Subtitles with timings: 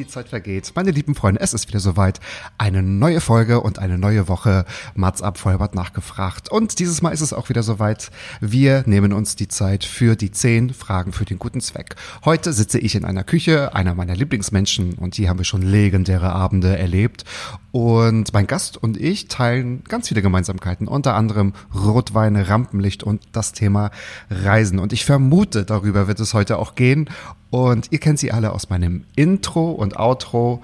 [0.00, 0.72] Die Zeit vergeht.
[0.76, 2.20] Meine lieben Freunde, es ist wieder soweit.
[2.56, 4.64] Eine neue Folge und eine neue Woche.
[4.94, 6.50] Mats ab, Vollbart nachgefragt.
[6.50, 8.10] Und dieses Mal ist es auch wieder soweit.
[8.40, 11.96] Wir nehmen uns die Zeit für die zehn Fragen für den guten Zweck.
[12.24, 16.32] Heute sitze ich in einer Küche, einer meiner Lieblingsmenschen, und hier haben wir schon legendäre
[16.32, 17.26] Abende erlebt.
[17.72, 23.52] Und mein Gast und ich teilen ganz viele Gemeinsamkeiten, unter anderem Rotwein, Rampenlicht und das
[23.52, 23.90] Thema
[24.28, 24.78] Reisen.
[24.78, 27.08] Und ich vermute, darüber wird es heute auch gehen.
[27.50, 30.62] Und ihr kennt sie alle aus meinem Intro und Outro.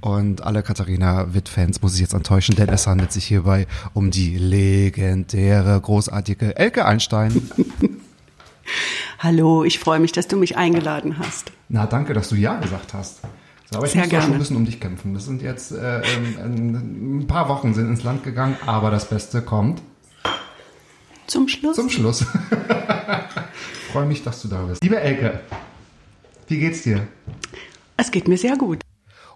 [0.00, 4.36] Und alle Katharina Witt-Fans muss ich jetzt enttäuschen, denn es handelt sich hierbei um die
[4.36, 7.50] legendäre, großartige Elke Einstein.
[9.18, 11.50] Hallo, ich freue mich, dass du mich eingeladen hast.
[11.68, 13.20] Na, danke, dass du Ja gesagt hast.
[13.74, 14.34] Aber ich Sehr muss doch schon gerne.
[14.34, 15.14] ein bisschen um dich kämpfen.
[15.14, 19.42] Das sind jetzt äh, ähm, ein paar Wochen sind ins Land gegangen, aber das Beste
[19.42, 19.82] kommt
[21.26, 21.76] Zum Schluss.
[21.76, 22.24] zum Schluss.
[23.92, 24.82] Freue mich, dass du da bist.
[24.82, 25.40] Liebe Elke,
[26.46, 27.06] wie geht's dir?
[27.98, 28.80] es geht mir sehr gut.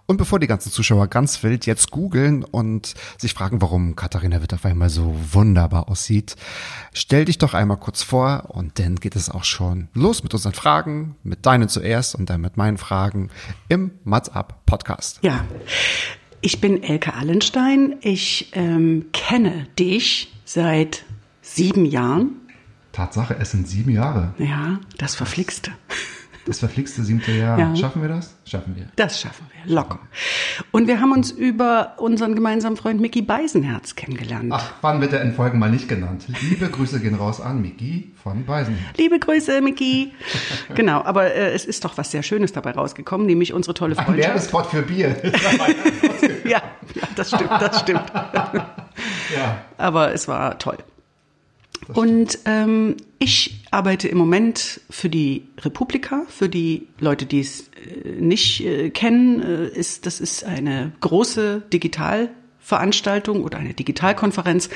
[0.05, 4.53] Und bevor die ganzen Zuschauer ganz wild jetzt googeln und sich fragen, warum Katharina Witt
[4.53, 6.35] auf einmal so wunderbar aussieht,
[6.93, 10.53] stell dich doch einmal kurz vor und dann geht es auch schon los mit unseren
[10.53, 13.29] Fragen, mit deinen zuerst und dann mit meinen Fragen
[13.69, 15.19] im Mats Up Podcast.
[15.21, 15.45] Ja,
[16.41, 17.95] ich bin Elke Allenstein.
[18.01, 21.05] Ich ähm, kenne dich seit
[21.41, 22.41] sieben Jahren.
[22.91, 24.33] Tatsache, es sind sieben Jahre.
[24.37, 25.71] Ja, das Verflixte.
[26.45, 27.57] Das verflixte siebte Jahr.
[27.57, 27.75] Ja.
[27.75, 28.35] Schaffen wir das?
[28.45, 28.87] Schaffen wir.
[28.97, 29.99] Das schaffen wir, locker.
[30.71, 34.51] Und wir haben uns über unseren gemeinsamen Freund Mickey Beisenherz kennengelernt.
[34.51, 36.25] Ach, wann wird er in Folgen mal nicht genannt?
[36.41, 38.77] Liebe Grüße gehen raus an Miki von Beisen.
[38.97, 40.11] Liebe Grüße, Mickey.
[40.75, 44.03] genau, aber äh, es ist doch was sehr Schönes dabei rausgekommen, nämlich unsere tolle Ein
[44.05, 44.27] Freundschaft.
[44.27, 45.15] Werbespot für Bier.
[46.45, 46.61] Ja,
[46.95, 48.03] ja, das stimmt, das stimmt.
[49.33, 49.61] ja.
[49.77, 50.77] aber es war toll.
[51.93, 56.23] Und ähm, ich arbeite im Moment für die Republika.
[56.29, 61.63] Für die Leute, die es äh, nicht äh, kennen, äh, ist das ist eine große
[61.73, 64.69] Digitalveranstaltung oder eine Digitalkonferenz.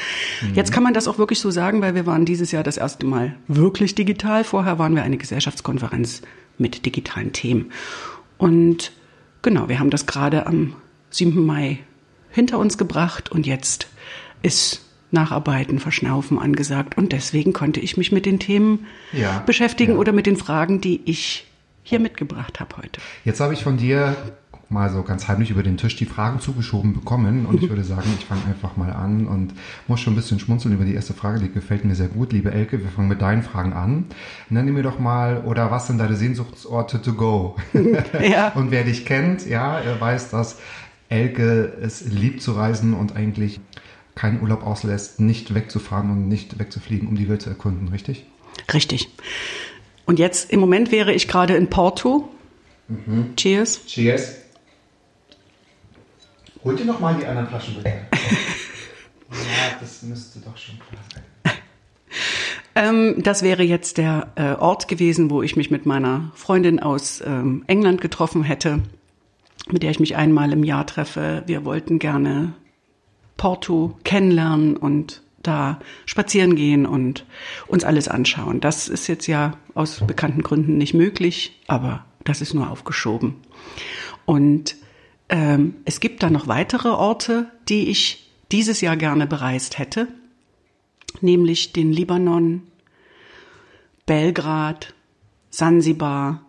[0.54, 3.06] Jetzt kann man das auch wirklich so sagen, weil wir waren dieses Jahr das erste
[3.06, 4.44] Mal wirklich digital.
[4.44, 6.24] Vorher waren wir eine Gesellschaftskonferenz
[6.58, 7.72] mit digitalen Themen.
[8.38, 8.92] Und
[9.42, 10.76] genau, wir haben das gerade am
[11.12, 11.46] 7.
[11.46, 11.80] Mai
[12.32, 13.88] hinter uns gebracht und jetzt
[14.42, 19.98] ist Nacharbeiten, Verschnaufen angesagt und deswegen konnte ich mich mit den Themen Ja, beschäftigen ja.
[20.00, 21.46] oder mit den Fragen, die ich
[21.84, 23.00] hier mitgebracht habe heute.
[23.24, 24.16] Jetzt habe ich von dir
[24.70, 28.10] mal so ganz heimlich über den Tisch die Fragen zugeschoben bekommen und ich würde sagen,
[28.20, 29.54] ich fange einfach mal an und
[29.88, 32.34] muss schon ein bisschen schmunzeln über die erste Frage, die gefällt mir sehr gut.
[32.34, 34.06] Liebe Elke, wir fangen mit deinen Fragen an.
[34.50, 37.56] Nenne mir doch mal, oder was sind deine Sehnsuchtsorte to go?
[38.22, 38.50] Ja.
[38.50, 40.58] Und wer dich kennt, ja, er weiß, dass
[41.08, 43.62] Elke es liebt zu reisen und eigentlich
[44.18, 48.26] keinen Urlaub auslässt, nicht wegzufahren und nicht wegzufliegen, um die Welt zu erkunden, richtig?
[48.74, 49.10] Richtig.
[50.06, 52.28] Und jetzt im Moment wäre ich gerade in Porto.
[53.36, 53.86] Cheers.
[53.86, 54.38] Cheers.
[56.64, 57.90] Holt dir noch mal die anderen Flaschen bitte.
[59.32, 61.24] ja, das müsste doch schon klar sein.
[62.76, 67.24] Ähm, das wäre jetzt der äh, Ort gewesen, wo ich mich mit meiner Freundin aus
[67.26, 68.84] ähm, England getroffen hätte,
[69.70, 71.44] mit der ich mich einmal im Jahr treffe.
[71.48, 72.54] Wir wollten gerne
[73.38, 77.26] Porto kennenlernen und da spazieren gehen und
[77.68, 78.60] uns alles anschauen.
[78.60, 83.36] Das ist jetzt ja aus bekannten Gründen nicht möglich, aber das ist nur aufgeschoben.
[84.26, 84.76] Und
[85.30, 90.08] ähm, es gibt da noch weitere Orte, die ich dieses Jahr gerne bereist hätte,
[91.22, 92.64] nämlich den Libanon,
[94.06, 94.94] Belgrad,
[95.50, 96.42] Sansibar.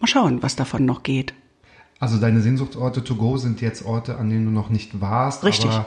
[0.00, 1.34] Mal schauen, was davon noch geht.
[1.98, 5.44] Also deine Sehnsuchtsorte to go sind jetzt Orte, an denen du noch nicht warst.
[5.44, 5.70] Richtig.
[5.70, 5.86] Aber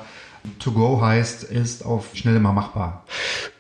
[0.60, 3.06] to go heißt, ist auf schnell mal machbar.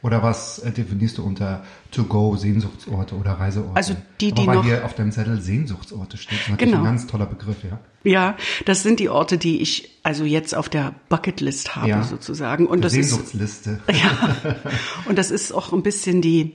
[0.02, 3.76] Oder was äh, definierst du unter to go Sehnsuchtsorte oder Reiseorte?
[3.76, 6.84] Also die, Aber die weil noch- hier auf deinem Zettel Sehnsuchtsorte steht, ist natürlich Genau.
[6.84, 7.80] ein ganz toller Begriff, ja.
[8.04, 12.04] Ja, das sind die Orte, die ich also jetzt auf der Bucketlist habe Ja.
[12.04, 12.66] sozusagen.
[12.66, 13.82] Und das ist Sehnsuchtsliste.
[13.92, 14.56] ja,
[15.06, 16.54] und das ist auch ein bisschen die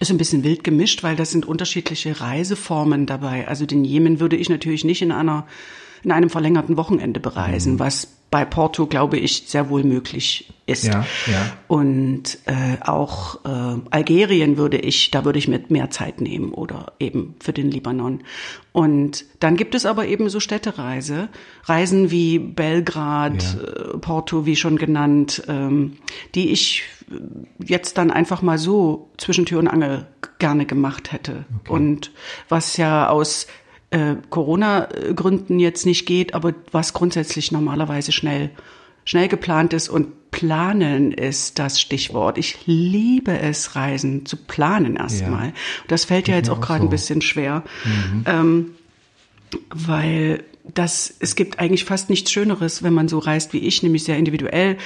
[0.00, 3.48] ist ein bisschen wild gemischt, weil das sind unterschiedliche Reiseformen dabei.
[3.48, 5.46] Also den Jemen würde ich natürlich nicht in einer
[6.02, 10.84] in einem verlängerten Wochenende bereisen, was bei Porto, glaube ich, sehr wohl möglich ist.
[10.84, 11.52] Ja, ja.
[11.66, 16.92] Und äh, auch äh, Algerien würde ich, da würde ich mit mehr Zeit nehmen oder
[17.00, 18.22] eben für den Libanon.
[18.72, 21.30] Und dann gibt es aber eben so Städtereise,
[21.64, 23.62] Reisen wie Belgrad, Ja.
[23.94, 25.96] äh, Porto, wie schon genannt, ähm,
[26.34, 26.82] die ich
[27.64, 30.06] jetzt dann einfach mal so zwischen Tür und Angel
[30.38, 31.46] gerne gemacht hätte.
[31.66, 32.12] Und
[32.50, 33.46] was ja aus
[33.90, 38.50] äh, Corona-Gründen jetzt nicht geht, aber was grundsätzlich normalerweise schnell,
[39.04, 42.38] schnell geplant ist und planen ist das Stichwort.
[42.38, 45.52] Ich liebe es, Reisen zu planen erstmal.
[45.88, 46.86] Das fällt ja jetzt auch gerade so.
[46.86, 47.64] ein bisschen schwer.
[48.26, 48.72] Ähm,
[49.70, 50.44] weil
[50.74, 54.18] das, es gibt eigentlich fast nichts Schöneres, wenn man so reist wie ich, nämlich sehr
[54.18, 54.76] individuell,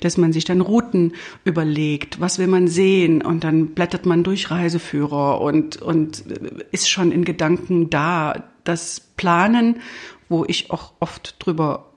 [0.00, 1.14] dass man sich dann Routen
[1.44, 6.24] überlegt, was will man sehen und dann blättert man durch Reiseführer und, und
[6.70, 8.44] ist schon in Gedanken da.
[8.64, 9.80] Das Planen,
[10.28, 11.90] wo ich auch oft drüber,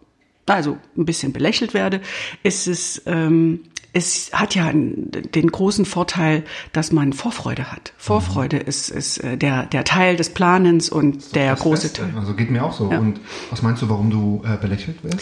[0.46, 2.02] also ein bisschen belächelt werde,
[2.44, 3.62] ist es, ähm,
[3.94, 7.94] es hat ja den großen Vorteil, dass man Vorfreude hat.
[7.98, 12.02] Vorfreude ist, ist äh, der, der Teil des Planens und der Das große Beste.
[12.02, 12.14] Teil.
[12.18, 12.92] Also geht mir auch so.
[12.92, 13.00] Ja.
[13.00, 15.22] Und was meinst du, warum du äh, belächelt wirst?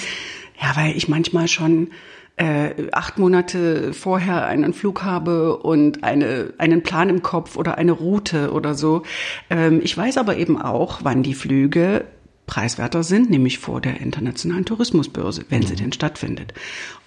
[0.60, 1.90] Ja, weil ich manchmal schon
[2.38, 7.92] äh, acht Monate vorher einen Flug habe und eine, einen Plan im Kopf oder eine
[7.92, 9.04] Route oder so.
[9.50, 12.06] Ähm, ich weiß aber eben auch, wann die Flüge
[12.46, 16.54] preiswerter sind, nämlich vor der internationalen Tourismusbörse, wenn sie denn stattfindet.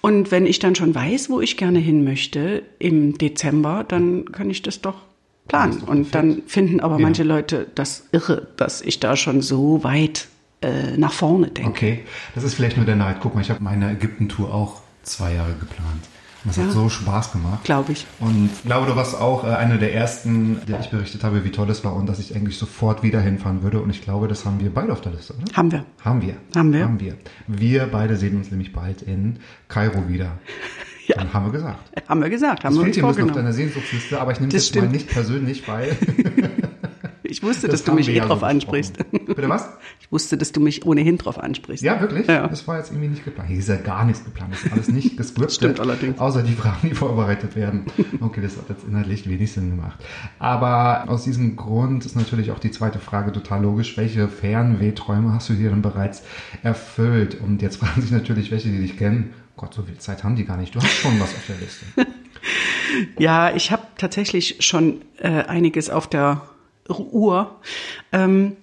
[0.00, 4.48] Und wenn ich dann schon weiß, wo ich gerne hin möchte im Dezember, dann kann
[4.48, 5.02] ich das doch
[5.48, 5.80] planen.
[5.80, 10.28] Und dann finden aber manche Leute das irre, dass ich da schon so weit
[10.62, 11.70] äh, nach vorne denke.
[11.70, 12.00] Okay,
[12.34, 13.18] das ist vielleicht nur der Neid.
[13.20, 16.02] Guck mal, ich habe meine Ägypten-Tour auch zwei Jahre geplant.
[16.44, 16.64] Und das Ja.
[16.64, 17.64] hat so Spaß gemacht.
[17.64, 18.06] Glaube ich.
[18.20, 21.50] Und ich glaube, du warst auch äh, eine der ersten, der ich berichtet habe, wie
[21.50, 23.80] toll es war und dass ich eigentlich sofort wieder hinfahren würde.
[23.80, 25.44] Und ich glaube, das haben wir beide auf der Liste, oder?
[25.56, 25.84] Haben wir.
[26.04, 26.34] Haben wir.
[26.54, 26.84] Haben wir.
[26.84, 27.16] Haben wir.
[27.48, 29.38] Wir beide sehen uns nämlich bald in
[29.68, 30.38] Kairo wieder.
[31.08, 31.18] Ja.
[31.18, 31.92] Dann haben wir gesagt.
[32.08, 34.40] Haben wir gesagt, haben Das wir fehlt hier ein bisschen auf deiner Sehnsuchtsliste, aber ich
[34.40, 35.96] nehme Das das mal nicht persönlich, weil
[37.26, 38.98] Ich wusste, das dass du mich eh ja drauf so ansprichst.
[39.10, 39.68] Bitte was?
[39.98, 41.82] Ich wusste, dass du mich ohnehin drauf ansprichst.
[41.82, 42.28] Ja, wirklich?
[42.28, 42.46] Ja.
[42.46, 43.48] Das war jetzt irgendwie nicht geplant.
[43.48, 44.52] Hier ist ja gar nichts geplant.
[44.52, 45.54] Das ist alles nicht gescriptet.
[45.54, 46.20] Stimmt allerdings.
[46.20, 47.86] Außer die Fragen, die vorbereitet werden.
[48.20, 49.98] Okay, das hat jetzt inhaltlich wenig Sinn gemacht.
[50.38, 53.96] Aber aus diesem Grund ist natürlich auch die zweite Frage total logisch.
[53.96, 56.22] Welche Fernwehträume hast du dir denn bereits
[56.62, 57.40] erfüllt?
[57.40, 59.34] Und jetzt fragen sich natürlich welche, die dich kennen.
[59.56, 60.74] Gott, so viel Zeit haben die gar nicht.
[60.74, 61.86] Du hast schon was auf der Liste.
[63.18, 66.42] Ja, ich habe tatsächlich schon äh, einiges auf der
[66.88, 67.56] Uhr.
[68.12, 68.56] Ähm,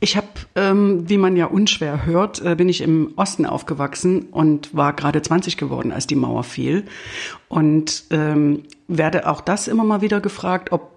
[0.00, 4.74] ich habe, ähm, wie man ja unschwer hört, äh, bin ich im Osten aufgewachsen und
[4.74, 6.84] war gerade 20 geworden, als die Mauer fiel.
[7.48, 10.92] Und ähm, werde auch das immer mal wieder gefragt, ob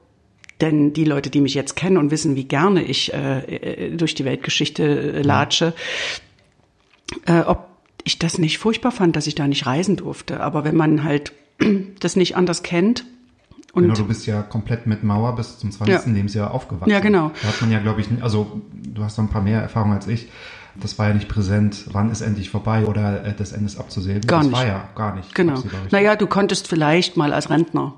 [0.62, 4.16] denn die Leute, die mich jetzt kennen und wissen, wie gerne ich äh, äh, durch
[4.16, 5.74] die Weltgeschichte äh, latsche,
[7.26, 7.68] äh, ob
[8.04, 10.42] ich das nicht furchtbar fand, dass ich da nicht reisen durfte.
[10.42, 11.34] Aber wenn man halt
[12.00, 13.06] das nicht anders kennt
[13.74, 16.06] und Genau, du bist ja komplett mit Mauer bis zum 20.
[16.08, 16.12] Ja.
[16.12, 16.90] Lebensjahr aufgewachsen.
[16.92, 17.32] Ja, genau.
[17.42, 19.94] Da hat man ja, glaube ich, nicht- also du hast da ein paar mehr Erfahrungen
[19.96, 20.30] als ich.
[20.76, 24.22] Das war ja nicht präsent, wann ist endlich vorbei oder äh, das Ende ist abzusehen.
[24.22, 24.58] Gar das nicht.
[24.58, 25.36] war ja gar nicht.
[25.36, 25.56] Genau.
[25.56, 25.92] richtig?
[25.92, 27.96] Naja, du konntest vielleicht mal als Rentner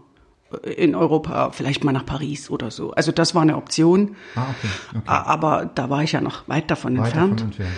[0.63, 2.91] in Europa, vielleicht mal nach Paris oder so.
[2.91, 4.15] Also das war eine Option.
[4.35, 4.67] Ah, okay.
[4.97, 5.01] okay.
[5.05, 7.31] Aber da war ich ja noch weit davon Weit entfernt.
[7.39, 7.71] davon entfernt.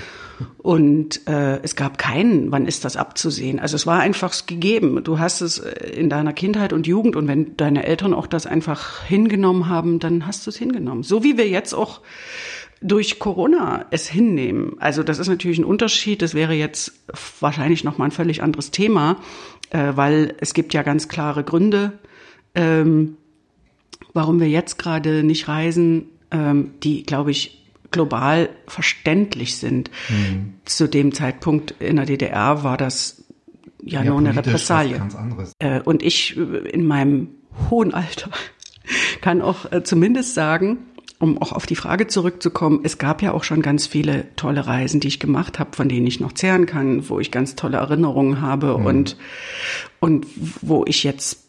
[0.57, 3.59] Und äh, es gab keinen, wann ist das abzusehen.
[3.59, 5.03] Also es war einfach gegeben.
[5.03, 8.45] Du hast es äh, in deiner Kindheit und Jugend und wenn deine Eltern auch das
[8.45, 11.03] einfach hingenommen haben, dann hast du es hingenommen.
[11.03, 12.01] So wie wir jetzt auch
[12.81, 14.75] durch Corona es hinnehmen.
[14.80, 16.21] Also das ist natürlich ein Unterschied.
[16.21, 16.94] Das wäre jetzt
[17.40, 19.18] wahrscheinlich noch mal ein völlig anderes Thema,
[19.69, 21.94] äh, weil es gibt ja ganz klare Gründe,
[22.56, 23.18] ähm,
[24.13, 27.63] warum wir jetzt gerade nicht reisen, ähm, die, glaube ich,
[27.94, 29.90] global verständlich sind.
[30.09, 30.56] Mhm.
[30.66, 33.23] Zu dem Zeitpunkt in der DDR war das
[33.85, 35.02] ja, Ja, nur eine Repressalie.
[35.59, 37.30] Äh, und ich äh, in meinem
[37.69, 38.30] hohen Alter
[39.21, 40.80] kann auch äh, zumindest sagen,
[41.19, 45.00] um auch auf die Frage zurückzukommen, es gab ja auch schon ganz viele tolle Reisen,
[45.00, 48.42] die ich gemacht habe, von denen ich noch zehren kann, wo ich ganz tolle Erinnerungen
[48.42, 49.16] habe und,
[50.02, 50.26] und
[50.62, 51.40] wo ich jetzt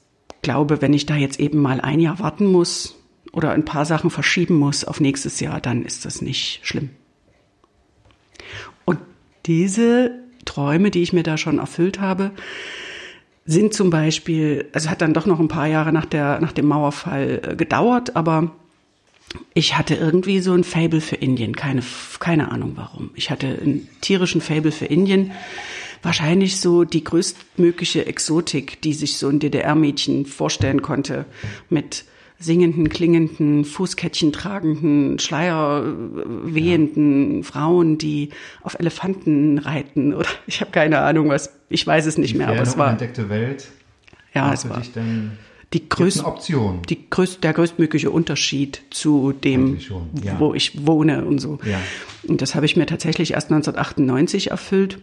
[0.42, 2.94] glaube, wenn ich da jetzt eben mal ein Jahr warten muss
[3.34, 6.90] oder ein paar Sachen verschieben muss auf nächstes Jahr, dann ist das nicht schlimm.
[8.84, 9.00] Und
[9.46, 10.12] diese
[10.44, 12.30] Träume, die ich mir da schon erfüllt habe,
[13.44, 16.66] sind zum Beispiel, also hat dann doch noch ein paar Jahre nach, der, nach dem
[16.66, 18.52] Mauerfall äh, gedauert, aber
[19.52, 21.82] ich hatte irgendwie so ein Fable für Indien, keine,
[22.20, 23.10] keine Ahnung warum.
[23.14, 25.32] Ich hatte einen tierischen Fable für Indien.
[26.02, 31.24] Wahrscheinlich so die größtmögliche Exotik, die sich so ein DDR-Mädchen vorstellen konnte,
[31.68, 32.04] mit
[32.44, 37.42] singenden, klingenden, Fußkettchen tragenden, Schleier äh, wehenden ja.
[37.42, 38.30] Frauen, die
[38.62, 42.48] auf Elefanten reiten oder ich habe keine Ahnung was, ich weiß es nicht die mehr,
[42.48, 43.68] aber es war entdeckte Welt.
[44.34, 44.82] Ja, es war
[45.74, 46.82] die größte Option.
[46.88, 49.78] Die größte, der größtmögliche Unterschied zu dem,
[50.22, 50.38] ja.
[50.38, 51.58] wo ich wohne und so.
[51.64, 51.80] Ja.
[52.28, 55.00] Und das habe ich mir tatsächlich erst 1998 erfüllt.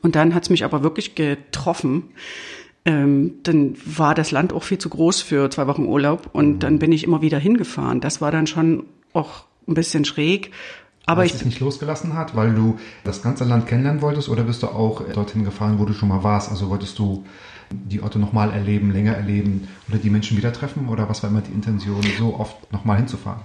[0.00, 2.04] Und dann hat es mich aber wirklich getroffen.
[2.84, 6.58] Ähm, dann war das Land auch viel zu groß für zwei Wochen Urlaub und mhm.
[6.58, 8.00] dann bin ich immer wieder hingefahren.
[8.00, 10.50] Das war dann schon auch ein bisschen schräg.
[11.06, 14.62] Aber ich es nicht losgelassen hat, weil du das ganze Land kennenlernen wolltest oder bist
[14.62, 16.50] du auch dorthin gefahren, wo du schon mal warst?
[16.50, 17.24] Also wolltest du
[17.70, 21.40] die Orte nochmal erleben, länger erleben oder die Menschen wieder treffen oder was war immer
[21.40, 23.40] die Intention, so oft nochmal hinzufahren?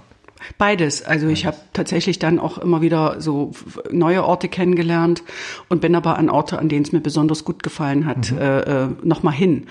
[0.56, 1.02] Beides.
[1.02, 3.52] Also ich habe tatsächlich dann auch immer wieder so
[3.90, 5.22] neue Orte kennengelernt
[5.68, 8.38] und bin aber an Orte, an denen es mir besonders gut gefallen hat, mhm.
[8.38, 9.66] äh, äh nochmal hin.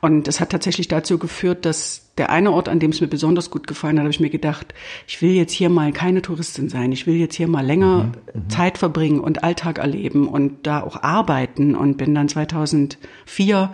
[0.00, 3.50] Und das hat tatsächlich dazu geführt, dass der eine Ort, an dem es mir besonders
[3.50, 4.74] gut gefallen hat, habe ich mir gedacht,
[5.06, 6.92] ich will jetzt hier mal keine Touristin sein.
[6.92, 8.42] Ich will jetzt hier mal länger mhm.
[8.42, 8.50] mhm.
[8.50, 13.72] Zeit verbringen und Alltag erleben und da auch arbeiten und bin dann 2004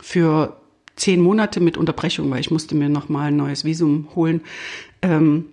[0.00, 0.56] für
[0.96, 4.42] zehn Monate mit Unterbrechung, weil ich musste mir noch mal ein neues Visum holen,
[5.02, 5.46] ähm,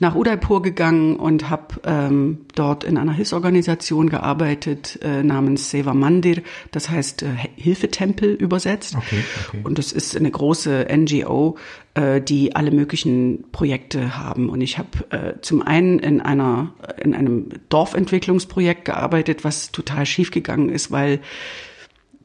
[0.00, 6.42] nach Udaipur gegangen und habe ähm, dort in einer Hilfsorganisation gearbeitet äh, namens Seva Mandir,
[6.72, 7.26] das heißt äh,
[7.56, 8.96] Hilfetempel übersetzt.
[8.96, 9.60] Okay, okay.
[9.62, 11.58] Und das ist eine große NGO,
[11.94, 14.48] äh, die alle möglichen Projekte haben.
[14.48, 20.70] Und ich habe äh, zum einen in einer in einem Dorfentwicklungsprojekt gearbeitet, was total schiefgegangen
[20.70, 21.20] ist, weil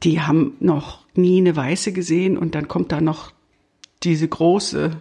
[0.02, 3.32] die haben noch nie eine Weiße gesehen und dann kommt da noch
[4.02, 4.92] diese große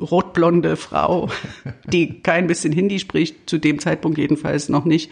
[0.00, 1.28] rotblonde Frau,
[1.84, 5.10] die kein bisschen Hindi spricht, zu dem Zeitpunkt jedenfalls noch nicht.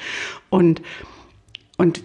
[0.51, 0.83] Und
[1.77, 2.05] und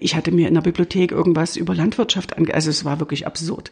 [0.00, 3.70] ich hatte mir in der Bibliothek irgendwas über Landwirtschaft ange, also es war wirklich absurd.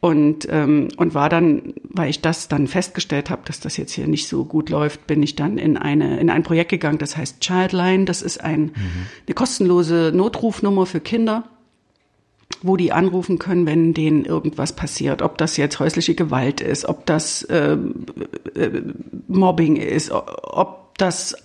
[0.00, 4.06] Und ähm, und war dann, weil ich das dann festgestellt habe, dass das jetzt hier
[4.06, 7.40] nicht so gut läuft, bin ich dann in eine in ein Projekt gegangen, das heißt
[7.40, 8.04] Childline.
[8.04, 9.06] Das ist ein mhm.
[9.26, 11.48] eine kostenlose Notrufnummer für Kinder
[12.62, 15.22] wo die anrufen können, wenn denen irgendwas passiert.
[15.22, 17.76] Ob das jetzt häusliche Gewalt ist, ob das äh,
[18.54, 18.82] äh,
[19.28, 21.36] Mobbing ist, ob das äh,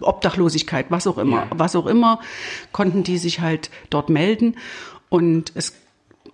[0.00, 2.20] Obdachlosigkeit, was auch immer, was auch immer,
[2.72, 4.56] konnten die sich halt dort melden.
[5.08, 5.72] Und es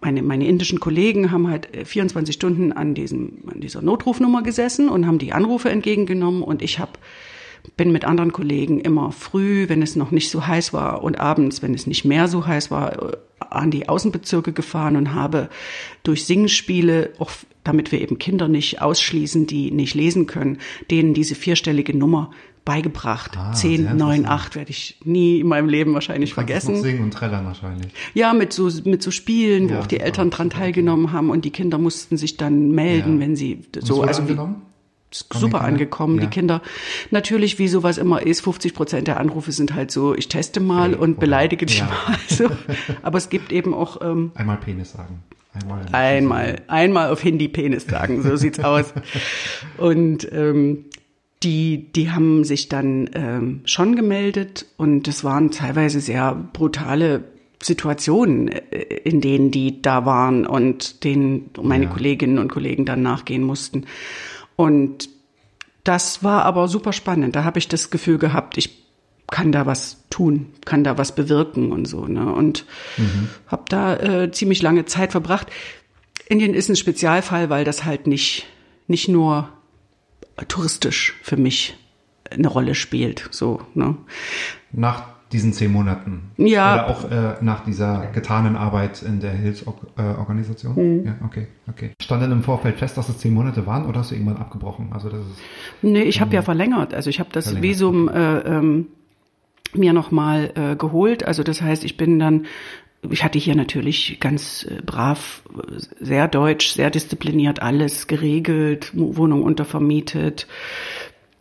[0.01, 5.07] meine, meine indischen Kollegen haben halt 24 Stunden an, diesem, an dieser Notrufnummer gesessen und
[5.07, 6.93] haben die Anrufe entgegengenommen und ich habe
[7.77, 11.63] bin mit anderen Kollegen immer früh, wenn es noch nicht so heiß war und abends,
[11.63, 15.49] wenn es nicht mehr so heiß war, an die Außenbezirke gefahren und habe
[16.03, 17.31] durch Singspiele, auch
[17.65, 20.59] damit wir eben Kinder nicht ausschließen, die nicht lesen können,
[20.91, 22.31] denen diese vierstellige Nummer
[22.65, 23.37] beigebracht.
[23.37, 26.75] Ah, 10, 9, 8 werde ich nie in meinem Leben wahrscheinlich vergessen.
[26.75, 27.93] Noch singen und trällern wahrscheinlich.
[28.15, 31.45] Ja, mit so, mit so Spielen, ja, wo auch die Eltern dran teilgenommen haben und
[31.45, 33.21] die Kinder mussten sich dann melden, ja.
[33.21, 34.37] wenn sie so, also wie,
[35.13, 36.23] super angekommen, ja.
[36.23, 36.63] die Kinder.
[37.11, 40.95] Natürlich, wie sowas immer ist, 50 Prozent der Anrufe sind halt so, ich teste mal
[40.95, 41.87] und beleidige dich ja.
[41.87, 42.17] mal.
[42.29, 42.49] So.
[43.03, 44.01] Aber es gibt eben auch...
[44.03, 45.23] Ähm, einmal Penis sagen.
[45.53, 48.95] Einmal, einmal, einmal auf Hindi Penis sagen, so sieht's aus.
[49.79, 50.85] Und ähm,
[51.43, 57.25] die, die haben sich dann ähm, schon gemeldet und es waren teilweise sehr brutale
[57.63, 61.91] Situationen, äh, in denen die da waren und denen meine ja.
[61.91, 63.87] Kolleginnen und Kollegen dann nachgehen mussten.
[64.61, 65.09] Und
[65.85, 67.35] das war aber super spannend.
[67.35, 68.85] Da habe ich das Gefühl gehabt, ich
[69.27, 72.05] kann da was tun, kann da was bewirken und so.
[72.05, 72.31] Ne?
[72.31, 72.67] Und
[72.99, 73.31] mhm.
[73.47, 75.47] habe da äh, ziemlich lange Zeit verbracht.
[76.29, 78.49] Indien ist ein Spezialfall, weil das halt nicht,
[78.87, 79.49] nicht nur
[80.47, 81.79] touristisch für mich
[82.31, 83.29] eine Rolle spielt.
[83.31, 83.97] So, ne?
[84.73, 86.31] Nach diesen zehn Monaten.
[86.37, 86.75] Ja.
[86.75, 90.75] Oder auch äh, nach dieser getanen Arbeit in der Hilfsorganisation.
[90.75, 91.07] Mhm.
[91.07, 91.91] Ja, okay, okay.
[92.03, 94.89] Stand denn im Vorfeld fest, dass es zehn Monate waren oder hast du irgendwann abgebrochen?
[94.93, 95.39] Also das ist.
[95.83, 96.95] Nee, ich habe ja verlängert.
[96.95, 97.71] Also ich habe das verlängert.
[97.71, 98.87] Visum äh, ähm,
[99.73, 101.25] mir nochmal äh, geholt.
[101.25, 102.47] Also das heißt, ich bin dann
[103.09, 105.43] ich hatte hier natürlich ganz äh, brav,
[106.01, 110.47] sehr deutsch, sehr diszipliniert alles geregelt, Wohnung untervermietet,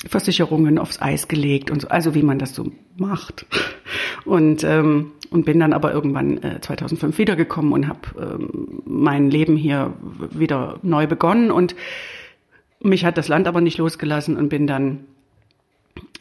[0.08, 3.46] Versicherungen aufs Eis gelegt und so, also wie man das so macht.
[4.26, 9.56] Und, ähm, und bin dann aber irgendwann äh, 2005 wiedergekommen und habe ähm, mein Leben
[9.58, 9.94] hier
[10.32, 11.52] wieder neu begonnen.
[11.52, 11.76] Und
[12.82, 15.06] mich hat das Land aber nicht losgelassen und bin dann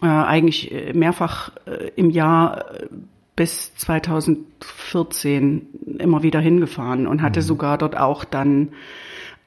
[0.02, 2.88] äh, eigentlich äh, mehrfach äh, im Jahr äh,
[3.36, 5.66] bis 2014
[5.98, 7.44] immer wieder hingefahren und hatte mhm.
[7.44, 8.70] sogar dort auch dann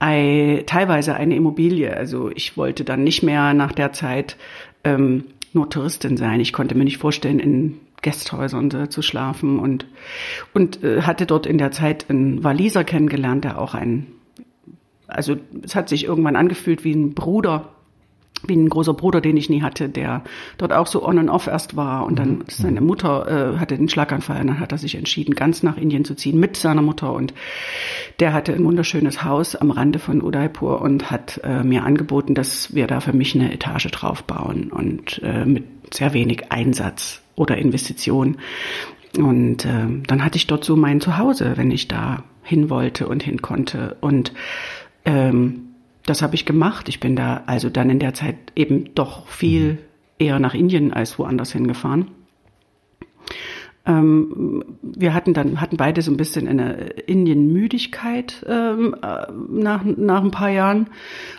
[0.01, 1.95] teilweise eine Immobilie.
[1.95, 4.35] Also ich wollte dann nicht mehr nach der Zeit
[4.83, 6.39] ähm, nur Touristin sein.
[6.39, 9.85] Ich konnte mir nicht vorstellen, in Gästhäusern äh, zu schlafen und
[10.53, 14.07] und äh, hatte dort in der Zeit einen Waliser kennengelernt, der auch ein
[15.07, 17.69] also es hat sich irgendwann angefühlt wie ein Bruder,
[18.47, 20.23] wie ein großer Bruder, den ich nie hatte, der
[20.57, 22.05] dort auch so on and off erst war.
[22.05, 25.63] Und dann seine Mutter äh, hatte den Schlaganfall und dann hat er sich entschieden, ganz
[25.63, 27.13] nach Indien zu ziehen mit seiner Mutter.
[27.13, 27.33] Und
[28.19, 32.73] der hatte ein wunderschönes Haus am Rande von Udaipur und hat äh, mir angeboten, dass
[32.73, 37.57] wir da für mich eine Etage drauf bauen und äh, mit sehr wenig Einsatz oder
[37.57, 38.37] Investition.
[39.17, 43.23] Und äh, dann hatte ich dort so mein Zuhause, wenn ich da hin wollte und
[43.23, 43.97] hin konnte.
[44.01, 44.33] Und
[45.05, 45.70] ähm,
[46.05, 46.89] das habe ich gemacht.
[46.89, 49.79] Ich bin da also dann in der Zeit eben doch viel
[50.19, 52.07] eher nach Indien als woanders hingefahren.
[53.85, 56.73] Ähm, wir hatten dann hatten beide so ein bisschen eine
[57.07, 60.87] Indienmüdigkeit ähm, äh, nach nach ein paar Jahren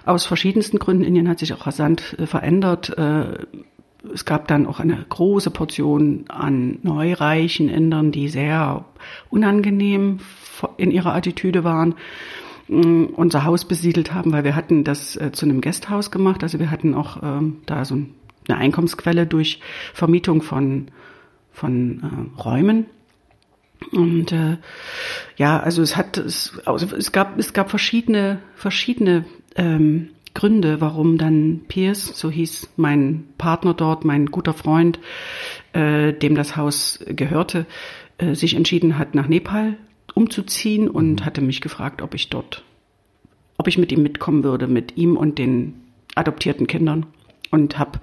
[0.05, 1.05] aus verschiedensten Gründen.
[1.05, 2.97] Indien hat sich auch rasant äh, verändert.
[2.99, 3.47] Äh,
[4.13, 8.85] es gab dann auch eine große Portion an neureichen Indern, die sehr
[9.31, 10.19] unangenehm
[10.77, 11.95] in ihrer Attitüde waren
[12.69, 16.43] unser Haus besiedelt haben, weil wir hatten das äh, zu einem Gasthaus gemacht.
[16.43, 17.99] Also wir hatten auch ähm, da so
[18.49, 19.61] eine Einkommensquelle durch
[19.95, 20.89] Vermietung von,
[21.53, 22.87] von äh, Räumen.
[23.91, 24.59] Und äh,
[25.37, 29.25] ja, also es hat es, also es gab es gab verschiedene verschiedene
[29.57, 34.99] ähm, Gründe, warum dann Pierce, so hieß mein Partner dort, mein guter Freund,
[35.73, 37.67] äh, dem das Haus gehörte,
[38.19, 39.77] äh, sich entschieden hat, nach Nepal
[40.15, 42.65] umzuziehen und hatte mich gefragt, ob ich dort,
[43.59, 45.75] ob ich mit ihm mitkommen würde, mit ihm und den
[46.15, 47.07] adoptierten Kindern.
[47.51, 48.01] Und hab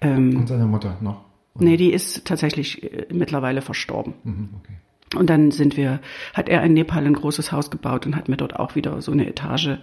[0.00, 1.24] ähm, Und seine Mutter noch?
[1.54, 4.14] Nee, die ist tatsächlich äh, mittlerweile verstorben.
[4.24, 4.72] Mhm, okay.
[5.16, 6.00] Und dann sind wir,
[6.34, 9.12] hat er in Nepal ein großes Haus gebaut und hat mir dort auch wieder so
[9.12, 9.78] eine Etage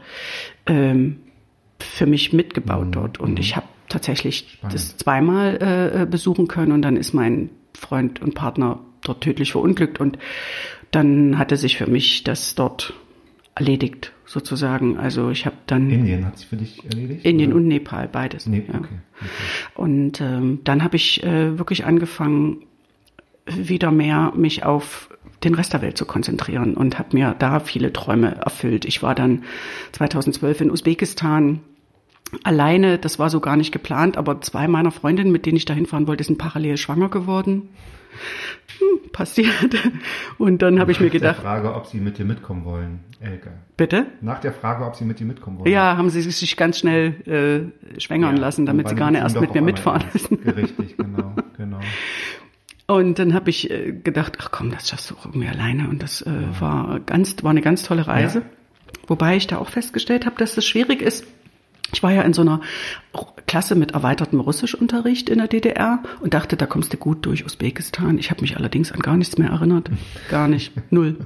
[0.67, 1.17] ähm,
[1.79, 3.19] für mich mitgebaut dort.
[3.19, 8.35] Und ich habe tatsächlich das zweimal äh, besuchen können und dann ist mein Freund und
[8.35, 10.17] Partner dort tödlich verunglückt und
[10.91, 12.93] dann hatte sich für mich das dort
[13.55, 14.97] erledigt sozusagen.
[14.97, 17.25] Also ich habe dann Indien hat sich für dich erledigt?
[17.25, 17.61] Indien oder?
[17.61, 18.45] und Nepal beides.
[18.45, 18.79] Nee, ja.
[18.79, 18.87] okay.
[18.87, 19.29] okay.
[19.75, 22.63] Und ähm, dann habe ich äh, wirklich angefangen,
[23.45, 25.09] wieder mehr mich auf
[25.43, 28.85] den Rest der Welt zu konzentrieren und habe mir da viele Träume erfüllt.
[28.85, 29.43] Ich war dann
[29.91, 31.59] 2012 in Usbekistan
[32.43, 35.73] alleine, das war so gar nicht geplant, aber zwei meiner Freundinnen, mit denen ich da
[35.73, 37.69] hinfahren wollte, sind parallel schwanger geworden.
[38.79, 39.75] Hm, passiert.
[40.37, 42.99] Und dann habe ich mir Nach der gedacht, Frage, ob sie mit dir mitkommen wollen,
[43.19, 43.51] Elke.
[43.77, 44.07] bitte?
[44.21, 45.71] Nach der Frage, ob sie mit dir mitkommen wollen.
[45.71, 49.39] Ja, haben sie sich ganz schnell äh, schwängern Ja, lassen, damit sie gar nicht erst
[49.39, 50.35] mit mir mitfahren müssen.
[50.45, 51.79] Richtig, genau, genau.
[52.87, 55.89] Und dann habe ich äh, gedacht, ach komm, das schaffst du auch irgendwie alleine.
[55.89, 58.39] Und das äh, war ganz, war eine ganz tolle Reise.
[58.39, 58.45] Ja.
[59.07, 61.25] Wobei ich da auch festgestellt habe, dass das schwierig ist.
[61.94, 62.60] Ich war ja in so einer
[63.46, 68.16] Klasse mit erweitertem Russischunterricht in der DDR und dachte, da kommst du gut durch Usbekistan.
[68.18, 69.90] Ich habe mich allerdings an gar nichts mehr erinnert.
[70.28, 70.72] Gar nicht.
[70.92, 71.16] Null.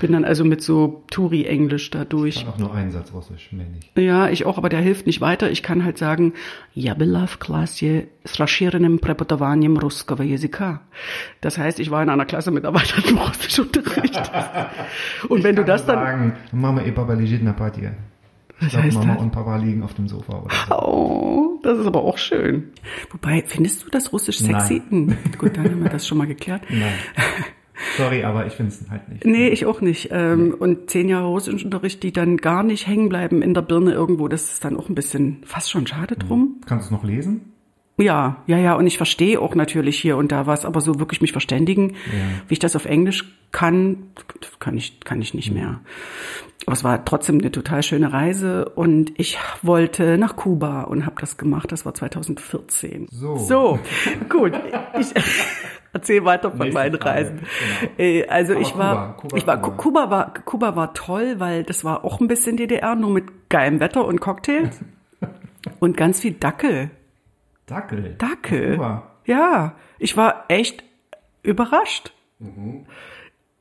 [0.00, 2.38] Bin dann also mit so Touri-Englisch da durch.
[2.38, 3.96] Ich kann auch nur einen Satz Russisch, mehr nicht.
[3.96, 5.48] Ja, ich auch, aber der hilft nicht weiter.
[5.52, 6.32] Ich kann halt sagen,
[6.74, 10.80] я была в классе с расширенным преподаванием русского языка.
[11.42, 14.32] Das heißt, ich war in einer Klasse mit erweitertem Russischunterricht.
[15.28, 17.94] Und wenn du das dann, Sagen, Mama и папа лежит на патия.
[18.61, 19.23] Ich Was glaub, heißt Mama das?
[19.23, 20.75] und Papa liegen auf dem Sofa oder so.
[20.75, 22.69] oh, das ist aber auch schön.
[23.11, 24.81] Wobei, findest du das Russisch sexy?
[24.89, 26.61] Hm, Gut, dann haben wir das schon mal geklärt.
[26.69, 26.93] Nein.
[27.97, 29.25] Sorry, aber ich finde es halt nicht.
[29.25, 30.09] Nee, ich auch nicht.
[30.11, 34.27] Ähm, Und zehn Jahre Russischunterricht, die dann gar nicht hängen bleiben in der Birne irgendwo,
[34.27, 36.61] das ist dann auch ein bisschen fast schon schade drum.
[36.67, 37.50] Kannst du es noch lesen?
[38.01, 41.21] Ja, ja, ja, und ich verstehe auch natürlich hier und da was, aber so wirklich
[41.21, 41.95] mich verständigen,
[42.47, 44.11] wie ich das auf Englisch kann,
[44.59, 45.79] kann ich, kann ich nicht mehr.
[46.65, 51.15] Aber es war trotzdem eine total schöne Reise und ich wollte nach Kuba und habe
[51.19, 51.71] das gemacht.
[51.71, 53.07] Das war 2014.
[53.09, 53.37] So.
[53.37, 53.79] So,
[54.29, 54.53] gut.
[54.99, 55.07] Ich
[55.93, 57.39] erzähle weiter von Nächste meinen Reisen.
[57.39, 57.93] genau.
[57.97, 59.75] Äh, Also Aber ich war, Kuba, Kuba, ich war, Kuba.
[59.77, 63.79] Kuba war, Kuba war toll, weil das war auch ein bisschen DDR, nur mit geilem
[63.79, 64.79] Wetter und Cocktails
[65.79, 66.91] und ganz viel Dackel.
[67.65, 68.15] Dackel.
[68.15, 68.77] Dackel.
[69.25, 70.83] Ja, ich war echt
[71.43, 72.13] überrascht.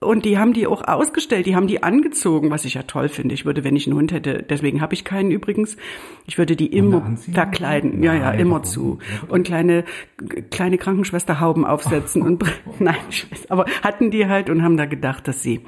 [0.03, 3.35] Und die haben die auch ausgestellt, die haben die angezogen, was ich ja toll finde.
[3.35, 5.77] Ich würde, wenn ich einen Hund hätte, deswegen habe ich keinen übrigens,
[6.27, 8.03] ich würde die immer verkleiden.
[8.03, 8.99] Ja, ja, immer zu.
[9.29, 9.85] Und kleine,
[10.51, 12.43] kleine Krankenschwesterhauben aufsetzen und,
[12.79, 15.61] nein, ich weiß, aber hatten die halt und haben da gedacht, dass sie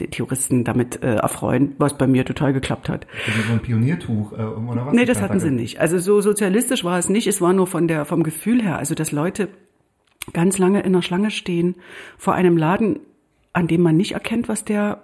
[0.00, 3.06] die Touristen damit äh, erfreuen, was bei mir total geklappt hat.
[3.26, 4.94] Also so ein Pioniertuch äh, oder was?
[4.94, 5.80] Nee, das hatten sie nicht.
[5.80, 7.26] Also so sozialistisch war es nicht.
[7.26, 8.78] Es war nur von der, vom Gefühl her.
[8.78, 9.50] Also, dass Leute
[10.32, 11.74] ganz lange in der Schlange stehen
[12.16, 13.00] vor einem Laden,
[13.56, 15.02] an dem man nicht erkennt, was der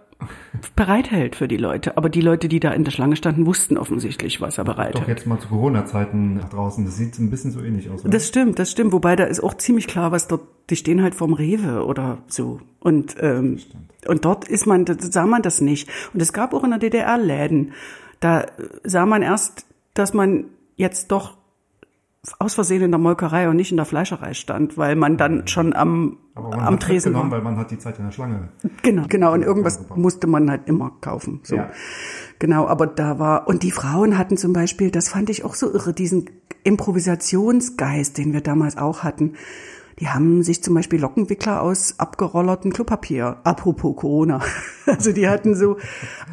[0.76, 1.96] bereithält für die Leute.
[1.96, 5.08] Aber die Leute, die da in der Schlange standen, wussten offensichtlich, was er Doch bereithält.
[5.08, 6.84] jetzt mal zu Corona-Zeiten nach draußen.
[6.84, 8.02] Das sieht ein bisschen so ähnlich aus.
[8.02, 8.10] Oder?
[8.10, 8.92] Das stimmt, das stimmt.
[8.92, 12.60] Wobei da ist auch ziemlich klar, was dort, die stehen halt vorm Rewe oder so.
[12.78, 13.58] Und, ähm,
[14.06, 15.88] und dort ist man, da sah man das nicht.
[16.12, 17.72] Und es gab auch in der DDR Läden.
[18.20, 18.46] da
[18.84, 20.44] sah man erst, dass man
[20.76, 21.36] jetzt doch
[22.38, 25.72] aus Versehen in der Molkerei und nicht in der Fleischerei stand, weil man dann schon
[25.72, 27.38] am, am Tresen mitgenommen, war.
[27.38, 28.48] weil man hat die Zeit in der Schlange.
[28.82, 29.32] Genau, genau.
[29.32, 31.40] Und irgendwas musste man halt immer kaufen.
[31.42, 31.56] So.
[31.56, 31.70] Ja.
[32.38, 35.72] Genau, aber da war, und die Frauen hatten zum Beispiel, das fand ich auch so
[35.72, 36.30] irre, diesen
[36.62, 39.34] Improvisationsgeist, den wir damals auch hatten.
[39.98, 44.40] Die haben sich zum Beispiel Lockenwickler aus abgerollertem Klopapier, apropos Corona.
[44.84, 45.76] Also die hatten so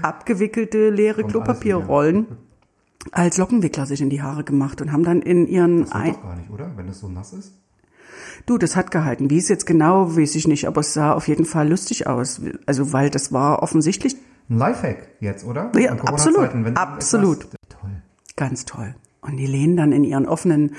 [0.01, 2.25] abgewickelte leere Klopapierrollen
[3.11, 6.35] als Lockenwickler sich in die Haare gemacht und haben dann in ihren Das doch gar
[6.35, 6.71] nicht, oder?
[6.75, 7.53] Wenn es so nass ist.
[8.45, 9.29] Du, das hat gehalten.
[9.29, 12.41] Wie es jetzt genau, weiß ich nicht, aber es sah auf jeden Fall lustig aus.
[12.65, 14.15] Also, weil das war offensichtlich
[14.49, 15.71] Ein Lifehack jetzt, oder?
[15.77, 17.47] Ja, absolut, absolut.
[17.69, 18.01] Toll.
[18.35, 18.95] ganz toll.
[19.21, 20.75] Und die lehnen dann in ihren offenen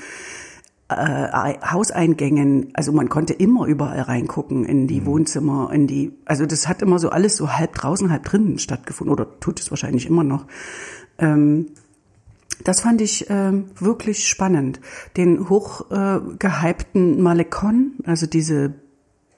[0.89, 6.67] äh, Hauseingängen, also man konnte immer überall reingucken, in die Wohnzimmer, in die, also das
[6.67, 10.23] hat immer so alles so halb draußen, halb drinnen stattgefunden oder tut es wahrscheinlich immer
[10.23, 10.47] noch.
[11.17, 11.67] Ähm,
[12.63, 14.79] das fand ich ähm, wirklich spannend.
[15.17, 16.19] Den hoch äh,
[16.93, 18.73] Malekon, also diese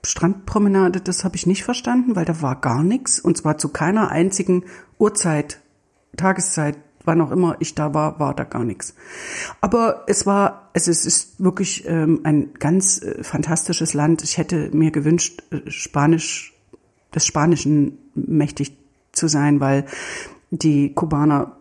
[0.05, 4.09] Strandpromenade, das habe ich nicht verstanden, weil da war gar nichts und zwar zu keiner
[4.09, 4.65] einzigen
[4.97, 5.61] Uhrzeit,
[6.17, 8.95] Tageszeit, wann auch immer ich da war, war da gar nichts.
[9.61, 14.23] Aber es war, also es ist wirklich ähm, ein ganz äh, fantastisches Land.
[14.23, 16.53] Ich hätte mir gewünscht, äh, Spanisch,
[17.13, 18.77] des Spanischen mächtig
[19.11, 19.85] zu sein, weil
[20.49, 21.57] die Kubaner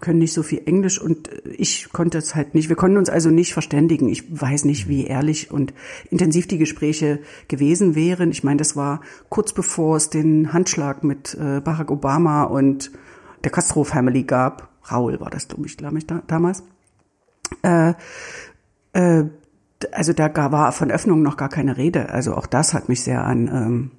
[0.00, 2.68] können nicht so viel Englisch und äh, ich konnte es halt nicht.
[2.68, 4.08] Wir konnten uns also nicht verständigen.
[4.08, 5.72] Ich weiß nicht, wie ehrlich und
[6.10, 8.30] intensiv die Gespräche gewesen wären.
[8.30, 12.90] Ich meine, das war kurz bevor es den Handschlag mit äh, Barack Obama und
[13.44, 14.68] der Castro Family gab.
[14.90, 16.62] Raul war das, glaube ich, glaube ich, da, damals.
[17.62, 17.94] Äh,
[18.92, 19.24] äh,
[19.90, 22.10] also da war von Öffnung noch gar keine Rede.
[22.10, 23.90] Also auch das hat mich sehr an ähm,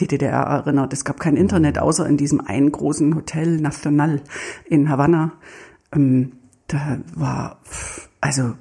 [0.00, 0.92] die DDR erinnert.
[0.92, 4.22] Es gab kein Internet, außer in diesem einen großen Hotel Nacional
[4.66, 5.32] in Havanna.
[5.92, 6.32] Ähm,
[6.66, 7.60] da war,
[8.20, 8.54] also,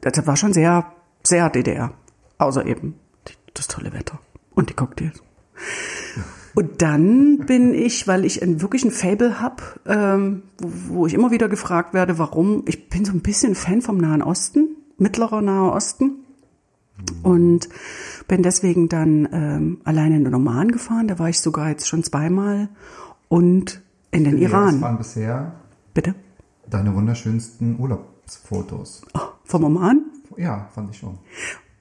[0.00, 1.92] das war schon sehr, sehr DDR.
[2.38, 2.94] Außer eben
[3.28, 4.18] die, das tolle Wetter
[4.54, 5.22] und die Cocktails.
[6.54, 11.14] Und dann bin ich, weil ich ein, wirklich ein Fable hab, ähm, wo, wo ich
[11.14, 12.64] immer wieder gefragt werde, warum.
[12.66, 16.21] Ich bin so ein bisschen Fan vom Nahen Osten, mittlerer Nahe Osten.
[17.22, 17.68] Und
[18.28, 21.08] bin deswegen dann ähm, alleine in den Oman gefahren.
[21.08, 22.68] Da war ich sogar jetzt schon zweimal.
[23.28, 24.80] Und in den Ja, Das Iran.
[24.80, 25.52] waren bisher
[25.94, 26.14] Bitte?
[26.68, 29.02] deine wunderschönsten Urlaubsfotos.
[29.14, 30.04] Oh, vom Oman?
[30.36, 31.18] Ja, fand ich schon.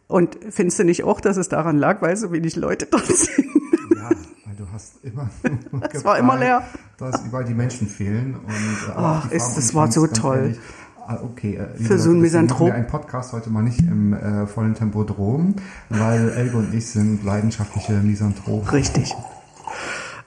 [0.07, 3.45] Und findest du nicht auch, dass es daran lag, weil so wenig Leute dort sind?
[3.95, 4.09] Ja,
[4.45, 5.29] weil du hast immer.
[5.93, 6.63] Es war immer leer.
[6.97, 8.35] Dass überall die Menschen fehlen.
[8.35, 10.37] Und, äh, Ach, ist- das war so toll.
[10.37, 10.59] ehrlich,
[11.21, 12.67] Okay, äh, Für so einen Misanthrop.
[12.67, 15.55] Wir einen Podcast heute mal nicht im äh, vollen Tempodrom,
[15.89, 18.69] weil Elke und ich sind leidenschaftliche Misanthropen.
[18.69, 19.13] Richtig.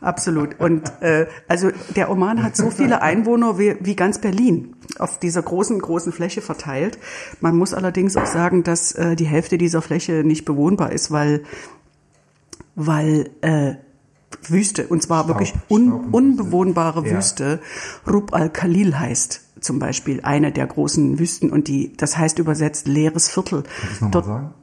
[0.01, 0.61] Absolut.
[0.61, 5.41] Und äh, also der Oman hat so viele Einwohner wie, wie ganz Berlin auf dieser
[5.43, 6.99] großen, großen Fläche verteilt.
[7.41, 11.45] Man muss allerdings auch sagen, dass äh, die Hälfte dieser Fläche nicht bewohnbar ist, weil,
[12.75, 13.77] weil äh,
[14.49, 17.17] Wüste, und zwar Staub, wirklich Staub un, und unbewohnbare Ja.
[17.17, 17.61] Wüste.
[18.07, 23.29] Rub al-Khalil heißt zum Beispiel eine der großen Wüsten und die, das heißt übersetzt leeres
[23.29, 23.63] Viertel.
[23.63, 24.55] Kannst du nochmal Dort- sagen?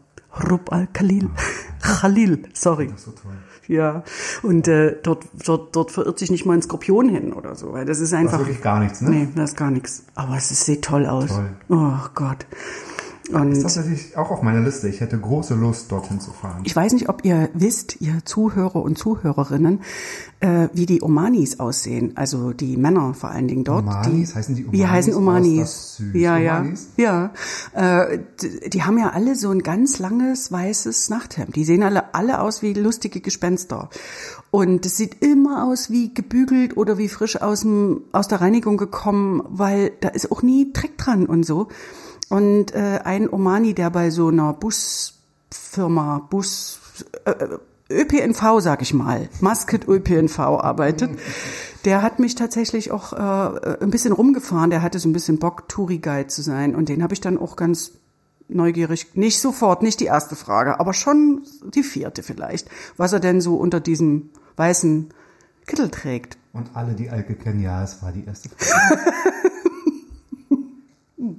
[0.49, 1.29] Rub al-Khalil.
[1.81, 2.87] Khalil, sorry.
[2.87, 3.31] Das ist so toll.
[3.67, 4.03] Ja,
[4.43, 7.85] und äh, dort, dort, dort verirrt sich nicht mal ein Skorpion hin oder so, weil
[7.85, 8.39] das ist Das einfach.
[8.39, 9.09] ist wirklich gar nichts, ne?
[9.09, 10.03] Nee, das ist gar nichts.
[10.15, 11.27] Aber es sieht toll aus.
[11.27, 11.49] Toll.
[11.69, 12.45] Oh Gott.
[13.31, 14.87] Ist Und tatsächlich auch auf meiner Liste.
[14.87, 16.61] Ich hätte große Lust, dorthin zu fahren.
[16.63, 19.81] ich weiß nicht, ob ihr wisst, ihr Zuhörer und Zuhörerinnen,
[20.39, 22.13] äh, wie die Omanis aussehen.
[22.15, 23.83] Also die Männer vor allen Dingen dort.
[23.85, 24.29] Omanis?
[24.31, 26.01] die, Heißen die Die Omanis heißen aus Omanis.
[26.13, 26.59] Ja, ja.
[26.59, 26.87] Omanis?
[26.97, 27.31] Ja.
[27.73, 31.55] Äh, d- die haben ja alle so ein ganz langes weißes Nachthemd.
[31.55, 33.89] Die sehen alle, alle aus wie lustige Gespenster.
[34.49, 38.75] Und es sieht immer aus wie gebügelt oder wie frisch aus, dem, aus der Reinigung
[38.77, 41.69] gekommen, weil da ist auch nie Dreck dran und so.
[42.31, 46.79] Und äh, ein Omani, der bei so einer Busfirma, Bus,
[47.25, 47.33] äh,
[47.89, 51.19] ÖPNV, sag ich mal, Musket ÖPNV arbeitet,
[51.83, 54.69] der hat mich tatsächlich auch äh, ein bisschen rumgefahren.
[54.69, 56.73] Der hatte so ein bisschen Bock, Touri-Guide zu sein.
[56.73, 57.99] Und den habe ich dann auch ganz
[58.47, 61.41] neugierig, nicht sofort, nicht die erste Frage, aber schon
[61.73, 65.09] die vierte vielleicht, was er denn so unter diesem weißen
[65.65, 66.37] Kittel trägt.
[66.53, 69.01] Und alle, die Alke kennen, ja, es war die erste Frage.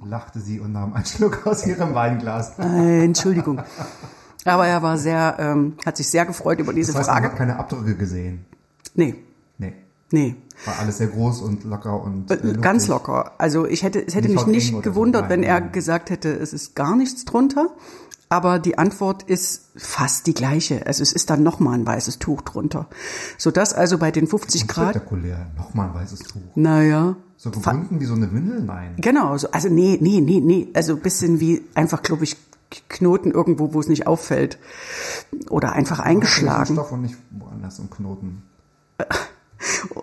[0.05, 2.57] Lachte sie und nahm einen Schluck aus ihrem Weinglas.
[2.59, 3.61] Äh, Entschuldigung.
[4.45, 7.29] Aber er war sehr, ähm, hat sich sehr gefreut über diese Das heißt, man Frage.
[7.31, 8.45] hat keine Abdrücke gesehen.
[8.95, 9.15] Nee,
[9.57, 9.73] Nee.
[10.11, 10.35] nee.
[10.65, 13.33] War alles sehr groß und locker und äh, Äh, Ganz locker.
[13.37, 14.89] Also ich hätte, es hätte Nicht mich nicht oder so.
[14.89, 15.71] gewundert, Nein, wenn er nein.
[15.71, 17.69] gesagt hätte, es ist gar nichts drunter.
[18.29, 20.87] Aber die Antwort ist fast die gleiche.
[20.87, 22.87] Also es ist dann nochmal ein weißes Tuch drunter.
[23.37, 25.47] Sodass also bei den 50 Grad, Spektakulär.
[25.55, 26.41] Nochmal ein weißes Tuch.
[26.55, 28.63] naja, So gebunden wie so eine Windel?
[28.63, 28.95] Nein.
[28.95, 32.37] Genau, so, also nee, nee, nee, nee, also bisschen wie einfach, glaube ich,
[32.87, 34.57] Knoten irgendwo, wo es nicht auffällt.
[35.49, 36.73] Oder einfach eingeschlagen.
[36.73, 38.43] Stoff und nicht woanders und Knoten.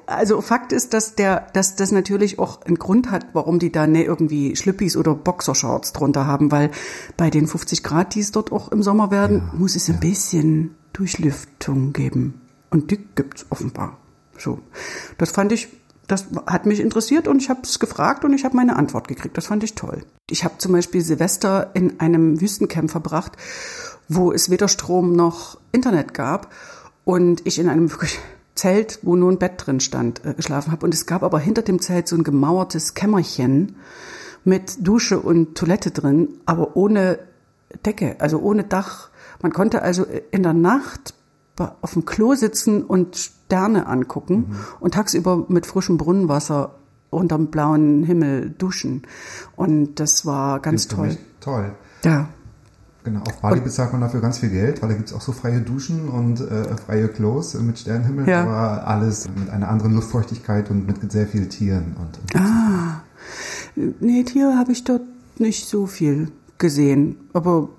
[0.07, 3.87] Also Fakt ist, dass der, dass das natürlich auch einen Grund hat, warum die da
[3.87, 6.71] ne irgendwie Schlüppis oder Boxershorts drunter haben, weil
[7.19, 10.01] bei den 50 Grad, die es dort auch im Sommer werden, Ja, muss es ein
[10.01, 12.41] bisschen Durchlüftung geben.
[12.71, 13.99] Und die gibt's offenbar.
[14.39, 14.61] So,
[15.19, 15.69] das fand ich,
[16.11, 19.37] das hat mich interessiert und ich habe es gefragt und ich habe meine Antwort gekriegt.
[19.37, 20.05] Das fand ich toll.
[20.29, 23.33] Ich habe zum Beispiel Silvester in einem Wüstencamp verbracht,
[24.09, 26.53] wo es weder Strom noch Internet gab
[27.05, 27.91] und ich in einem
[28.57, 30.85] Zelt, wo nur ein Bett drin stand, äh, geschlafen habe.
[30.85, 33.77] Und es gab aber hinter dem Zelt so ein gemauertes Kämmerchen
[34.45, 37.21] mit Dusche und Toilette drin, aber ohne
[37.87, 39.11] Decke, also ohne Dach.
[39.43, 41.15] Man konnte also in der Nacht
[41.57, 46.77] auf dem Klo sitzen und Sterne angucken und tagsüber mit frischem Brunnenwasser
[47.11, 49.03] unterm blauen Himmel duschen.
[49.57, 51.17] Und das war ganz für toll.
[51.41, 51.73] Toll.
[52.05, 52.29] Ja.
[53.03, 55.61] Genau, auf Bali bezahlt man dafür ganz viel Geld, weil da gibt's auch so freie
[55.63, 58.43] Duschen und äh, freie Klos mit Sternenhimmel, Ja.
[58.43, 61.97] aber alles mit einer anderen Luftfeuchtigkeit und mit sehr vielen Tieren.
[61.99, 63.03] Und, und Ah.
[63.75, 65.03] Nee, Tiere habe ich dort
[65.39, 67.71] nicht so viel gesehen, aber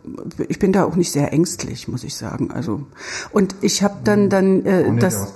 [0.50, 2.52] ich bin da auch nicht sehr ängstlich, muss ich sagen.
[2.52, 2.88] Also
[3.32, 5.34] und ich habe dann dann äh, das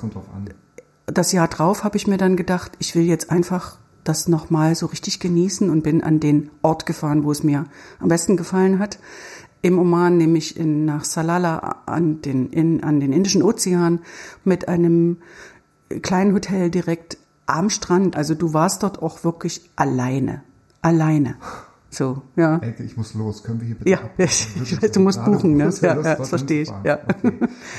[1.06, 4.86] das Jahr drauf habe ich mir dann gedacht, ich will jetzt einfach das nochmal so
[4.88, 7.66] richtig genießen und bin an den Ort gefahren, wo es mir
[8.00, 9.00] am besten gefallen hat.
[9.62, 14.00] Im Oman, nämlich in, nach Salalah an den, in, an den Indischen Ozean
[14.44, 15.18] mit einem
[16.04, 18.16] kleinen Hotel direkt am Strand.
[18.16, 20.44] Also du warst dort auch wirklich alleine.
[20.82, 21.36] Alleine.
[21.96, 22.58] So, ja.
[22.58, 23.42] Elke, ich muss los.
[23.42, 25.72] Können wir hier bitte Ja, ich weiß, du musst gerade buchen, ne?
[25.82, 27.00] Ja, ja, das verstehe ich, ja.
[27.08, 27.32] Okay.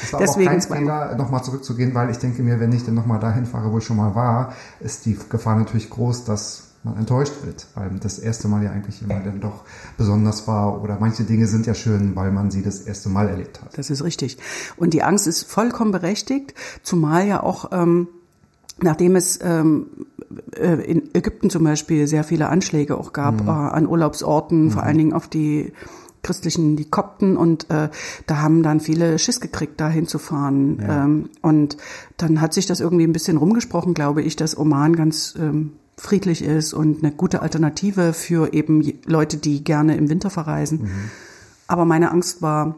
[0.03, 0.63] Es war Deswegen auch kein.
[0.63, 3.85] Fehler, nochmal zurückzugehen, weil ich denke mir, wenn ich dann nochmal dahin fahre, wo ich
[3.85, 8.49] schon mal war, ist die Gefahr natürlich groß, dass man enttäuscht wird, weil das erste
[8.49, 9.65] Mal ja eigentlich immer dann doch
[9.99, 13.61] besonders war oder manche Dinge sind ja schön, weil man sie das erste Mal erlebt
[13.61, 13.77] hat.
[13.77, 14.39] Das ist richtig.
[14.79, 18.09] Und die Angst ist vollkommen berechtigt, zumal ja auch, ähm,
[18.83, 19.87] nachdem es ähm,
[20.55, 24.99] äh, in Ägypten zum Beispiel sehr viele Anschläge auch gab äh, an Urlaubsorten, vor allen
[24.99, 25.73] Dingen auf die
[26.23, 27.89] christlichen, die Kopten und äh,
[28.27, 30.83] da haben dann viele Schiss gekriegt, da hinzufahren.
[30.87, 31.77] Ähm, und
[32.17, 36.43] dann hat sich das irgendwie ein bisschen rumgesprochen, glaube ich, dass Oman ganz ähm, friedlich
[36.43, 40.91] ist und eine gute Alternative für eben Leute, die gerne im Winter verreisen.
[41.69, 42.77] Aber meine Angst war,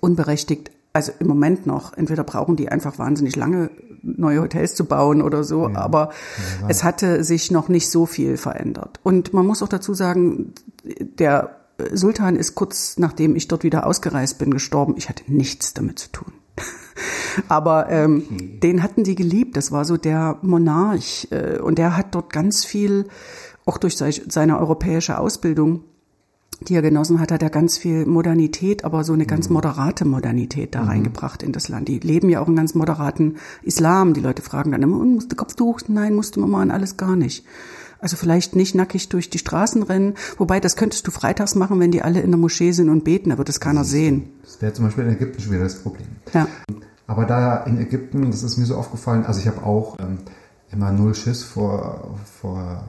[0.00, 3.70] unberechtigt, also im Moment noch, entweder brauchen die einfach wahnsinnig lange
[4.04, 6.10] neue Hotels zu bauen oder so, aber
[6.68, 9.00] es hatte sich noch nicht so viel verändert.
[9.02, 10.52] Und man muss auch dazu sagen,
[11.00, 11.56] der
[11.92, 14.94] Sultan ist kurz nachdem ich dort wieder ausgereist bin gestorben.
[14.96, 16.32] Ich hatte nichts damit zu tun.
[17.48, 18.22] Aber ähm,
[18.62, 19.56] den hatten die geliebt.
[19.56, 21.26] Das war so der Monarch.
[21.30, 23.08] Äh, und der hat dort ganz viel,
[23.66, 25.80] auch durch sei- seine europäische Ausbildung,
[26.60, 30.74] die er genossen hat, hat er ganz viel Modernität, aber so eine ganz moderate Modernität
[30.74, 31.88] da reingebracht in das Land.
[31.88, 34.14] Die leben ja auch einen ganz moderaten Islam.
[34.14, 35.80] Die Leute fragen dann immer, "Und musst du Kopftuch?
[35.88, 37.44] Nein, musste man mal alles gar nicht.
[38.00, 41.90] Also vielleicht nicht nackig durch die Straßen rennen, wobei das könntest du freitags machen, wenn
[41.90, 44.30] die alle in der Moschee sind und beten, da wird es keiner sehen.
[44.42, 46.08] Das wäre zum Beispiel in Ägypten schon wieder das Problem.
[46.34, 46.46] Ja.
[47.06, 50.18] Aber da in Ägypten, das ist mir so aufgefallen, also ich habe auch ähm,
[50.70, 52.84] immer null Schiss vor, vor,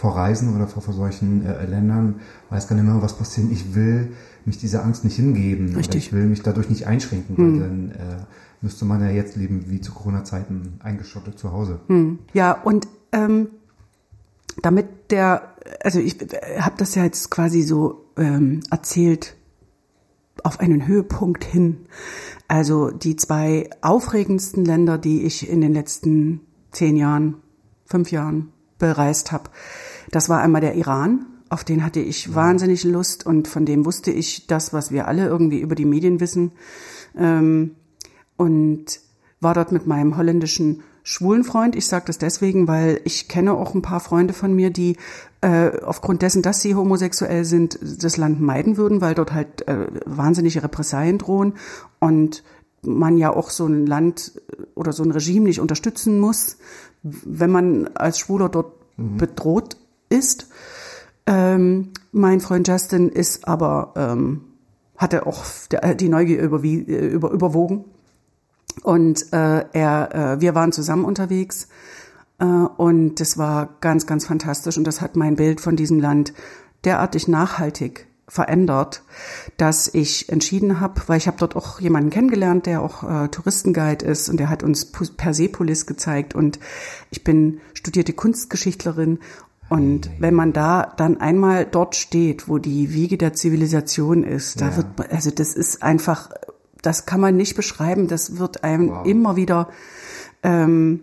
[0.00, 3.52] vor Reisen oder vor, vor solchen äh, Ländern, weil es kann immer was passieren.
[3.52, 4.12] Ich will
[4.46, 5.70] mich dieser Angst nicht hingeben.
[5.70, 6.06] Oder Richtig.
[6.06, 8.24] ich will mich dadurch nicht einschränken, weil dann äh,
[8.62, 11.80] müsste man ja jetzt leben wie zu Corona-Zeiten eingeschottet zu Hause.
[12.32, 13.48] Ja, und ähm,
[14.62, 16.16] damit der, also ich
[16.58, 19.36] habe das ja jetzt quasi so ähm, erzählt
[20.42, 21.86] auf einen Höhepunkt hin.
[22.48, 26.40] Also die zwei aufregendsten Länder, die ich in den letzten
[26.72, 27.36] zehn Jahren,
[27.84, 29.50] fünf Jahren bereist habe,
[30.10, 31.26] das war einmal der Iran.
[31.48, 35.26] Auf den hatte ich wahnsinnig Lust und von dem wusste ich das, was wir alle
[35.26, 36.52] irgendwie über die Medien wissen.
[37.16, 37.72] Ähm,
[38.36, 39.00] und
[39.40, 41.74] war dort mit meinem holländischen schwulen Freund.
[41.74, 44.96] Ich sage das deswegen, weil ich kenne auch ein paar Freunde von mir, die
[45.40, 49.86] äh, aufgrund dessen, dass sie homosexuell sind, das Land meiden würden, weil dort halt äh,
[50.04, 51.54] wahnsinnige Repressalien drohen
[51.98, 52.44] und
[52.82, 54.40] man ja auch so ein Land
[54.74, 56.58] oder so ein Regime nicht unterstützen muss,
[57.02, 59.76] wenn man als Schwuler dort bedroht
[60.10, 60.48] ist.
[61.26, 64.42] Ähm, mein Freund Justin ist aber ähm,
[65.00, 65.44] hatte auch
[65.98, 67.86] die Neugier überwie, äh, über, überwogen.
[68.82, 71.68] Und äh, er, äh, wir waren zusammen unterwegs
[72.38, 74.76] äh, und das war ganz, ganz fantastisch.
[74.76, 76.34] Und das hat mein Bild von diesem Land
[76.84, 79.02] derartig nachhaltig verändert,
[79.56, 84.04] dass ich entschieden habe, weil ich habe dort auch jemanden kennengelernt, der auch äh, Touristenguide
[84.06, 86.34] ist und der hat uns Persepolis gezeigt.
[86.34, 86.60] Und
[87.10, 89.18] ich bin studierte Kunstgeschichtlerin
[89.70, 94.68] und wenn man da dann einmal dort steht, wo die Wiege der Zivilisation ist, da
[94.70, 94.76] Ja.
[94.76, 96.28] wird man, also das ist einfach,
[96.82, 99.06] das kann man nicht beschreiben, das wird einem Wow.
[99.06, 99.68] immer wieder
[100.42, 101.00] ähm,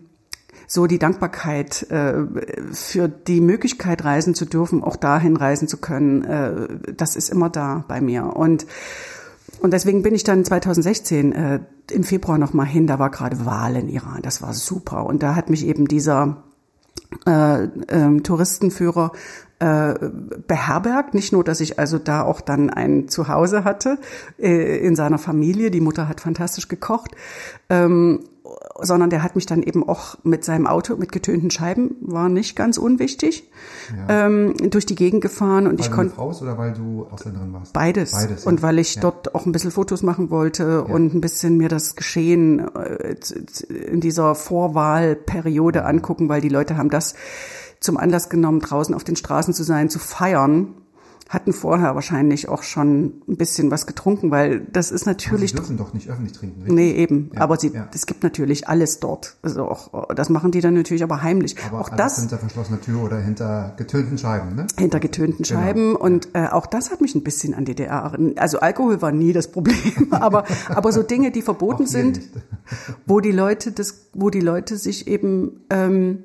[0.68, 2.26] so die Dankbarkeit äh,
[2.74, 7.50] für die Möglichkeit reisen zu dürfen, auch dahin reisen zu können, äh, das ist immer
[7.50, 8.36] da bei mir.
[8.36, 8.68] Und
[9.62, 12.86] und deswegen bin ich dann 2016 äh, im Februar noch mal hin.
[12.86, 14.20] Da war gerade Wahl in Iran.
[14.22, 15.06] Das war super.
[15.06, 16.44] Und da hat mich eben dieser
[17.26, 19.12] äh, ähm, Touristenführer
[19.60, 19.96] äh,
[20.48, 21.14] beherbergt.
[21.14, 23.98] Nicht nur, dass ich also da auch dann ein Zuhause hatte
[24.40, 25.72] äh, in seiner Familie.
[25.72, 27.12] Die Mutter hat fantastisch gekocht.
[27.70, 28.20] Ähm,
[28.82, 32.56] sondern der hat mich dann eben auch mit seinem Auto mit getönten Scheiben, war nicht
[32.56, 33.50] ganz unwichtig,
[34.08, 37.74] ähm, durch die Gegend gefahren und Weil ich konnte ist oder weil du Ausländerin warst?
[37.74, 38.12] Beides.
[38.12, 38.44] Beides.
[38.44, 38.50] ja.
[38.50, 39.02] Und weil ich ja.
[39.02, 43.16] dort auch ein bisschen Fotos machen wollte und ein bisschen mir das Geschehen äh,
[43.70, 47.16] in dieser Vorwahlperiode angucken, weil die Leute haben das
[47.80, 50.74] zum Anlass genommen, draußen auf den Straßen zu sein, zu feiern.
[51.30, 55.78] Hatten vorher wahrscheinlich auch schon ein bisschen was getrunken, weil das ist Sie natürlich dürfen
[55.78, 56.76] doch nicht öffentlich trinken, richtig?
[56.76, 57.32] Nee, eben.
[57.34, 57.88] Ja, aber sie, ja.
[57.94, 59.38] es gibt natürlich alles dort.
[59.42, 61.56] Also auch, das machen die dann natürlich aber heimlich.
[61.68, 64.68] Aber auch das hinter verschlossener Tür oder hinter getönten Scheiben, ne?
[64.78, 65.60] hinter getönten Genau.
[65.60, 68.04] Scheiben und äh, auch das hat mich ein bisschen an DDR.
[68.04, 68.40] erinnert.
[68.40, 72.32] Also Alkohol war nie das Problem, aber aber so Dinge, die verboten sind, nicht.
[73.06, 76.24] wo die Leute das, wo die Leute sich eben ähm,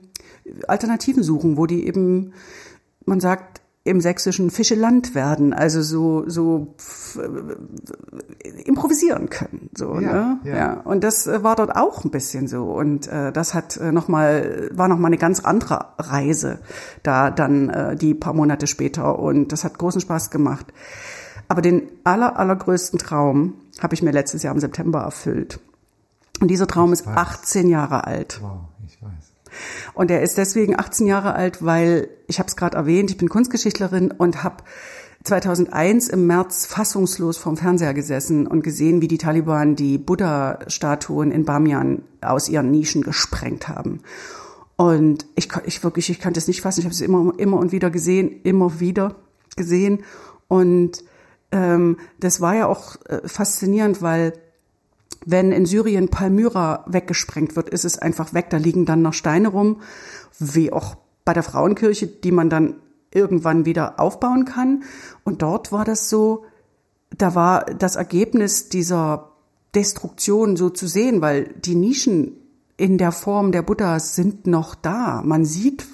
[0.66, 2.32] Alternativen suchen, wo die eben,
[3.04, 6.74] man sagt im sächsischen Fischeland werden, also so so
[7.18, 10.40] äh, improvisieren können, so Ja, ne?
[10.44, 10.56] ja.
[10.56, 10.72] ja.
[10.84, 14.06] Und das äh, war dort auch ein bisschen so und äh, das hat äh, noch
[14.06, 16.60] mal war noch mal eine ganz andere Reise
[17.02, 20.66] da dann äh, die paar Monate später und das hat großen Spaß gemacht.
[21.48, 25.60] Aber den aller allergrößten Traum habe ich mir letztes Jahr im September erfüllt.
[26.40, 27.16] Und dieser Traum ist weiß.
[27.16, 28.40] 18 Jahre alt.
[28.42, 29.31] Wow, ich weiß.
[29.94, 33.28] Und er ist deswegen 18 Jahre alt, weil, ich habe es gerade erwähnt, ich bin
[33.28, 34.64] Kunstgeschichtlerin und habe
[35.24, 41.44] 2001 im März fassungslos vorm Fernseher gesessen und gesehen, wie die Taliban die Buddha-Statuen in
[41.44, 44.00] Bamiyan aus ihren Nischen gesprengt haben.
[44.76, 46.80] Und ich, ich wirklich, ich konnte es nicht fassen.
[46.80, 49.14] Ich habe es immer, immer und wieder gesehen, immer wieder
[49.54, 50.02] gesehen.
[50.48, 51.04] Und
[51.52, 54.32] ähm, das war ja auch äh, faszinierend, weil
[55.24, 58.50] wenn in Syrien Palmyra weggesprengt wird, ist es einfach weg.
[58.50, 59.80] Da liegen dann noch Steine rum,
[60.38, 62.74] wie auch bei der Frauenkirche, die man dann
[63.12, 64.84] irgendwann wieder aufbauen kann.
[65.24, 66.44] Und dort war das so,
[67.16, 69.32] da war das Ergebnis dieser
[69.74, 72.32] Destruktion so zu sehen, weil die Nischen
[72.76, 75.22] in der Form der Buddhas sind noch da.
[75.24, 75.86] Man sieht,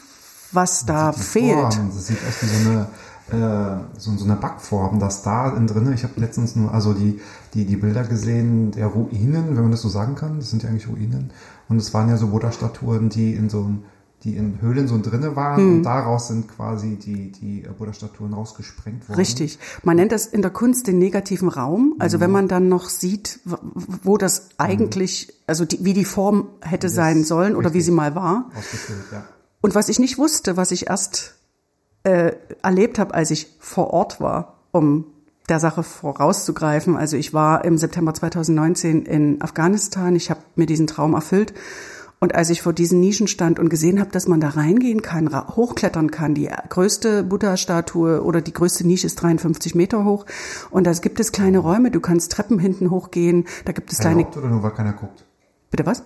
[0.52, 1.74] was da Die fehlt.
[1.74, 2.88] Form, das sieht aus wie so eine,
[3.30, 5.92] so, so eine Backform, das da drin.
[5.92, 7.20] Ich habe letztens nur also die,
[7.54, 10.38] die, die Bilder gesehen der Ruinen, wenn man das so sagen kann.
[10.38, 11.30] Das sind ja eigentlich Ruinen.
[11.68, 13.82] Und es waren ja so Buddha-Statuen, die in so einem
[14.24, 15.76] die in Höhlen so drinne waren Hm.
[15.76, 19.16] und daraus sind quasi die, die äh, Buddha-Statuen rausgesprengt worden.
[19.16, 19.58] Richtig.
[19.84, 21.94] Man nennt das in der Kunst den negativen Raum.
[21.98, 26.88] Also wenn man dann noch sieht, wo das eigentlich, also die, wie die Form hätte
[26.88, 28.50] sein sollen oder wie sie mal war.
[28.56, 29.24] Ausgefüllt, ja.
[29.60, 31.37] Und was ich nicht wusste, was ich erst
[32.08, 35.04] äh, erlebt habe, als ich vor Ort war, um
[35.48, 36.96] der Sache vorauszugreifen.
[36.96, 40.14] Also ich war im September 2019 in Afghanistan.
[40.16, 41.54] Ich habe mir diesen Traum erfüllt.
[42.20, 45.32] Und als ich vor diesen Nischen stand und gesehen habe, dass man da reingehen kann,
[45.32, 50.26] hochklettern kann, die größte Buddha-Statue oder die größte Nische ist 53 Meter hoch.
[50.70, 54.26] Und da gibt es kleine Räume, du kannst Treppen hinten hochgehen, da gibt es kleine...
[54.26, 55.24] Oder nur, weil keiner guckt?
[55.70, 56.02] Bitte was?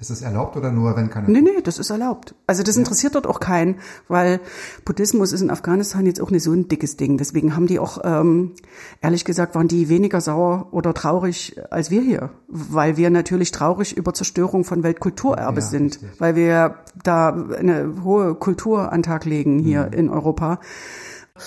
[0.00, 2.34] Ist es erlaubt oder nur, wenn keiner Nee, nee, das ist erlaubt.
[2.48, 3.76] Also das interessiert dort auch keinen,
[4.08, 4.40] weil
[4.84, 7.16] Buddhismus ist in Afghanistan jetzt auch nicht so ein dickes Ding.
[7.16, 8.52] Deswegen haben die auch, ähm,
[9.00, 12.30] ehrlich gesagt, waren die weniger sauer oder traurig als wir hier.
[12.48, 15.94] Weil wir natürlich traurig über Zerstörung von Weltkulturerbe Ja, sind.
[15.94, 16.20] richtig.
[16.20, 20.58] Weil wir da eine hohe Kultur an Tag legen hier in Europa.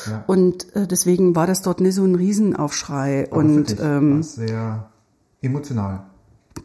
[0.08, 0.12] Mhm.
[0.12, 0.24] Ja.
[0.26, 3.28] Und äh, deswegen war das dort nicht so ein Riesenaufschrei.
[3.30, 4.90] Aber und ähm, sehr
[5.42, 6.06] emotional.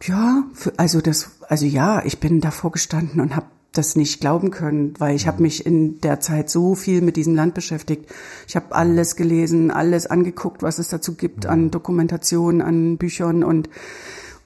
[0.03, 4.51] Ja, für, also das, also ja, ich bin davor gestanden und habe das nicht glauben
[4.51, 8.05] können, weil ich habe mich in der Zeit so viel mit diesem Land beschäftigt.
[8.47, 13.71] Ich habe alles gelesen, alles angeguckt, was es dazu gibt an Dokumentationen, an Büchern und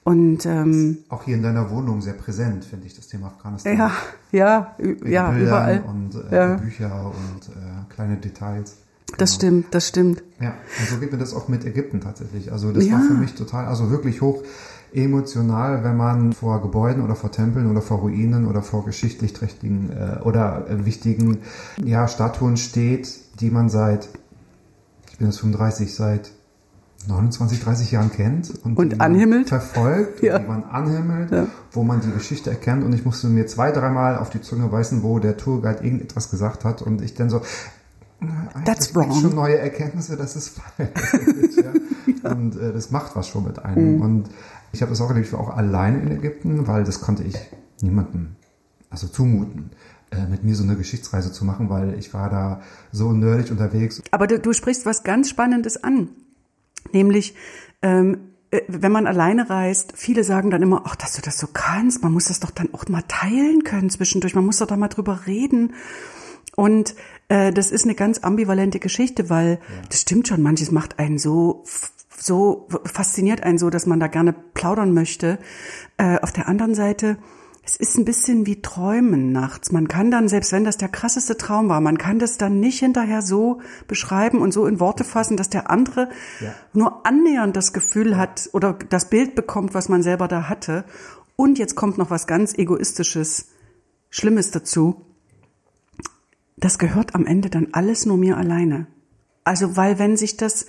[0.05, 3.77] und ähm, Auch hier in deiner Wohnung sehr präsent, finde ich, das Thema Afghanistan.
[3.77, 3.91] ja,
[4.31, 5.83] ja, ja, Bildern überall.
[5.85, 6.53] Und äh, Ja.
[6.55, 8.77] Bücher und äh, kleine Details.
[9.17, 10.23] Das stimmt, das stimmt.
[10.39, 12.53] Ja, und so geht mir das auch mit Ägypten tatsächlich.
[12.53, 12.93] Also das Ja.
[12.93, 14.43] war für mich total, also wirklich hoch
[14.93, 19.91] emotional, wenn man vor Gebäuden oder vor Tempeln oder vor Ruinen oder vor geschichtlich trächtigen
[19.91, 21.39] äh, oder äh, wichtigen
[21.83, 24.09] ja, Statuen steht, die man seit,
[25.11, 26.31] ich bin jetzt 35 seit
[27.07, 29.49] 29, 30 Jahren kennt und, Und anhimmelt.
[29.49, 30.39] verfolgt, Ja.
[30.39, 31.47] die man anhimmelt, Ja.
[31.71, 35.03] wo man die Geschichte erkennt und ich musste mir zwei, dreimal auf die Zunge beißen,
[35.03, 37.41] wo der Tourguide irgendetwas gesagt hat und ich dann so,
[38.65, 39.13] That's wrong.
[39.21, 40.89] schon neue Erkenntnisse, das ist falsch.
[42.23, 42.31] ja.
[42.31, 44.01] Und äh, das macht was schon mit einem.
[44.01, 44.29] Und
[44.71, 47.35] ich habe das auch erlebt, ich war auch alleine in Ägypten, weil das konnte ich
[47.81, 48.35] niemandem
[48.89, 49.71] also zumuten,
[50.11, 52.61] äh, mit mir so eine Geschichtsreise zu machen, weil ich war da
[52.91, 54.01] so nerdig unterwegs.
[54.11, 56.09] Aber du, du sprichst was ganz Spannendes an.
[56.93, 57.35] Nämlich,
[57.81, 58.17] ähm,
[58.51, 62.03] äh, wenn man alleine reist, viele sagen dann immer, ach, dass du das so kannst,
[62.03, 64.87] man muss das doch dann auch mal teilen können zwischendurch, man muss doch da mal
[64.87, 65.73] drüber reden.
[66.55, 66.95] Und
[67.27, 69.59] äh, das ist eine ganz ambivalente Geschichte, weil
[69.89, 71.63] das stimmt schon, manches macht einen so
[72.27, 75.39] so fasziniert einen so, dass man da gerne plaudern möchte.
[75.97, 77.17] Äh, auf der anderen Seite,
[77.63, 79.71] es ist ein bisschen wie Träumen nachts.
[79.71, 82.79] Man kann dann, selbst wenn das der krasseste Traum war, man kann das dann nicht
[82.79, 86.09] hinterher so beschreiben und so in Worte fassen, dass der andere
[86.39, 86.53] Ja.
[86.73, 90.85] nur annähernd das Gefühl hat oder das Bild bekommt, was man selber da hatte.
[91.35, 93.49] Und jetzt kommt noch was ganz egoistisches,
[94.09, 95.05] Schlimmes dazu.
[96.55, 98.87] Das gehört am Ende dann alles nur mir alleine.
[99.43, 100.65] Also, weil wenn sich das,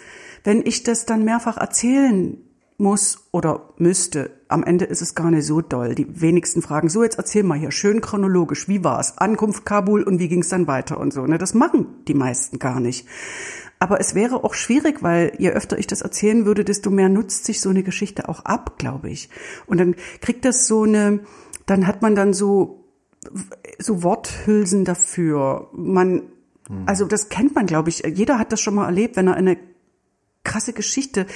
[0.49, 2.39] wenn ich das dann mehrfach erzählen
[2.79, 5.95] muss oder müsste, am Ende ist es gar nicht so doll.
[5.95, 9.19] Die wenigsten fragen, so jetzt erzähl mal hier schön chronologisch, wie war's?
[9.19, 11.27] Ankunft Kabul und wie ging's dann weiter und so.
[11.27, 13.07] Ne, das machen die meisten gar nicht.
[13.79, 17.45] Aber es wäre auch schwierig, weil je öfter ich das erzählen würde, desto mehr nutzt
[17.45, 19.29] sich so eine Geschichte auch ab, glaube ich.
[19.67, 21.21] Und dann kriegt das so eine,
[21.67, 22.87] dann hat man dann so
[23.79, 25.69] so Worthülsen dafür.
[25.75, 26.23] Man,
[26.87, 28.03] also das kennt man, glaube ich.
[28.15, 29.59] Jeder hat das schon mal erlebt, wenn er eine
[30.49, 31.27] krasse Geschichte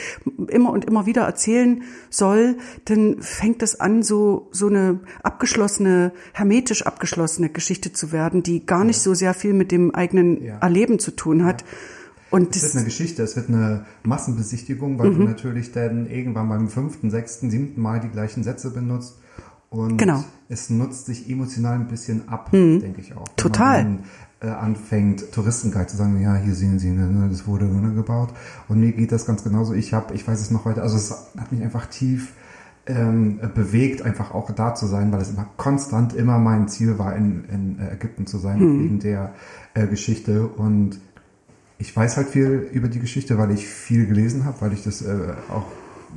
[0.49, 2.57] immer und immer wieder erzählen soll,
[2.87, 8.85] dann fängt das an, so, so eine abgeschlossene, hermetisch abgeschlossene Geschichte zu werden, die gar
[8.85, 10.59] nicht so sehr viel mit dem eigenen Ja.
[10.59, 11.65] Erleben zu tun hat.
[12.31, 16.49] Und Es das, wird eine Geschichte, es wird eine Massenbesichtigung, weil du natürlich dann irgendwann
[16.49, 19.19] beim fünften, sechsten, siebten Mal die gleichen Sätze benutzt.
[19.69, 20.23] Und Genau.
[20.49, 23.29] es nutzt sich emotional ein bisschen ab, denke ich auch.
[23.37, 23.85] Total.
[23.85, 24.05] Man
[24.49, 28.31] anfängt, Touristenguide zu sagen, ja, hier sehen Sie, ne, das wurde ne, gebaut.
[28.69, 29.75] Und mir geht das ganz genauso.
[29.75, 32.33] Ich habe, ich weiß es noch heute, also es hat mich einfach tief
[32.87, 37.15] ähm, bewegt, einfach auch da zu sein, weil es immer konstant immer mein Ziel war,
[37.15, 39.35] in, in äh, Ägypten zu sein, wegen der
[39.75, 40.49] äh, Geschichte.
[40.49, 40.99] Und
[41.79, 45.03] ich weiß halt viel über die Geschichte, weil ich viel gelesen habe, weil ich das
[45.03, 45.67] äh, auch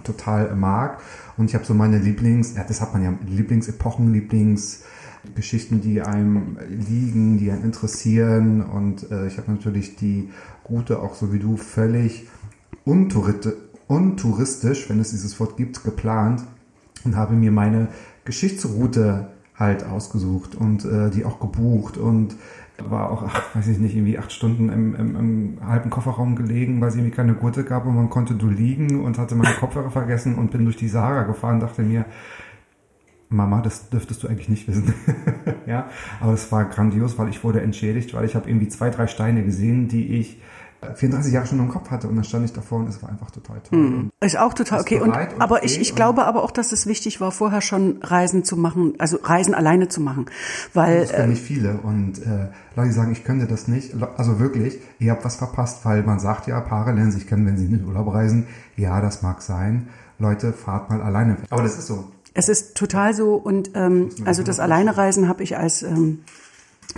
[0.04, 1.00] total mag.
[1.38, 4.12] Und ich habe so meine Lieblings, ja, das hat man ja, Lieblingsepochen,
[5.26, 8.62] Lieblingsgeschichten, die einem liegen, die einen interessieren.
[8.62, 10.30] Und äh, ich habe natürlich die
[10.70, 12.28] Route auch so wie du völlig
[12.86, 16.44] untouristisch, wenn es dieses Wort gibt, geplant
[17.04, 17.90] und habe mir meine
[18.26, 22.36] Geschichtsroute halt ausgesucht und äh, die auch gebucht und
[22.78, 26.82] war auch, ach, weiß ich nicht, irgendwie acht Stunden im, im, im halben Kofferraum gelegen,
[26.82, 29.92] weil es irgendwie keine Gurte gab und man konnte du liegen und hatte meine Kopfhörer
[29.92, 32.04] vergessen und bin durch die Sahara gefahren, dachte mir,
[33.30, 34.94] Mama, das dürftest du eigentlich nicht wissen.
[35.66, 39.08] ja, aber es war grandios, weil ich wurde entschädigt, weil ich habe irgendwie zwei, drei
[39.08, 40.40] Steine gesehen, die ich
[40.82, 43.10] äh, 34 Jahre schon im Kopf hatte und dann stand ich davor und es war
[43.10, 43.80] einfach total toll.
[43.80, 45.00] Und Ist auch total okay.
[45.00, 47.98] Und, und aber okay ich, ich glaube aber auch, dass es wichtig war, vorher schon
[48.02, 50.28] Reisen zu machen, also Reisen alleine zu machen.
[50.74, 53.94] Weil, Das können nicht viele und äh, Leute sagen, ich könnte das nicht.
[54.18, 57.58] Also wirklich, ihr habt was verpasst, weil man sagt ja, Paare lernen sich kennen, wenn
[57.58, 58.48] sie in den Urlaub reisen.
[58.76, 59.88] Ja, das mag sein.
[60.20, 61.46] Leute, fahrt mal alleine weg.
[61.50, 62.12] Aber das ist so.
[62.36, 66.20] Es ist total so und ähm, also das Alleinereisen habe ich als ähm,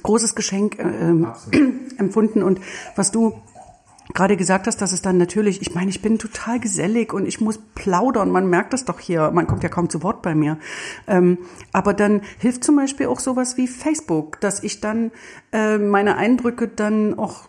[0.03, 1.27] großes Geschenk äh, ähm,
[1.97, 2.43] empfunden.
[2.43, 2.59] Und
[2.95, 3.39] was du
[4.13, 7.39] gerade gesagt hast, dass es dann natürlich, ich meine, ich bin total gesellig und ich
[7.39, 10.57] muss plaudern, man merkt das doch hier, man kommt ja kaum zu Wort bei mir.
[11.07, 11.37] Ähm,
[11.71, 15.11] aber dann hilft zum Beispiel auch sowas wie Facebook, dass ich dann
[15.51, 17.47] äh, meine Eindrücke dann auch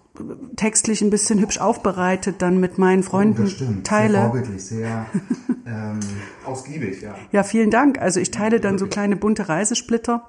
[0.56, 3.74] textlich ein bisschen hübsch aufbereitet dann mit meinen Freunden Das stimmt.
[3.74, 4.18] Sehr teile.
[4.18, 5.06] vorbildlich, sehr
[5.66, 6.00] ähm,
[6.44, 7.14] ausgiebig, ja.
[7.32, 8.00] Ja, vielen Dank.
[8.00, 10.28] Also ich teile dann so kleine bunte Reisesplitter.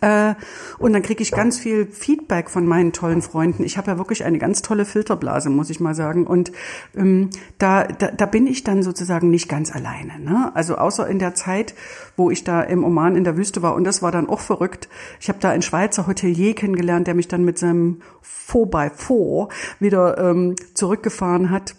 [0.00, 0.34] Äh,
[0.78, 3.62] und dann kriege ich ganz viel Feedback von meinen tollen Freunden.
[3.62, 6.26] Ich habe ja wirklich eine ganz tolle Filterblase, muss ich mal sagen.
[6.26, 6.52] Und
[6.96, 10.18] ähm, da, da, da bin ich dann sozusagen nicht ganz alleine.
[10.18, 10.50] Ne?
[10.54, 11.74] Also außer in der Zeit,
[12.16, 13.74] wo ich da im Oman in der Wüste war.
[13.74, 14.88] Und das war dann auch verrückt.
[15.20, 18.02] Ich habe da einen Schweizer Hotelier kennengelernt, der mich dann mit seinem
[18.48, 21.76] 4x4 wieder ähm, zurückgefahren hat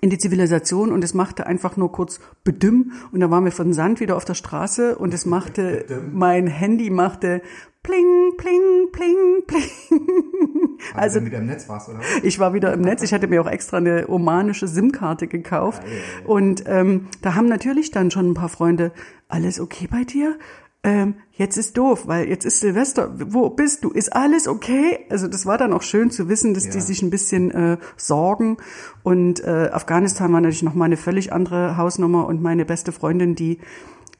[0.00, 3.72] in die Zivilisation und es machte einfach nur kurz bedümm und dann waren wir von
[3.72, 7.42] Sand wieder auf der Straße und es machte, mein Handy machte
[7.82, 10.78] pling, pling, pling, pling.
[10.94, 13.02] Also, Also wieder im Netz warst, oder ich war wieder im Netz.
[13.02, 15.82] Ich hatte mir auch extra eine omanische SIM-Karte gekauft.
[16.24, 18.92] Und ähm, da haben natürlich dann schon ein paar Freunde,
[19.28, 20.38] alles okay bei dir?
[20.82, 23.90] Ähm, jetzt ist doof, weil jetzt ist Silvester, wo bist du?
[23.90, 25.04] Ist alles okay?
[25.10, 26.70] Also das war dann auch schön zu wissen, dass Ja.
[26.70, 28.56] die sich ein bisschen äh, sorgen.
[29.02, 33.58] Und äh, Afghanistan war natürlich nochmal eine völlig andere Hausnummer und meine beste Freundin, die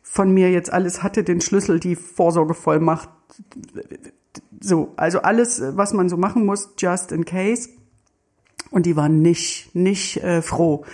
[0.02, 3.08] von mir jetzt alles hatte, den Schlüssel, die Vorsorgevollmacht,
[4.61, 7.70] so, also alles, was man so machen muss, just in case.
[8.70, 10.84] Und die war nicht, nicht äh, froh,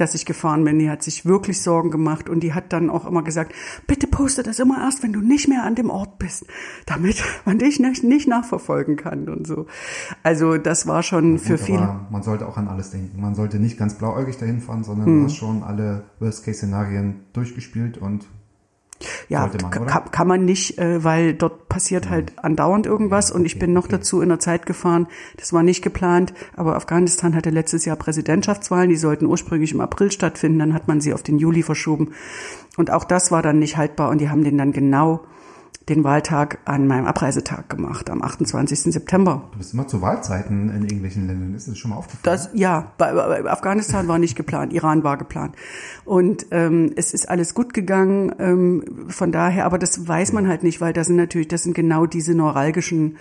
[0.00, 0.78] dass ich gefahren bin.
[0.78, 3.52] Die hat sich wirklich Sorgen gemacht und die hat dann auch immer gesagt,
[3.86, 6.46] bitte poste das immer erst, wenn du nicht mehr an dem Ort bist,
[6.86, 9.66] damit man dich nicht, nicht nachverfolgen kann und so.
[10.22, 11.80] Also das war schon für Gut, viele.
[11.82, 13.20] aber man sollte auch an alles denken.
[13.20, 15.18] Man sollte nicht ganz blauäugig dahin fahren, sondern Hm.
[15.20, 18.26] du hast schon alle Worst-Case-Szenarien durchgespielt und
[19.28, 23.58] Ja, man, kann, kann man nicht, äh, weil dort passiert halt andauernd irgendwas und ich
[23.58, 25.06] bin noch dazu in einer Zeit gefahren,
[25.38, 30.12] das war nicht geplant, aber Afghanistan hatte letztes Jahr Präsidentschaftswahlen, die sollten ursprünglich im April
[30.12, 32.12] stattfinden, dann hat man sie auf den Juli verschoben.
[32.76, 35.20] Und auch das war dann nicht haltbar und die haben den dann genau
[35.88, 38.92] den Wahltag an meinem Abreisetag gemacht, am 28.
[38.92, 39.48] September.
[39.52, 41.54] du bist immer zu Wahlzeiten in irgendwelchen Ländern.
[41.54, 42.22] Ist das schon mal aufgefallen?
[42.22, 45.56] Das, ja, bei, bei Afghanistan war nicht geplant, Iran war geplant.
[46.04, 50.62] Und ähm, es ist alles gut gegangen, ähm, von daher, aber das weiß man halt
[50.62, 53.16] nicht, weil das sind natürlich, das sind genau diese neuralgischen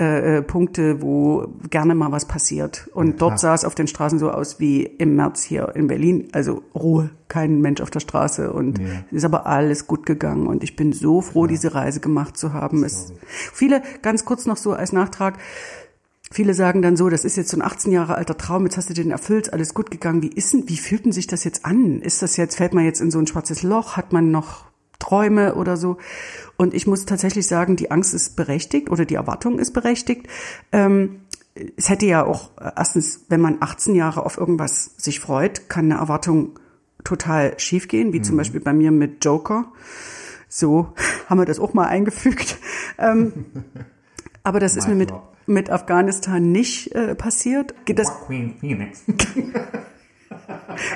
[0.00, 2.88] äh, äh, Punkte, wo gerne mal was passiert.
[2.94, 6.28] Und dort sah es auf den Straßen so aus wie im März hier in Berlin.
[6.32, 8.52] Also Ruhe, kein Mensch auf der Straße.
[8.52, 8.84] Und Ja.
[9.10, 10.46] es ist aber alles gut gegangen.
[10.46, 12.84] Und ich bin so froh, diese Reise gemacht zu haben.
[12.84, 15.38] Es, viele, ganz kurz noch so als Nachtrag,
[16.30, 18.90] Viele sagen dann so, das ist jetzt so ein 18 Jahre alter Traum, jetzt hast
[18.90, 20.20] du den erfüllt, alles gut gegangen.
[20.20, 22.02] Wie ist denn, wie fühlt denn sich das jetzt an?
[22.02, 23.96] Ist das jetzt, fällt man jetzt in so ein schwarzes Loch?
[23.96, 24.67] Hat man noch
[24.98, 25.98] Träume oder so?
[26.56, 30.26] Und ich muss tatsächlich sagen, die Angst ist berechtigt oder die Erwartung ist berechtigt.
[30.72, 31.20] Ähm,
[31.76, 35.86] es hätte ja auch, äh, erstens, wenn man 18 Jahre auf irgendwas sich freut, kann
[35.86, 36.58] eine Erwartung
[37.04, 39.72] total schiefgehen, wie zum Beispiel bei mir mit Joker.
[40.48, 40.92] So
[41.28, 42.58] haben wir das auch mal eingefügt.
[42.98, 43.46] Ähm,
[44.42, 45.36] aber das ist mir mit, drop.
[45.46, 47.74] mit Afghanistan nicht äh, passiert.
[47.86, 49.04] Das, Queen Phoenix.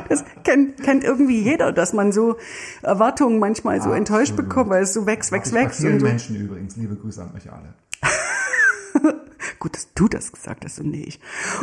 [0.08, 2.36] das kennt, kennt irgendwie jeder, dass man so
[2.82, 4.48] Erwartungen manchmal so enttäuscht Absolut.
[4.48, 5.80] bekommt, weil es so wächst, wächst, Bei wächst.
[5.80, 6.06] vielen Und so.
[6.06, 6.76] Menschen übrigens.
[6.76, 7.74] Liebe Grüße an euch alle.
[9.58, 11.20] Gut, dass du das gesagt hast und nicht ich.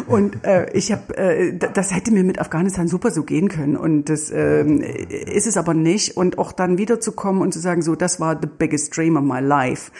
[0.07, 4.05] Und äh, ich habe, äh, das hätte mir mit Afghanistan super so gehen können und
[4.09, 6.15] das ähm, ist es aber nicht.
[6.17, 9.39] Und auch dann wiederzukommen und zu sagen, so, das war the biggest dream of my
[9.39, 9.91] life.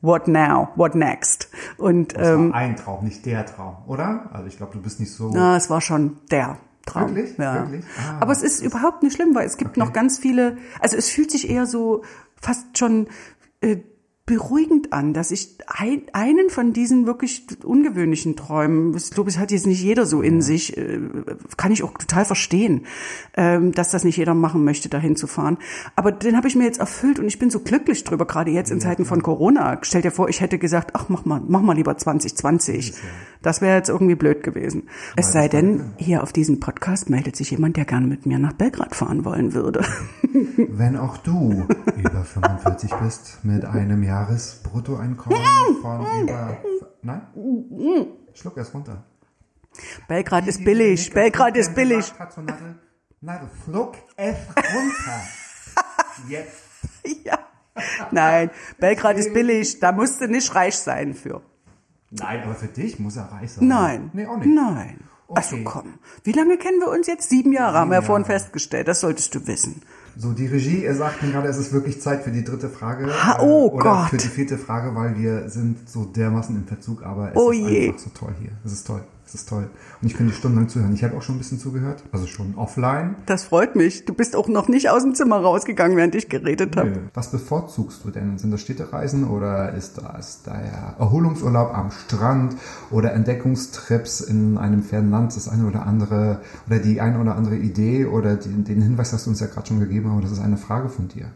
[0.00, 0.68] What now?
[0.76, 1.48] What next?
[1.78, 4.30] Und Das ähm, war ein Traum, nicht der Traum, oder?
[4.32, 5.30] Also ich glaube, du bist nicht so.
[5.32, 7.14] na, es war schon der Traum.
[7.14, 7.38] Wirklich?
[7.38, 7.70] Ja.
[7.70, 7.84] Wirklich?
[7.98, 10.58] Ah, aber es ist überhaupt nicht schlimm, weil es gibt noch ganz viele.
[10.80, 12.02] Also es fühlt sich eher so
[12.40, 13.08] fast schon
[13.60, 13.78] äh,
[14.24, 19.50] beruhigend an, dass ich ein, einen von diesen wirklich ungewöhnlichen Träumen, ich glaube, es hat
[19.50, 21.00] jetzt nicht jeder so in sich, äh,
[21.56, 22.86] kann ich auch total verstehen,
[23.36, 25.58] ähm, dass das nicht jeder machen möchte, dahin zu fahren.
[25.96, 28.70] Aber den habe ich mir jetzt erfüllt und ich bin so glücklich drüber, gerade jetzt
[28.70, 29.78] in Zeiten von Corona.
[29.82, 32.94] Stell dir vor, ich hätte gesagt, ach, mach mal, mach mal lieber 2020.
[33.42, 34.88] Das wäre jetzt irgendwie blöd gewesen.
[35.16, 38.52] Es sei denn, hier auf diesem Podcast meldet sich jemand, der gerne mit mir nach
[38.52, 39.84] Belgrad fahren wollen würde.
[40.56, 41.66] Wenn auch du
[41.96, 45.38] über 45 bist mit einem Jahresbruttoeinkommen
[45.82, 46.56] von über.
[47.02, 47.22] Nein?
[48.34, 49.04] Schluck erst runter.
[50.06, 52.12] Belgrad ist billig, Belgrad ist billig.
[53.20, 55.20] Nadel, schluck es runter.
[56.28, 56.62] Jetzt.
[57.24, 57.38] Ja.
[58.10, 61.42] Nein, Belgrad ist billig, da musst du nicht reich sein für.
[62.12, 63.66] Nein, aber für dich muss er reich sein.
[63.66, 64.10] Nein.
[64.12, 64.48] Nee, auch nicht.
[64.54, 65.00] Nein.
[65.34, 65.64] Also Okay.
[65.64, 65.94] komm,
[66.24, 67.30] wie lange kennen wir uns jetzt?
[67.30, 69.80] Sieben Jahre, haben wir ja vorhin festgestellt, das solltest du wissen.
[70.14, 73.06] So, die Regie er sagt mir gerade, es ist wirklich Zeit für die dritte Frage.
[73.06, 74.08] Ha, oh oder Gott.
[74.10, 77.60] für die vierte Frage, weil wir sind so dermaßen im Verzug, aber es Oh ist
[77.60, 77.88] je.
[77.88, 78.50] einfach so toll hier.
[78.62, 79.02] Es ist toll.
[79.26, 79.70] Es ist toll.
[80.02, 80.92] Und ich könnte stundenlang zuhören.
[80.94, 83.16] Ich habe auch schon ein bisschen zugehört, also schon offline.
[83.26, 84.04] Das freut mich.
[84.04, 87.10] Du bist auch noch nicht aus dem Zimmer rausgegangen, während ich geredet habe.
[87.14, 88.36] Was bevorzugst du denn?
[88.38, 92.56] Sind das Städtereisen oder ist das der Erholungsurlaub am Strand
[92.90, 97.56] oder Entdeckungstrips in einem fernen Land, das eine oder andere oder die eine oder andere
[97.56, 100.40] Idee oder die, den Hinweis hast du uns ja gerade schon gegeben, aber das ist
[100.40, 101.26] eine Frage von dir.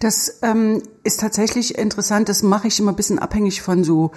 [0.00, 2.28] Das ähm, ist tatsächlich interessant.
[2.28, 4.12] Das mache ich immer ein bisschen abhängig von so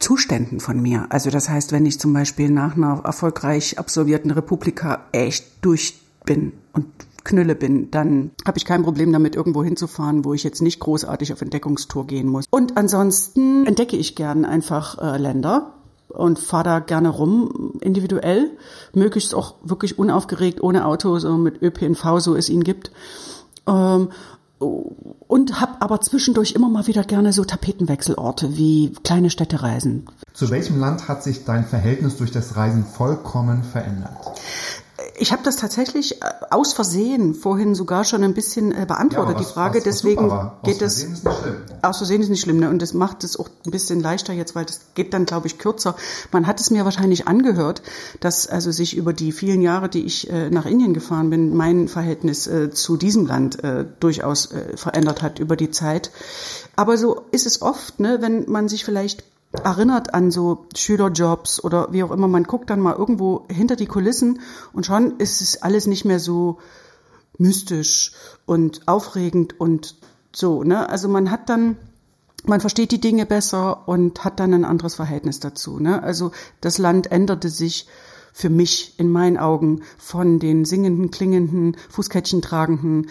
[0.00, 1.06] Zuständen von mir.
[1.10, 6.52] Also das heißt, wenn ich zum Beispiel nach einer erfolgreich absolvierten Republika echt durch bin
[6.72, 6.86] und
[7.22, 11.32] Knülle bin, dann habe ich kein Problem damit, irgendwo hinzufahren, wo ich jetzt nicht großartig
[11.32, 12.46] auf Entdeckungstour gehen muss.
[12.50, 15.74] Und ansonsten entdecke ich gern einfach äh, Länder
[16.08, 18.50] und fahre da gerne rum, individuell,
[18.94, 22.90] möglichst auch wirklich unaufgeregt, ohne Auto, so mit ÖPNV, so es ihn gibt.
[23.66, 24.08] Ähm,
[24.60, 30.04] und habe aber zwischendurch immer mal wieder gerne so Tapetenwechselorte wie kleine Städtereisen.
[30.34, 34.16] Zu welchem Land hat sich dein Verhältnis durch das Reisen vollkommen verändert?
[35.18, 39.40] Ich habe das tatsächlich äh, aus Versehen vorhin sogar schon ein bisschen äh, beantwortet, Ja,
[39.40, 39.78] was- die Frage.
[39.78, 40.58] was- was Deswegen super.
[40.62, 40.94] Aus geht das.
[41.02, 41.56] Versehen ist nicht schlimm.
[41.82, 42.68] Aus Versehen ist nicht schlimm, ne?
[42.70, 45.58] Und das macht es auch ein bisschen leichter jetzt, weil das geht dann, glaube ich,
[45.58, 45.96] kürzer.
[46.32, 47.82] Man hat es mir wahrscheinlich angehört,
[48.20, 51.88] dass also sich über die vielen Jahre, die ich äh, nach Indien gefahren bin, mein
[51.88, 56.10] Verhältnis äh, zu diesem Land äh, durchaus äh, verändert hat über die Zeit.
[56.76, 61.92] Aber so ist es oft, ne, wenn man sich vielleicht erinnert an so Schülerjobs oder
[61.92, 64.40] wie auch immer, man guckt dann mal irgendwo hinter die Kulissen
[64.72, 66.58] und schon ist es alles nicht mehr so
[67.38, 68.12] mystisch
[68.46, 69.96] und aufregend und
[70.32, 70.88] so, ne?
[70.88, 71.76] Also man hat dann
[72.44, 76.02] man versteht die Dinge besser und hat dann ein anderes Verhältnis dazu, ne?
[76.02, 77.86] Also das Land änderte sich
[78.32, 83.10] für mich in meinen Augen von den singenden, klingenden, Fußkettchen tragenden,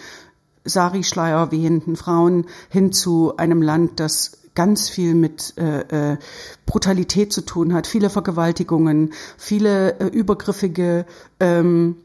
[0.64, 6.18] Sari-Schleier wehenden Frauen hin zu einem Land, das ganz viel mit äh, äh,
[6.66, 11.06] Brutalität zu tun hat, viele Vergewaltigungen, viele äh, übergriffige
[11.38, 11.96] ähm,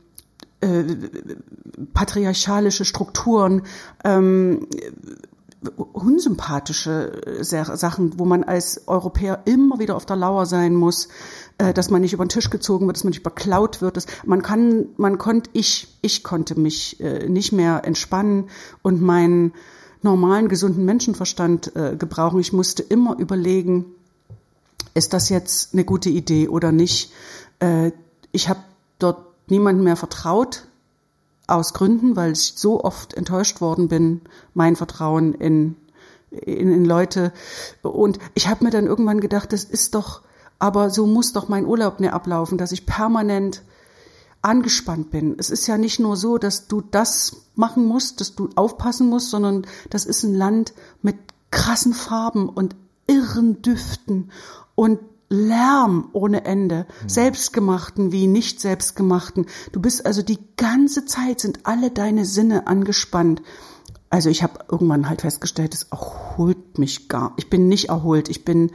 [0.61, 0.83] äh,
[1.93, 3.63] patriarchalische Strukturen,
[4.03, 4.67] ähm,
[5.93, 11.07] unsympathische äh, Sa- Sachen, wo man als Europäer immer wieder auf der Lauer sein muss,
[11.57, 13.97] äh, dass man nicht über den Tisch gezogen wird, dass man nicht beklaut wird.
[13.97, 18.49] Dass man kann, man konnte, ich, ich konnte mich äh, nicht mehr entspannen
[18.83, 19.53] und meinen
[20.05, 22.39] normalen, gesunden Menschenverstand äh, gebrauchen.
[22.39, 23.85] Ich musste immer überlegen,
[24.93, 27.11] ist das jetzt eine gute Idee oder nicht?
[27.59, 27.91] Äh,
[28.31, 28.61] ich habe
[28.99, 30.67] dort niemandem mehr vertraut,
[31.47, 34.21] aus Gründen, weil ich so oft enttäuscht worden bin,
[34.53, 35.75] mein Vertrauen in,
[36.31, 37.33] in, in Leute.
[37.83, 40.21] Und ich habe mir dann irgendwann gedacht, das ist doch,
[40.57, 43.61] aber so muss doch mein Urlaub nicht ablaufen, dass ich permanent
[44.45, 45.35] angespannt bin.
[45.37, 49.31] Es ist ja nicht nur so, dass du das machen musst, dass du aufpassen musst,
[49.31, 51.17] sondern das ist ein Land mit
[51.51, 52.75] krassen Farben und
[53.07, 54.31] irren Düften
[54.75, 59.47] und Lärm ohne Ende, selbstgemachten wie nicht selbstgemachten.
[59.71, 63.41] Du bist also die ganze Zeit sind alle deine Sinne angespannt.
[64.11, 67.33] Also ich habe irgendwann halt festgestellt, es erholt mich gar.
[67.37, 68.71] Ich bin nicht erholt, ich bin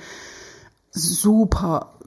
[0.91, 2.00] super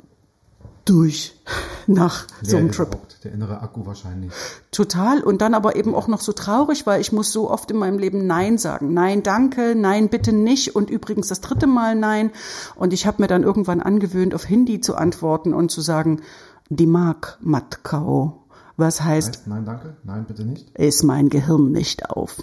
[0.86, 1.40] durch
[1.88, 2.98] nach so einem Trip.
[3.24, 4.32] Der innere Akku wahrscheinlich.
[4.72, 5.24] Total.
[5.24, 7.98] Und dann aber eben auch noch so traurig, weil ich muss so oft in meinem
[7.98, 8.94] Leben Nein sagen.
[8.94, 10.76] Nein, danke, nein, bitte nicht.
[10.76, 12.32] Und übrigens das dritte Mal Nein.
[12.76, 16.22] Und ich habe mir dann irgendwann angewöhnt, auf Hindi zu antworten und zu sagen,
[16.70, 18.40] Dimag mat kao.
[18.76, 20.72] Was heißt, Heißt, nein, danke, nein, bitte nicht.
[20.78, 22.38] ist mein Gehirn nicht auf.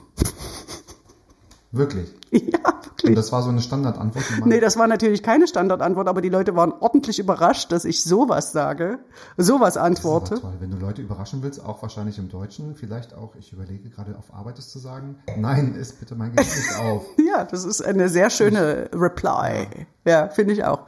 [1.73, 2.09] Wirklich.
[2.31, 3.17] ja, Und wirklich.
[3.25, 4.25] das war so eine Standardantwort.
[4.47, 8.53] Nee, das war natürlich keine Standardantwort, aber die Leute waren ordentlich überrascht, dass ich sowas
[8.53, 8.99] sage,
[9.37, 10.41] sowas Das ist antworte.
[10.41, 10.53] toll.
[10.61, 14.33] Wenn du Leute überraschen willst, auch wahrscheinlich im Deutschen, vielleicht auch, ich überlege gerade auf
[14.35, 17.05] Arbeit es zu sagen, nein, ist bitte mein Gesicht nicht auf.
[17.31, 19.67] Ja, das ist eine sehr schöne Reply.
[20.05, 20.81] Ja, finde ich auch.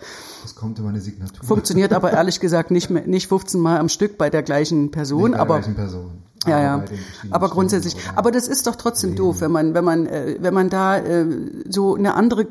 [0.43, 1.45] Das kommt in meine Signatur.
[1.47, 5.23] Funktioniert aber ehrlich gesagt nicht mehr, nicht 15 Mal am Stück bei der gleichen Person,
[5.23, 6.23] Nicht bei der aber gleichen Person.
[6.47, 6.85] Ja, ja.
[7.31, 7.95] Aber grundsätzlich.
[7.97, 10.99] Oder- Aber das ist doch trotzdem doof, wenn man, wenn man, äh, wenn man da
[10.99, 11.27] äh,
[11.69, 12.47] so eine andere,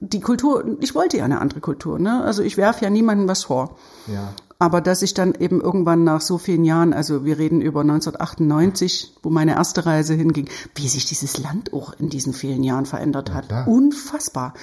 [0.00, 0.64] die Kultur.
[0.80, 2.22] Ich wollte ja eine andere Kultur, ne?
[2.24, 3.76] Also ich werfe ja niemandem was vor.
[4.06, 4.32] Ja.
[4.58, 9.14] Aber dass ich dann eben irgendwann nach so vielen Jahren, also wir reden über 1998,
[9.22, 13.34] wo meine erste Reise hinging, wie sich dieses Land auch in diesen vielen Jahren verändert
[13.34, 13.48] hat.
[13.48, 13.68] klar.
[13.68, 14.54] Unfassbar.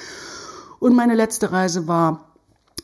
[0.80, 2.32] Und meine letzte Reise war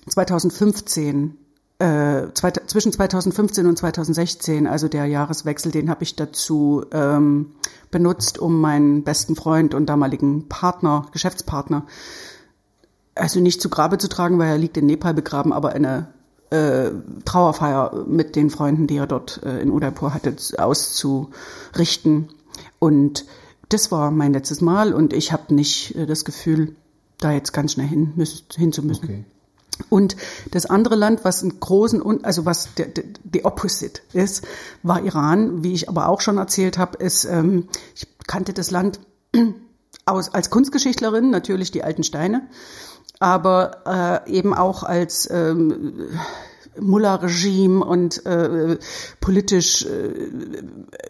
[0.09, 1.37] 2015,
[1.79, 7.51] äh, zwischen 2015 und 2016, also der Jahreswechsel, den habe ich dazu ähm,
[7.91, 11.85] benutzt, um meinen besten Freund und damaligen Partner, Geschäftspartner,
[13.13, 16.13] also nicht zu Grabe zu tragen, weil er liegt in Nepal begraben, aber eine
[16.49, 16.89] äh,
[17.25, 22.29] Trauerfeier mit den Freunden, die er dort äh, in Udaipur hatte, auszurichten.
[22.79, 23.25] Und
[23.69, 26.75] das war mein letztes Mal und ich habe nicht äh, das Gefühl,
[27.19, 28.13] da jetzt ganz schnell hin,
[28.55, 29.05] hin zu müssen.
[29.05, 29.25] Okay.
[29.89, 30.15] Und
[30.51, 34.45] das andere Land, was einen großen, also was der, der, the opposite ist,
[34.83, 35.63] war Iran.
[35.63, 38.99] Wie ich aber auch schon erzählt habe, ist, ähm, ich kannte das Land
[40.05, 42.47] aus, als Kunstgeschichtlerin, natürlich die alten Steine,
[43.19, 46.09] aber äh, eben auch als ähm,
[46.79, 48.77] Mullah-Regime und äh,
[49.19, 50.63] politisch äh,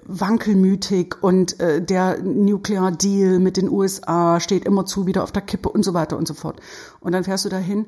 [0.05, 5.69] wankelmütig und äh, der Nuclear Deal mit den USA steht immerzu wieder auf der Kippe
[5.69, 6.59] und so weiter und so fort.
[6.99, 7.87] Und dann fährst du dahin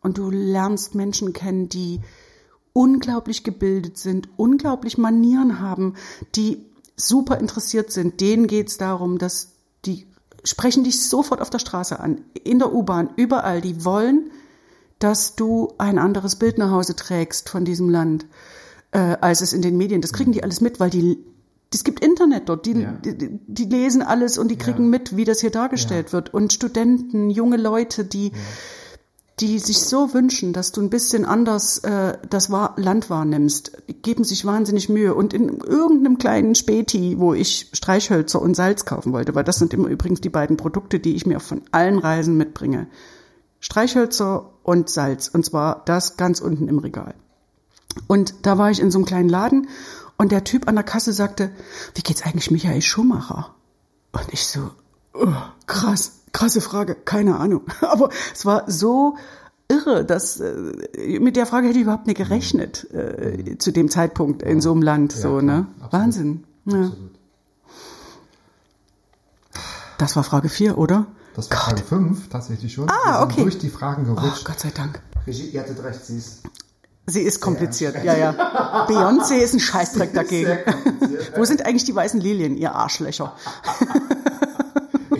[0.00, 2.00] und du lernst Menschen kennen, die
[2.72, 5.94] unglaublich gebildet sind, unglaublich Manieren haben,
[6.34, 6.64] die
[6.96, 8.20] super interessiert sind.
[8.20, 9.52] Denen geht's darum, dass
[9.84, 10.06] die
[10.44, 13.60] sprechen dich sofort auf der Straße an, in der U-Bahn, überall.
[13.60, 14.30] Die wollen,
[14.98, 18.26] dass du ein anderes Bild nach Hause trägst von diesem Land,
[18.92, 20.00] äh, als es in den Medien.
[20.00, 21.18] Das kriegen die alles mit, weil die
[21.74, 22.92] es gibt Internet dort, die, Ja.
[22.92, 24.88] die, die lesen alles und die kriegen Ja.
[24.88, 26.32] mit, wie das hier dargestellt wird.
[26.32, 28.32] Und Studenten, junge Leute, die
[29.40, 33.72] die sich so wünschen, dass du ein bisschen anders äh, das Wa- Land wahrnimmst,
[34.02, 35.14] geben sich wahnsinnig Mühe.
[35.14, 39.72] Und in irgendeinem kleinen Späti, wo ich Streichhölzer und Salz kaufen wollte, weil das sind
[39.74, 42.88] immer übrigens die beiden Produkte, die ich mir von allen Reisen mitbringe.
[43.60, 45.28] Streichhölzer und Salz.
[45.28, 47.14] Und zwar das ganz unten im Regal.
[48.06, 49.68] Und da war ich in so einem kleinen Laden
[50.16, 51.50] und der Typ an der Kasse sagte,
[51.94, 53.54] wie geht's eigentlich Michael Schumacher?
[54.12, 54.70] Und ich so,
[55.14, 55.32] oh,
[55.66, 57.62] krass, krasse Frage, keine Ahnung.
[57.80, 59.16] Aber es war so
[59.68, 64.42] irre, dass äh, mit der Frage hätte ich überhaupt nicht gerechnet äh, zu dem Zeitpunkt
[64.42, 65.14] in so einem Land.
[65.14, 65.66] Ja, so, ne?
[65.80, 65.92] absolut.
[65.92, 66.44] Wahnsinn.
[66.66, 66.92] Ja.
[69.98, 71.06] Das war Frage vier, oder?
[71.34, 72.88] Das war Frage 5 tatsächlich schon.
[72.88, 73.42] Ah, Wir sind okay.
[73.42, 74.44] durch die Fragen Oh, gerutscht.
[74.44, 75.00] Gott sei Dank.
[75.26, 76.42] Regie, ihr hattet recht, sie ist
[77.10, 78.32] Sie ist kompliziert, ja, ja.
[78.86, 80.58] Beyoncé ist ein Scheißdreck dagegen.
[81.36, 83.34] Wo sind eigentlich die weißen Lilien, ihr Arschlöcher?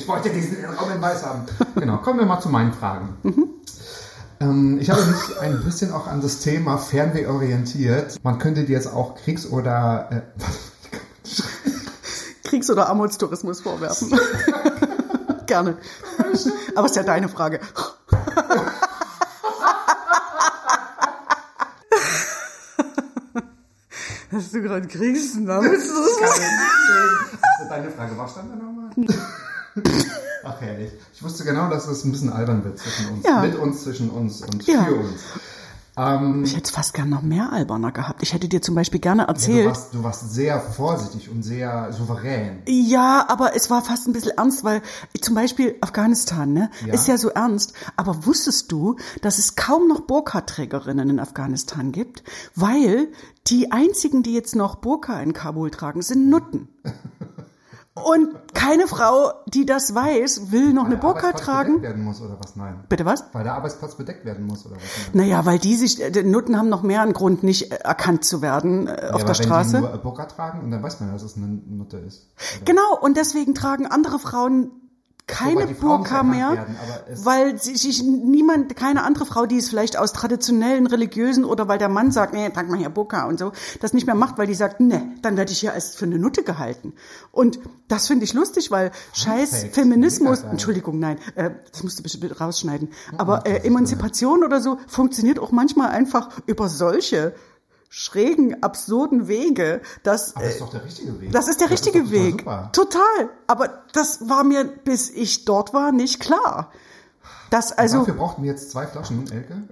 [0.08, 1.44] Ich wollte diesen Raum in Weiß haben.
[1.74, 3.18] Genau, kommen wir mal zu meinen Fragen.
[3.24, 3.50] Mhm.
[4.40, 8.16] Ähm, ich habe mich ein bisschen auch an das Thema Fernweh orientiert.
[8.22, 10.08] Man könnte dir jetzt auch Kriegs- oder...
[10.10, 10.22] Äh,
[12.48, 14.18] Kriegs- oder Armutstourismus vorwerfen.
[15.46, 15.76] Gerne.
[16.74, 17.60] Aber ist ja deine Frage.
[24.32, 26.40] Hast du gerade Kriegs- und Armutstourismus?
[27.58, 28.88] Also deine Frage, was stand da nochmal?
[30.44, 30.92] Ach herrlich.
[31.14, 33.24] Ich wusste genau, dass es ein bisschen albern wird zwischen uns.
[33.26, 33.42] Ja.
[33.42, 34.84] Mit uns, zwischen uns und Ja.
[34.84, 35.20] für uns.
[36.00, 38.22] Ähm, Ich hätte fast gern noch mehr alberner gehabt.
[38.22, 39.66] Ich hätte dir zum Beispiel gerne ja, du, erzählt.
[39.66, 42.62] warst, du warst sehr vorsichtig und sehr souverän.
[42.68, 44.80] Ja, aber es war fast ein bisschen ernst, weil
[45.20, 46.94] zum Beispiel Afghanistan, ne, Ja.
[46.94, 47.72] ist ja so ernst.
[47.96, 52.22] Aber wusstest du, dass es kaum noch Burka-Trägerinnen in Afghanistan gibt?
[52.54, 53.08] Weil
[53.48, 56.68] die einzigen, die jetzt noch Burka in Kabul tragen, sind Nutten.
[58.04, 61.74] Und keine Frau, die das weiß, will noch eine der Burka tragen.
[61.76, 62.56] bedeckt werden muss oder was?
[62.56, 62.84] Nein.
[62.88, 63.24] Bitte was?
[63.32, 64.82] Weil der Arbeitsplatz bedeckt werden muss oder was?
[65.12, 65.26] Nein.
[65.28, 68.86] Naja, weil die sich, die Nutten haben noch mehr einen Grund, nicht erkannt zu werden
[68.86, 69.76] äh, Ja, auf der Wenn Straße.
[69.76, 72.28] die nur Burka tragen und dann weiß man ja, dass es eine Nutte ist.
[72.56, 72.64] Oder?
[72.64, 74.70] Genau, und deswegen tragen andere Frauen
[75.28, 76.76] keine Burka mehr, werden,
[77.22, 81.88] weil sich niemand, keine andere Frau, die es vielleicht aus traditionellen, religiösen oder weil der
[81.88, 84.54] Mann sagt, nee, trag mal hier Burka und so, das nicht mehr macht, weil die
[84.54, 86.94] sagt, nee, dann werde ich hier als für eine Nutte gehalten.
[87.30, 90.42] Und das finde ich lustig, weil scheiß Facts, Feminismus.
[90.42, 95.52] Entschuldigung, nein, äh, das musst du bitte rausschneiden, aber äh, Emanzipation oder so funktioniert auch
[95.52, 97.34] manchmal einfach über solche
[97.88, 101.32] schrägen, absurden Wege, dass Aber das ist doch der richtige Weg.
[101.32, 102.40] das ist der richtige doch total Weg.
[102.40, 102.70] Super.
[102.72, 103.28] Total.
[103.46, 106.70] Aber das war mir, bis ich dort war, nicht klar.
[107.50, 109.62] Das also, Dafür brauchten wir jetzt zwei Flaschen, Elke,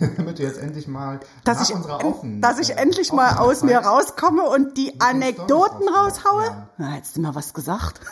[0.16, 3.62] damit du jetzt endlich mal dass ich, unserer Offen, dass ich äh, endlich mal aus
[3.62, 6.44] mir rauskomme und die Anekdoten raushaue.
[6.44, 8.00] raushauen, Na, hättest du mal was gesagt.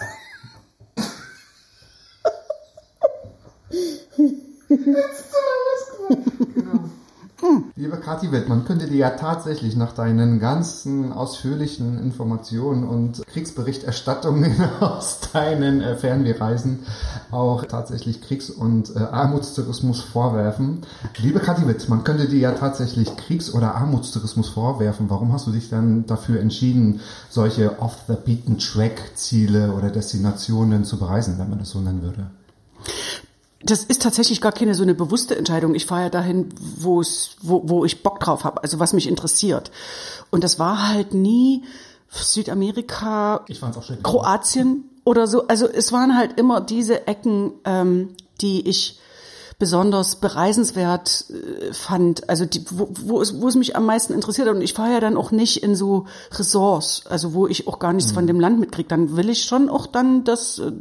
[7.76, 14.54] Liebe Kathi Witt, man könnte dir ja tatsächlich nach deinen ganzen ausführlichen Informationen und Kriegsberichterstattungen
[14.80, 16.86] aus deinen äh, Fernwehreisen
[17.30, 20.82] auch tatsächlich Kriegs- und äh, Armutstourismus vorwerfen.
[21.18, 25.10] Liebe Kathi Witt, man könnte dir ja tatsächlich Kriegs- oder Armutstourismus vorwerfen.
[25.10, 31.58] Warum hast du dich dann dafür entschieden, solche off-the-beaten-track-Ziele oder Destinationen zu bereisen, wenn man
[31.58, 32.30] das so nennen würde?
[33.64, 35.74] Das ist tatsächlich gar keine so eine bewusste Entscheidung.
[35.74, 39.08] Ich fahre ja dahin, wo es, wo, wo ich Bock drauf habe, also was mich
[39.08, 39.70] interessiert.
[40.30, 41.64] Und das war halt nie
[42.10, 44.02] Südamerika, Ich fand's auch schön.
[44.02, 45.46] Kroatien oder so.
[45.48, 49.00] Also es waren halt immer diese Ecken, ähm, die ich
[49.58, 54.48] besonders bereisenswert äh, fand, also die, wo, wo, es, wo es mich am meisten interessiert
[54.48, 54.56] hat.
[54.56, 57.92] Und ich fahre ja dann auch nicht in so Ressorts, also wo ich auch gar
[57.92, 58.88] nichts von dem Land mitkriege.
[58.88, 60.72] Dann will ich schon auch dann das äh,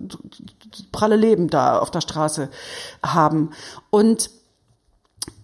[0.92, 2.50] pralle Leben da auf der Straße
[3.04, 3.52] haben.
[3.90, 4.30] Und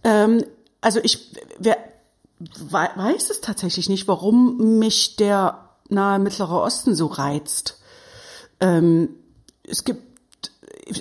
[0.03, 0.43] ähm,
[0.81, 1.77] also ich wer,
[2.69, 7.79] wei- weiß es tatsächlich nicht, warum mich der nahe Mittlere Osten so reizt.
[8.59, 9.09] Ähm,
[9.63, 10.07] es gibt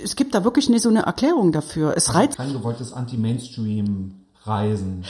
[0.02, 1.94] es gibt da wirklich nicht so eine Erklärung dafür.
[1.96, 2.92] Es reizt Kein gewolltes
[4.48, 5.04] Anti-Mainstream-Reisen.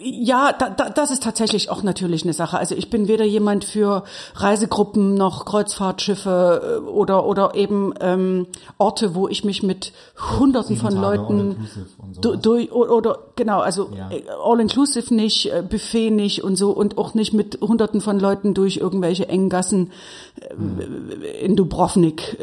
[0.00, 2.58] Ja, da, da, das ist tatsächlich auch natürlich eine Sache.
[2.58, 4.04] Also ich bin weder jemand für
[4.34, 8.46] Reisegruppen noch Kreuzfahrtschiffe äh, oder oder eben ähm,
[8.78, 9.92] Orte, wo ich mich mit
[10.38, 11.56] Hunderten von Leuten
[11.98, 14.10] und du, durch oder, genau, also Ja.
[14.10, 18.20] äh, all inclusive nicht, äh, Buffet nicht und so und auch nicht mit Hunderten von
[18.20, 19.90] Leuten durch irgendwelche engen Gassen
[20.40, 22.36] äh, in Dubrovnik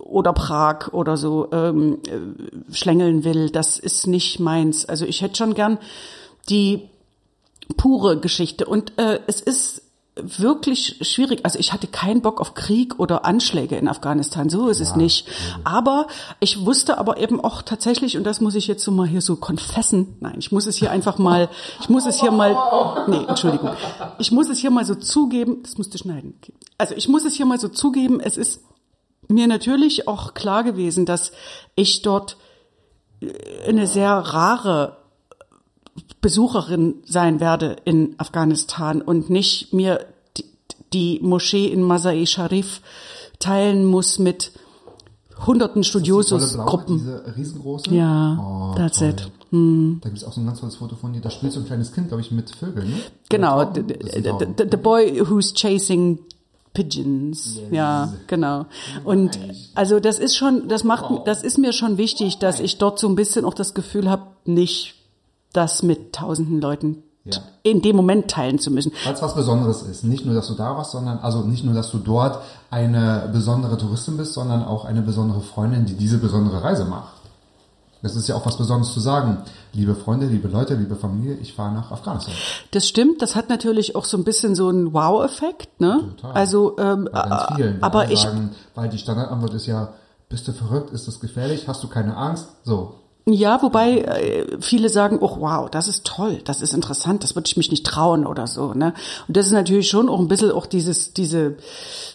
[0.00, 3.50] oder Prag oder so ähm, äh, schlängeln will.
[3.50, 4.84] Das ist nicht meins.
[4.84, 5.78] Also ich hätte schon gern
[6.48, 6.88] die
[7.76, 8.66] pure Geschichte.
[8.66, 9.82] Und äh, es ist
[10.20, 11.44] wirklich schwierig.
[11.44, 15.28] Also ich hatte keinen Bock auf Krieg oder Anschläge in Afghanistan, so ist es nicht.
[15.62, 16.08] Aber
[16.40, 19.36] ich wusste aber eben auch tatsächlich, und das muss ich jetzt so mal hier so
[19.36, 21.48] konfessen, nein, ich muss es hier einfach mal,
[21.80, 22.56] ich muss es hier mal,
[23.06, 23.70] nee, Entschuldigung,
[24.18, 26.34] ich muss es hier mal so zugeben, das musste schneiden.
[26.42, 26.54] Okay.
[26.78, 28.62] Also ich muss es hier mal so zugeben, es ist
[29.28, 31.30] mir natürlich auch klar gewesen, dass
[31.76, 32.38] ich dort
[33.68, 34.96] eine sehr rare
[36.20, 40.06] Besucherin sein werde in Afghanistan und nicht mir
[40.36, 40.44] die,
[40.92, 42.80] die Moschee in Masai Sharif
[43.38, 44.52] teilen muss mit
[45.46, 46.98] hunderten Studiosus-Gruppen.
[46.98, 47.94] Diese riesengroße?
[47.94, 49.10] Ja, oh, that's toll.
[49.10, 49.30] it.
[49.50, 49.98] Hm.
[50.02, 51.20] Da gibt es auch so ein ganz tolles Foto von dir.
[51.20, 52.90] Da spielt so ein kleines Kind, glaube ich, mit Vögeln.
[52.90, 52.96] Ne?
[53.28, 56.18] Genau, the, the, the, the boy who's chasing
[56.74, 57.58] pigeons.
[57.70, 58.66] Ja, genau.
[59.04, 59.38] Und
[59.74, 63.08] also das ist schon, das macht, das ist mir schon wichtig, dass ich dort so
[63.08, 64.94] ein bisschen auch das Gefühl habe, nicht
[65.58, 67.38] das mit tausenden Leuten Ja.
[67.64, 68.92] in dem Moment teilen zu müssen.
[69.04, 70.04] Weil es was Besonderes ist.
[70.04, 72.40] Nicht nur, dass du da warst, sondern, also nicht nur, dass du dort
[72.70, 77.14] eine besondere Touristin bist, sondern auch eine besondere Freundin, die diese besondere Reise macht.
[78.00, 79.38] Das ist ja auch was Besonderes zu sagen.
[79.72, 82.32] Liebe Freunde, liebe Leute, liebe Familie, ich fahre nach Afghanistan.
[82.70, 86.04] Das stimmt, das hat natürlich auch so ein bisschen so einen Wow-Effekt, ne?
[86.16, 86.32] Total.
[86.32, 87.82] Also, ähm, Bei ganz vielen.
[87.82, 89.92] Aber ich, sagen, weil die Standardantwort ist ja,
[90.28, 92.46] bist du verrückt, ist das gefährlich, hast du keine Angst?
[92.62, 92.94] So.
[93.30, 97.46] Ja, wobei äh, viele sagen, oh wow, das ist toll, das ist interessant, das würde
[97.46, 98.72] ich mich nicht trauen oder so.
[98.72, 98.94] Ne?
[99.26, 101.56] Und das ist natürlich schon auch ein bisschen auch dieses, diese,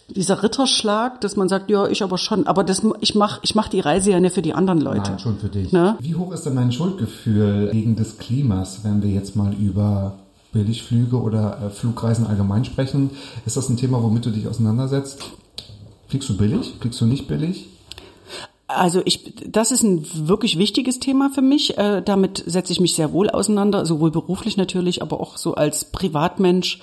[0.08, 3.68] dieser Ritterschlag, dass man sagt, ja, ich aber schon, aber das, ich mach, ich mach
[3.68, 5.10] die Reise ja nicht für die anderen Leute.
[5.10, 5.70] Nein, schon für dich.
[5.72, 5.96] Ne?
[6.00, 10.14] Wie hoch ist denn dein Schuldgefühl wegen des Klimas, wenn wir jetzt mal über
[10.52, 13.10] Billigflüge oder äh, Flugreisen allgemein sprechen?
[13.46, 15.22] Ist das ein Thema, womit du dich auseinandersetzt?
[16.08, 16.74] Fliegst du billig?
[16.80, 17.68] Fliegst du nicht billig?
[18.66, 21.76] Also ich, das ist ein wirklich wichtiges Thema für mich.
[21.76, 25.84] Äh, damit setze ich mich sehr wohl auseinander, sowohl beruflich natürlich, aber auch so als
[25.84, 26.80] Privatmensch.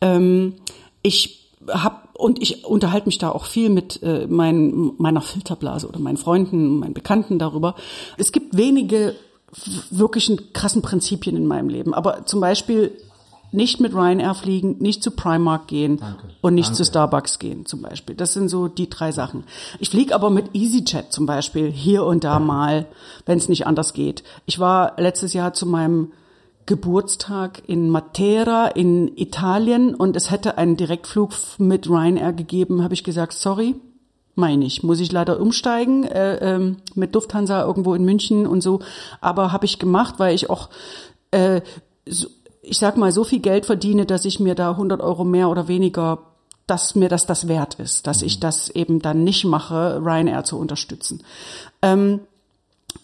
[0.00, 0.54] Ähm,
[1.02, 5.98] ich habe und ich unterhalte mich da auch viel mit äh, mein, meiner Filterblase oder
[5.98, 7.74] meinen Freunden, meinen Bekannten darüber.
[8.16, 9.14] Es gibt wenige
[9.90, 12.92] wirklichen krassen Prinzipien in meinem Leben, aber zum Beispiel
[13.52, 16.28] nicht mit Ryanair fliegen, nicht zu Primark gehen Danke.
[16.40, 16.76] und nicht Danke.
[16.78, 18.16] zu Starbucks gehen zum Beispiel.
[18.16, 19.44] Das sind so die drei Sachen.
[19.78, 22.86] Ich fliege aber mit EasyJet zum Beispiel hier und da mal,
[23.26, 24.24] wenn es nicht anders geht.
[24.46, 26.12] Ich war letztes Jahr zu meinem
[26.64, 32.82] Geburtstag in Matera in Italien und es hätte einen Direktflug mit Ryanair gegeben.
[32.82, 33.74] Habe ich gesagt, sorry,
[34.34, 38.80] meine ich, muss ich leider umsteigen äh, ähm, mit Lufthansa irgendwo in München und so.
[39.20, 40.70] Aber habe ich gemacht, weil ich auch
[41.32, 41.60] äh,
[42.06, 42.28] so,
[42.62, 45.68] ich sag mal, so viel Geld verdiene, dass ich mir da 100 Euro mehr oder
[45.68, 46.18] weniger,
[46.66, 50.58] dass mir das das wert ist, dass ich das eben dann nicht mache, Ryanair zu
[50.58, 51.22] unterstützen.
[51.82, 52.20] Ähm,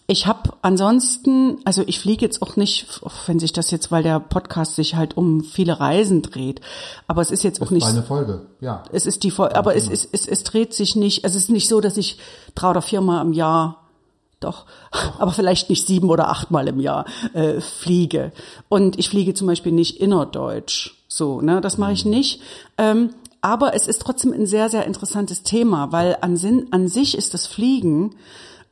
[0.07, 4.03] ich habe ansonsten, also ich fliege jetzt auch nicht, auch wenn sich das jetzt, weil
[4.03, 6.61] der Podcast sich halt um viele Reisen dreht,
[7.07, 8.83] aber es ist jetzt auch Das nicht war eine Folge, ja.
[8.91, 11.67] es ist die Voll aber es, es, es, es dreht sich nicht, es ist nicht
[11.67, 12.17] so, dass ich
[12.55, 13.88] drei oder viermal im Jahr
[14.39, 14.65] doch,
[15.19, 18.31] aber vielleicht nicht sieben oder achtmal im Jahr äh, fliege.
[18.69, 20.95] Und ich fliege zum Beispiel nicht innerdeutsch.
[21.07, 22.41] So, ne, das mache ich nicht.
[22.77, 27.17] Ähm, aber es ist trotzdem ein sehr, sehr interessantes Thema, weil an, Sinn, an sich
[27.17, 28.15] ist das Fliegen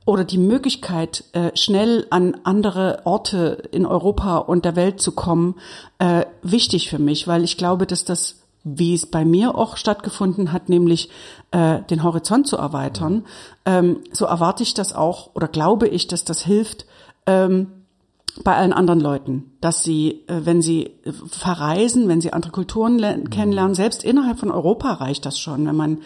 [0.06, 5.56] oder die Möglichkeit, äh, schnell an andere Orte in Europa und der Welt zu kommen,
[6.00, 8.38] äh, wichtig für mich, weil ich glaube, dass das
[8.76, 11.10] wie es bei mir auch stattgefunden hat, nämlich
[11.52, 13.26] äh, den Horizont zu erweitern,
[13.66, 16.86] ähm, so erwarte ich das auch oder glaube ich, dass das hilft
[17.26, 17.68] ähm,
[18.44, 23.00] bei allen anderen Leuten, dass sie, äh, wenn sie äh, verreisen, wenn sie andere Kulturen
[23.00, 26.00] le- kennenlernen, selbst innerhalb von Europa reicht das schon, wenn man,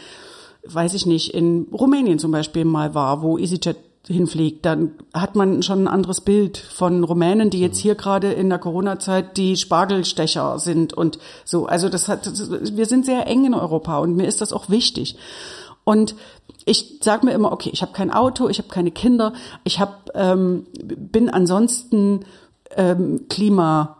[0.65, 3.77] weiß ich nicht, in Rumänien zum Beispiel mal war, wo EasyJet
[4.07, 8.49] hinfliegt, dann hat man schon ein anderes Bild von Rumänen, die jetzt hier gerade in
[8.49, 11.67] der Corona-Zeit die Spargelstecher sind und so.
[11.67, 12.25] Also das hat,
[12.75, 15.17] wir sind sehr eng in Europa und mir ist das auch wichtig.
[15.83, 16.15] Und
[16.65, 19.33] ich sage mir immer, okay, ich habe kein Auto, ich habe keine Kinder,
[19.63, 22.25] ich hab, ähm, bin ansonsten
[22.75, 23.95] ähm, klimaneutral,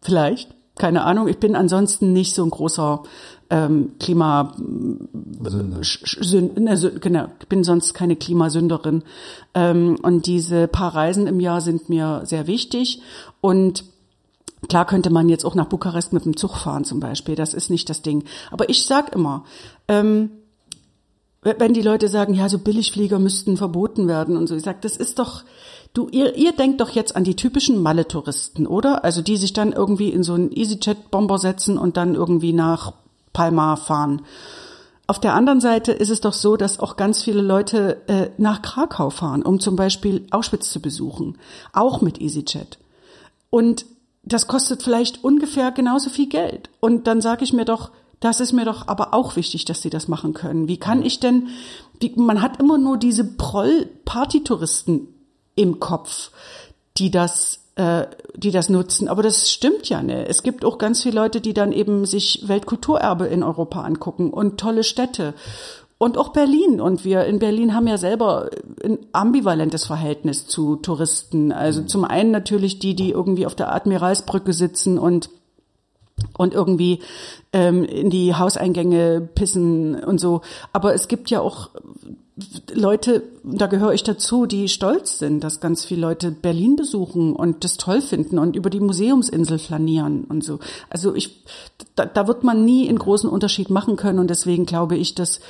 [0.00, 1.28] vielleicht, keine Ahnung.
[1.28, 3.02] Ich bin ansonsten nicht so ein großer
[3.50, 5.78] ähm, Klima Sünde.
[5.80, 9.02] Sch- Sch- Sün- ne, genau, ich bin sonst keine Klimasünderin.
[9.54, 13.00] Ähm, und diese paar Reisen im Jahr sind mir sehr wichtig.
[13.40, 13.84] Und
[14.68, 17.34] klar könnte man jetzt auch nach Bukarest mit dem Zug fahren zum Beispiel.
[17.36, 18.24] Das ist nicht das Ding.
[18.50, 19.44] Aber ich sag immer,
[19.86, 20.30] ähm,
[21.42, 24.96] wenn die Leute sagen, ja, so Billigflieger müssten verboten werden und so, ich sag, das
[24.96, 25.44] ist doch,
[25.94, 29.04] du, ihr, ihr denkt doch jetzt an die typischen Malle-Touristen, oder?
[29.04, 32.94] Also die sich dann irgendwie in so einen EasyJet-Bomber setzen und dann irgendwie nach
[33.36, 34.22] Palma fahren.
[35.06, 38.62] Auf der anderen Seite ist es doch so, dass auch ganz viele Leute äh, nach
[38.62, 41.36] Krakau fahren, um zum Beispiel Auschwitz zu besuchen,
[41.74, 42.78] auch mit EasyJet.
[43.50, 43.84] Und
[44.22, 46.70] das kostet vielleicht ungefähr genauso viel Geld.
[46.80, 49.90] Und dann sage ich mir doch, das ist mir doch aber auch wichtig, dass sie
[49.90, 50.66] das machen können.
[50.66, 51.48] Wie kann ich denn,
[52.00, 55.08] wie, man hat immer nur diese Proll-Partytouristen
[55.56, 56.30] im Kopf,
[56.96, 59.08] die das äh, die das nutzen.
[59.08, 60.28] Aber das stimmt ja nicht.
[60.28, 64.58] Es gibt auch ganz viele Leute, die dann eben sich Weltkulturerbe in Europa angucken und
[64.58, 65.34] tolle Städte.
[65.98, 66.80] Und auch Berlin.
[66.80, 68.50] Und wir in Berlin haben ja selber
[68.84, 71.52] ein ambivalentes Verhältnis zu Touristen.
[71.52, 75.30] Also zum einen natürlich die, die irgendwie auf der Admiralsbrücke sitzen und
[76.38, 77.00] und irgendwie
[77.52, 80.40] ähm, in die Hauseingänge pissen und so.
[80.72, 81.68] Aber es gibt ja auch
[82.74, 87.64] Leute, da gehöre ich dazu, die stolz sind, dass ganz viele Leute Berlin besuchen und
[87.64, 90.58] das toll finden und über die Museumsinsel flanieren und so.
[90.90, 91.44] Also ich,
[91.94, 95.40] da, da wird man nie einen großen Unterschied machen können und deswegen glaube ich, dass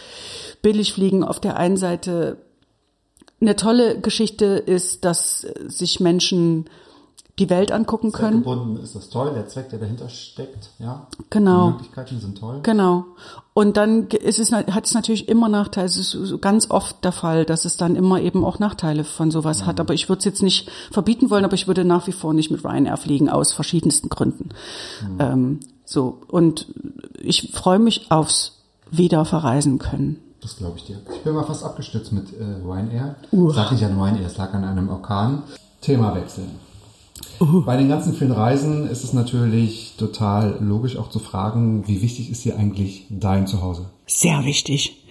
[0.63, 2.39] Billigfliegen auf der einen Seite
[3.41, 6.67] eine tolle Geschichte ist, dass sich Menschen
[7.39, 8.39] die Welt angucken können.
[8.39, 11.07] Gebunden ist das toll, der Zweck, der dahinter steckt, ja.
[11.29, 11.67] Genau.
[11.67, 12.61] Die Möglichkeiten sind toll.
[12.63, 13.05] Genau.
[13.53, 15.87] Und dann ist es, hat es natürlich immer Nachteile.
[15.87, 19.63] Es ist ganz oft der Fall, dass es dann immer eben auch Nachteile von sowas
[19.63, 19.67] mhm.
[19.67, 19.81] hat.
[19.81, 22.51] Aber ich würde es jetzt nicht verbieten wollen, aber ich würde nach wie vor nicht
[22.51, 24.49] mit Ryanair fliegen, aus verschiedensten Gründen.
[25.03, 25.17] Mhm.
[25.19, 26.23] Ähm, so.
[26.29, 26.67] Und
[27.21, 30.23] ich freue mich aufs Wiederverreisen können.
[30.41, 31.01] Das glaube ich dir.
[31.13, 33.17] Ich bin mal fast abgestürzt mit äh, Ryanair.
[33.33, 33.51] Uh.
[33.51, 35.43] Sag nicht an Ryanair, es lag an einem Orkan.
[35.83, 36.66] Thema wechseln.
[37.41, 37.63] Uh.
[37.63, 42.31] Bei den ganzen vielen Reisen ist es natürlich total logisch auch zu fragen, wie wichtig
[42.31, 43.91] ist dir eigentlich dein Zuhause?
[44.07, 45.05] Sehr wichtig.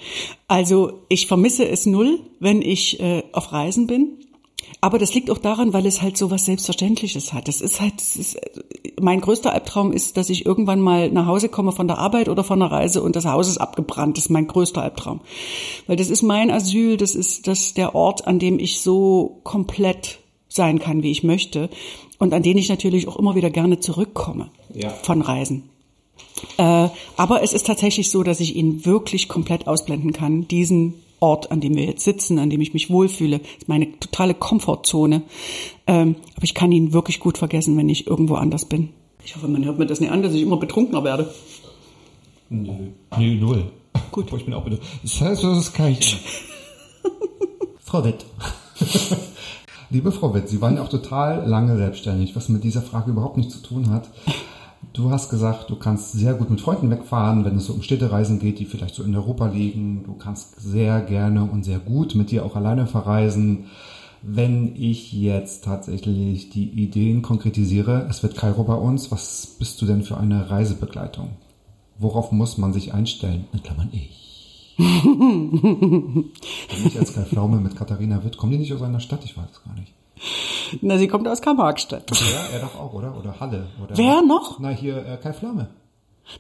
[0.48, 4.20] Also ich vermisse es null, wenn ich äh, auf Reisen bin.
[4.82, 7.48] Aber das liegt auch daran, weil es halt so was Selbstverständliches hat.
[7.48, 8.40] Das ist halt, das ist,
[9.00, 12.44] mein größter Albtraum ist, dass ich irgendwann mal nach Hause komme von der Arbeit oder
[12.44, 14.18] von der Reise und das Haus ist abgebrannt.
[14.18, 15.22] Das ist mein größter Albtraum.
[15.88, 20.20] Weil das ist mein Asyl, das ist das der Ort, an dem ich so komplett
[20.56, 21.70] sein kann, wie ich möchte
[22.18, 24.90] und an den ich natürlich auch immer wieder gerne zurückkomme ja.
[24.90, 25.64] von Reisen.
[26.58, 31.52] Äh, aber es ist tatsächlich so, dass ich ihn wirklich komplett ausblenden kann, diesen Ort,
[31.52, 35.24] an dem wir jetzt sitzen, an dem ich mich wohlfühle, ist meine totale Komfortzone.
[35.88, 38.90] Ähm, aber ich kann ihn wirklich gut vergessen, wenn ich irgendwo anders bin.
[39.24, 41.34] Ich hoffe, man hört mir das nicht an, dass ich immer betrunkener werde.
[42.50, 43.72] Nö, Nö null.
[44.12, 44.32] Gut.
[44.34, 44.88] Ich bin auch betrunken.
[45.02, 46.18] Das heißt, das kann ich.
[47.84, 48.26] Frau Wett.
[49.92, 53.38] Liebe Frau Wett, Sie waren ja auch total lange selbstständig, was mit dieser Frage überhaupt
[53.38, 54.10] nichts zu tun hat.
[54.94, 58.40] Du hast gesagt, du kannst sehr gut mit Freunden wegfahren, wenn es so um Städtereisen
[58.40, 60.04] geht, die vielleicht so in Europa liegen.
[60.04, 63.66] Du kannst sehr gerne und sehr gut mit dir auch alleine verreisen.
[64.24, 69.86] Wenn ich jetzt tatsächlich die Ideen konkretisiere, es wird Kairo bei uns, was bist du
[69.86, 71.30] denn für eine Reisebegleitung?
[72.00, 73.46] Worauf muss man sich einstellen?
[73.54, 74.25] In Klammern ich.
[74.78, 76.32] Wenn
[76.86, 79.24] ich als Kai Pflaume mit Katharina Witt, kommen die nicht aus einer Stadt?
[79.24, 79.94] Ich weiß es gar nicht.
[80.82, 82.10] Na, sie kommt aus Karl-Marx-Stadt.
[82.12, 83.18] Ja, er doch auch, oder?
[83.18, 83.68] Oder Halle.
[83.84, 84.60] Oder Wer noch?
[84.60, 85.68] Na, hier äh, Kai Flamme.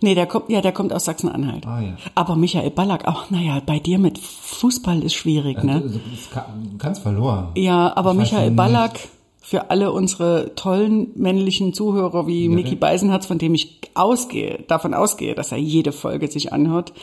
[0.02, 1.66] Nee, der kommt, ja, der kommt aus Sachsen-Anhalt.
[1.66, 1.96] Ah, ja.
[2.16, 5.82] Aber Michael Ballack, ach, naja, bei dir mit Fußball ist schwierig, ne?
[5.82, 7.50] Du, du kannst verloren.
[7.56, 9.00] Ja, aber ich Michael Ballack,
[9.46, 14.96] für alle unsere tollen männlichen Zuhörer wie ja, Mickey Beisenherz, von dem ich ausgehe, davon
[14.96, 16.93] ausgehe, dass er jede Folge sich anhört,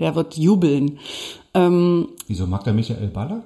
[0.00, 0.98] der wird jubeln.
[1.54, 3.44] Ähm, Wieso mag der Michael Ballack?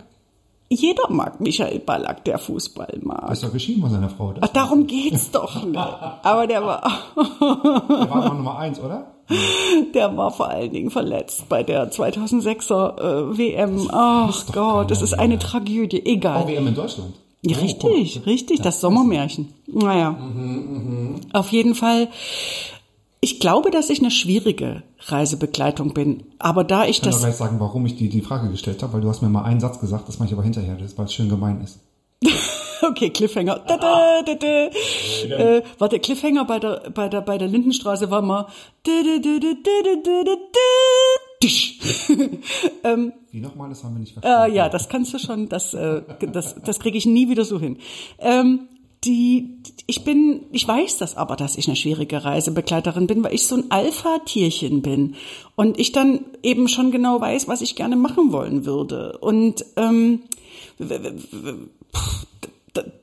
[0.71, 3.31] Jeder mag Michael Ballack, der Fußball mag.
[3.31, 4.33] ist doch geschieden von seiner Frau.
[4.41, 5.77] Ach, darum geht's doch nicht.
[5.77, 6.83] Aber der war.
[7.15, 9.13] der war Nummer eins, oder?
[9.93, 13.01] Der war vor allen Dingen verletzt bei der 2006er
[13.35, 13.91] äh, WM.
[13.93, 16.07] Ach Gott, das ist eine Tragödie.
[16.07, 16.45] Egal.
[16.45, 17.13] Oh, WM in Deutschland.
[17.49, 19.53] Ja, richtig, oh, richtig, das Sommermärchen.
[19.67, 20.13] Naja.
[20.13, 21.21] Mhm, mh.
[21.33, 22.09] Auf jeden Fall
[23.27, 26.25] ich glaube, dass ich eine schwierige Reisebegleitung bin.
[26.39, 27.17] Aber da ich, ich kann das.
[27.17, 29.29] Ich kann gleich sagen, warum ich die, die Frage gestellt habe, weil du hast mir
[29.29, 31.81] mal einen Satz gesagt, das mache ich aber hinterher, weil es schön gemein ist.
[32.83, 33.63] okay, Cliffhanger.
[33.67, 35.37] Da, da, da, da.
[35.37, 38.47] Äh, warte, Cliffhanger bei der, bei der, bei der Lindenstraße war mal.
[42.85, 44.53] ähm, Wie nochmal, das haben wir nicht verstanden.
[44.53, 47.61] Äh, ja, das kannst du schon, das, äh, das, das kriege ich nie wieder so
[47.61, 47.79] hin.
[48.19, 48.69] Ähm,
[49.05, 53.47] die, ich bin, ich weiß das aber, dass ich eine schwierige Reisebegleiterin bin, weil ich
[53.47, 55.15] so ein Alpha-Tierchen bin
[55.55, 60.23] und ich dann eben schon genau weiß, was ich gerne machen wollen würde und ähm,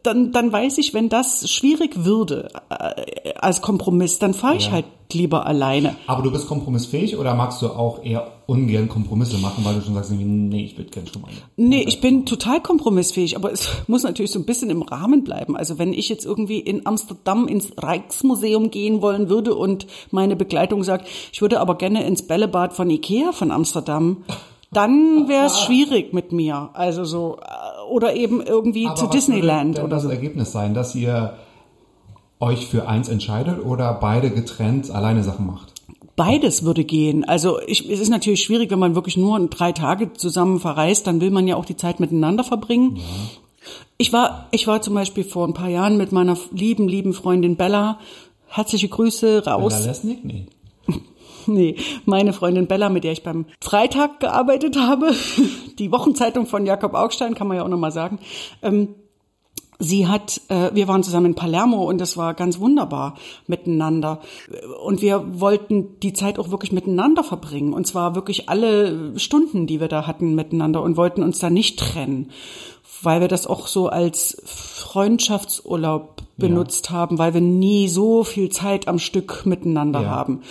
[0.03, 4.71] dann, dann weiß ich, wenn das schwierig würde äh, als Kompromiss, dann fahre ich ja.
[4.73, 5.95] halt lieber alleine.
[6.07, 9.93] Aber du bist kompromissfähig oder magst du auch eher ungern Kompromisse machen, weil du schon
[9.93, 11.31] sagst, nee, ich würde gerne schon mal.
[11.55, 15.55] Nee, ich bin total kompromissfähig, aber es muss natürlich so ein bisschen im Rahmen bleiben.
[15.55, 20.83] Also wenn ich jetzt irgendwie in Amsterdam ins Rijksmuseum gehen wollen würde und meine Begleitung
[20.83, 24.23] sagt, ich würde aber gerne ins Bällebad von Ikea von Amsterdam,
[24.71, 26.69] dann wäre es schwierig mit mir.
[26.73, 30.09] Also so, äh, oder eben irgendwie aber zu Disneyland oder das so.
[30.09, 31.35] das Ergebnis sein, dass ihr
[32.39, 35.71] euch für eins entscheidet oder beide getrennt alleine Sachen macht?
[36.15, 37.23] Beides würde gehen.
[37.23, 41.21] Also ich, es ist natürlich schwierig, wenn man wirklich nur drei Tage zusammen verreist, dann
[41.21, 42.97] will man ja auch die Zeit miteinander verbringen.
[42.97, 43.03] Ja.
[43.97, 47.55] Ich war, ich war zum Beispiel vor ein paar Jahren mit meiner lieben, lieben Freundin
[47.55, 47.99] Bella.
[48.47, 49.73] Herzliche Grüße raus.
[49.73, 50.25] Bella Lesnick?
[50.25, 50.47] Nee.
[51.53, 51.75] Nee,
[52.05, 55.13] meine Freundin Bella, mit der ich beim Freitag gearbeitet habe,
[55.79, 58.19] die Wochenzeitung von Jakob Augstein, kann man ja auch nochmal sagen.
[58.61, 58.95] Ähm,
[59.79, 63.15] sie hat, äh, wir waren zusammen in Palermo und das war ganz wunderbar
[63.47, 64.21] miteinander.
[64.83, 67.73] Und wir wollten die Zeit auch wirklich miteinander verbringen.
[67.73, 71.79] Und zwar wirklich alle Stunden, die wir da hatten miteinander und wollten uns da nicht
[71.79, 72.31] trennen
[73.03, 76.95] weil wir das auch so als Freundschaftsurlaub benutzt ja.
[76.95, 80.09] haben, weil wir nie so viel Zeit am Stück miteinander ja.
[80.09, 80.41] haben.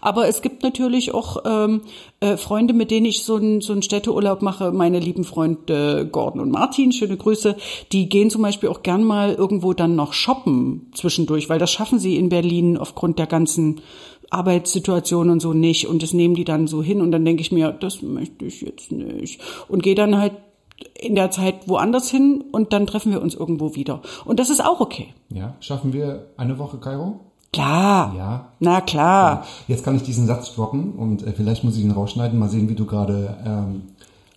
[0.00, 1.82] Aber es gibt natürlich auch ähm,
[2.20, 4.70] äh, Freunde, mit denen ich so einen so einen Städteurlaub mache.
[4.70, 7.56] Meine lieben Freunde Gordon und Martin, schöne Grüße.
[7.90, 11.98] Die gehen zum Beispiel auch gern mal irgendwo dann noch shoppen zwischendurch, weil das schaffen
[11.98, 13.80] sie in Berlin aufgrund der ganzen
[14.30, 15.88] Arbeitssituation und so nicht.
[15.88, 18.60] Und das nehmen die dann so hin und dann denke ich mir, das möchte ich
[18.60, 19.40] jetzt nicht.
[19.68, 20.32] Und gehe dann halt
[20.98, 24.02] in der Zeit woanders hin und dann treffen wir uns irgendwo wieder.
[24.24, 25.08] Und das ist auch okay.
[25.30, 27.20] Ja, schaffen wir eine Woche Kairo?
[27.52, 28.14] Klar.
[28.16, 28.48] Ja.
[28.60, 29.44] Na klar.
[29.68, 32.68] Jetzt kann ich diesen Satz droppen und äh, vielleicht muss ich ihn rausschneiden, mal sehen,
[32.68, 33.82] wie du gerade ähm,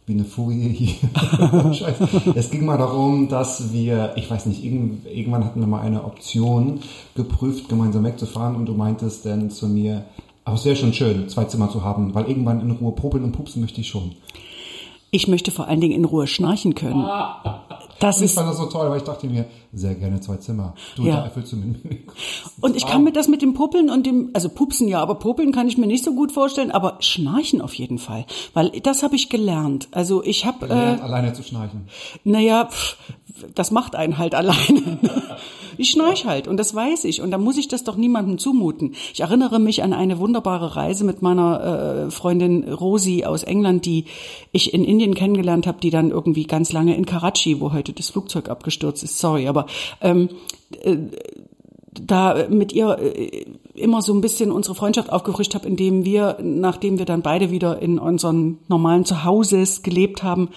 [0.06, 1.74] wie eine Furie hier.
[1.74, 2.34] Scheiße.
[2.36, 6.82] Es ging mal darum, dass wir, ich weiß nicht, irgendwann hatten wir mal eine Option
[7.16, 10.06] geprüft, gemeinsam wegzufahren und du meintest dann zu mir,
[10.44, 13.32] aber es wäre schon schön, zwei Zimmer zu haben, weil irgendwann in Ruhe popeln und
[13.32, 14.12] pupsen möchte ich schon.
[15.16, 17.08] Ich möchte vor allen Dingen in Ruhe schnarchen können.
[18.02, 20.74] Das ich ist, fand das so toll, weil ich dachte mir, sehr gerne zwei Zimmer.
[20.98, 21.16] Du, ja.
[21.16, 22.00] da erfüllst du mit mir.
[22.60, 25.54] Und ich kann mir das mit dem Puppeln und dem, also Pupsen ja, aber Puppeln
[25.54, 28.26] kann ich mir nicht so gut vorstellen, aber Schnarchen auf jeden Fall.
[28.54, 29.88] Weil das habe ich gelernt.
[29.92, 30.68] Also ich habe...
[30.68, 31.88] Äh, alleine zu schnarchen.
[32.26, 32.98] Naja, pff,
[33.54, 35.00] das macht einen halt alleine.
[35.78, 38.96] Ich schnarch halt und das weiß ich und da muss ich das doch niemandem zumuten.
[39.14, 44.06] Ich erinnere mich an eine wunderbare Reise mit meiner äh, Freundin Rosi aus England, die
[44.52, 48.10] ich in Indien kennengelernt habe, die dann irgendwie ganz lange in Karachi, wo heute das
[48.10, 49.66] Flugzeug abgestürzt ist, sorry, aber
[50.02, 50.30] ähm,
[50.82, 50.98] äh,
[52.00, 56.98] da mit ihr äh, immer so ein bisschen unsere Freundschaft aufgefrischt habe, indem wir, nachdem
[56.98, 60.50] wir dann beide wieder in unseren normalen Zuhauses gelebt haben,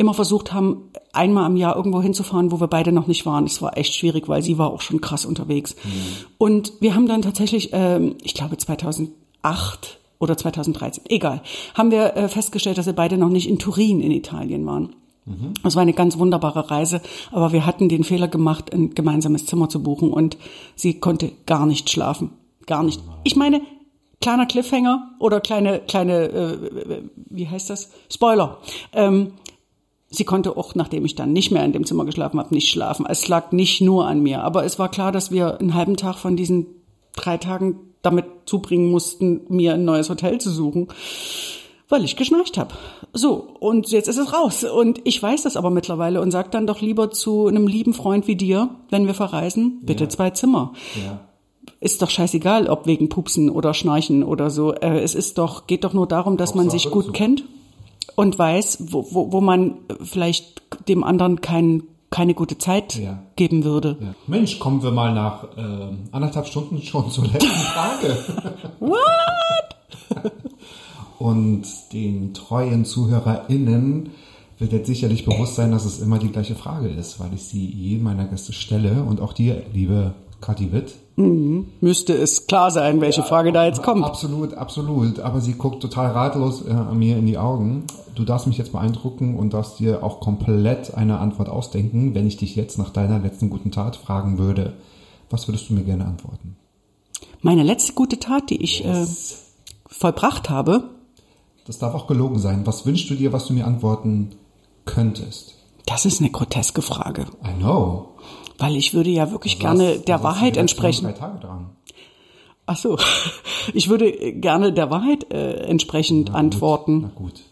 [0.00, 3.44] immer versucht haben, einmal am Jahr irgendwo hinzufahren, wo wir beide noch nicht waren.
[3.44, 5.76] Es war echt schwierig, weil sie war auch schon krass unterwegs.
[5.84, 5.90] Mhm.
[6.38, 11.42] Und wir haben dann tatsächlich, ähm, ich glaube 2008 oder 2013, egal,
[11.74, 14.94] haben wir äh, festgestellt, dass wir beide noch nicht in Turin in Italien waren.
[15.26, 15.52] Mhm.
[15.62, 19.68] Das war eine ganz wunderbare Reise, aber wir hatten den Fehler gemacht, ein gemeinsames Zimmer
[19.68, 20.38] zu buchen und
[20.76, 22.30] sie konnte gar nicht schlafen.
[22.66, 23.02] Gar nicht.
[23.24, 23.60] Ich meine,
[24.22, 27.90] kleiner Cliffhanger oder kleine, kleine, äh, wie heißt das?
[28.08, 28.58] Spoiler.
[28.92, 29.32] Ähm,
[30.12, 33.06] Sie konnte auch, nachdem ich dann nicht mehr in dem Zimmer geschlafen habe, nicht schlafen.
[33.08, 36.16] Es lag nicht nur an mir, aber es war klar, dass wir einen halben Tag
[36.16, 36.66] von diesen
[37.14, 40.88] drei Tagen damit zubringen mussten, mir ein neues Hotel zu suchen,
[41.88, 42.74] weil ich geschnarcht habe.
[43.12, 44.64] So, und jetzt ist es raus.
[44.64, 48.26] Und ich weiß das aber mittlerweile und sag dann doch lieber zu einem lieben Freund
[48.26, 50.10] wie dir, wenn wir verreisen, bitte ja.
[50.10, 50.72] zwei Zimmer.
[50.96, 51.20] Ja
[51.78, 54.74] ist doch scheißegal, ob wegen Pupsen oder Schnarchen oder so.
[54.74, 57.12] Äh, es ist doch, geht doch nur darum, dass man sich gut so.
[57.12, 57.44] kennt
[58.16, 63.22] und weiß, wo, wo, wo man vielleicht dem anderen kein, keine gute Zeit ja.
[63.36, 63.96] geben würde.
[64.00, 64.14] Ja.
[64.26, 68.16] Mensch, kommen wir mal nach äh, anderthalb Stunden schon zur letzten Frage.
[68.80, 70.32] What?
[71.18, 74.10] und den treuen ZuhörerInnen
[74.58, 77.64] wird jetzt sicherlich bewusst sein, dass es immer die gleiche Frage ist, weil ich sie
[77.64, 80.94] jedem meiner Gäste stelle und auch dir, liebe Kathi Witt.
[81.80, 84.04] Müsste es klar sein, welche ja, Frage da jetzt kommt.
[84.04, 85.20] Absolut, absolut.
[85.20, 87.84] Aber sie guckt total ratlos äh, mir in die Augen.
[88.14, 92.36] Du darfst mich jetzt beeindrucken und darfst dir auch komplett eine Antwort ausdenken, wenn ich
[92.36, 94.74] dich jetzt nach deiner letzten guten Tat fragen würde.
[95.28, 96.56] Was würdest du mir gerne antworten?
[97.42, 99.32] Meine letzte gute Tat, die ich äh, yes.
[99.32, 100.90] äh, vollbracht habe.
[101.66, 102.66] Das darf auch gelogen sein.
[102.66, 104.30] Was wünschst du dir, was du mir antworten
[104.86, 105.54] könntest?
[105.86, 107.26] Das ist eine groteske Frage.
[107.44, 108.10] I know.
[108.60, 111.06] Weil ich würde ja wirklich also gerne was, der Wahrheit entsprechen.
[111.06, 111.70] Drei Tage dran.
[112.66, 112.96] Ach so.
[113.74, 117.02] Ich würde gerne der Wahrheit äh, entsprechend na antworten.
[117.02, 117.42] Gut, na gut.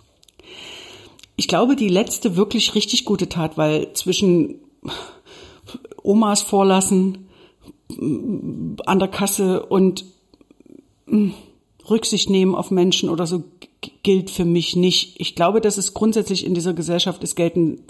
[1.37, 4.57] Ich glaube, die letzte wirklich richtig gute Tat, weil zwischen
[6.03, 7.29] Omas vorlassen,
[7.91, 10.05] an der Kasse und
[11.07, 11.35] hm,
[11.89, 13.45] Rücksicht nehmen auf Menschen oder so
[14.03, 15.21] gilt für mich nicht.
[15.21, 17.85] Ich glaube, dass es grundsätzlich in dieser Gesellschaft ist gelten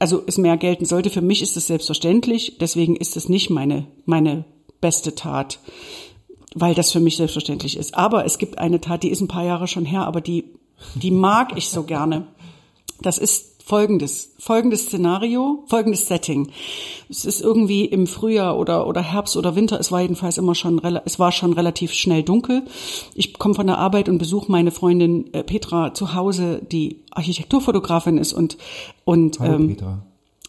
[0.00, 1.10] also es mehr gelten sollte.
[1.10, 2.56] Für mich ist es selbstverständlich.
[2.58, 4.44] Deswegen ist es nicht meine, meine
[4.80, 5.60] beste Tat,
[6.54, 7.94] weil das für mich selbstverständlich ist.
[7.94, 10.44] Aber es gibt eine Tat, die ist ein paar Jahre schon her, aber die,
[10.94, 12.26] die mag ich so gerne.
[13.02, 16.50] Das ist folgendes, folgendes Szenario, folgendes Setting.
[17.08, 20.80] Es ist irgendwie im Frühjahr oder, oder Herbst oder Winter, es war jedenfalls immer schon,
[21.04, 22.64] es war schon relativ schnell dunkel.
[23.14, 28.18] Ich komme von der Arbeit und besuche meine Freundin äh, Petra zu Hause, die Architekturfotografin
[28.18, 28.58] ist und,
[29.04, 30.02] und, Hallo ähm, Petra.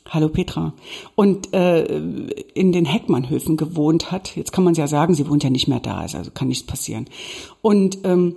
[0.09, 0.73] Hallo Petra.
[1.13, 1.83] Und äh,
[2.55, 4.35] in den Heckmannhöfen gewohnt hat.
[4.35, 7.05] Jetzt kann man ja sagen, sie wohnt ja nicht mehr da, also kann nichts passieren.
[7.61, 8.35] Und ähm,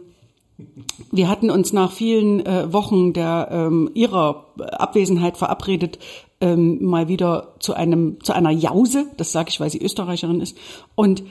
[1.10, 5.98] wir hatten uns nach vielen äh, Wochen der ähm, ihrer Abwesenheit verabredet,
[6.40, 9.06] ähm, mal wieder zu einem zu einer Jause.
[9.16, 10.56] Das sage ich, weil sie Österreicherin ist.
[10.94, 11.24] Und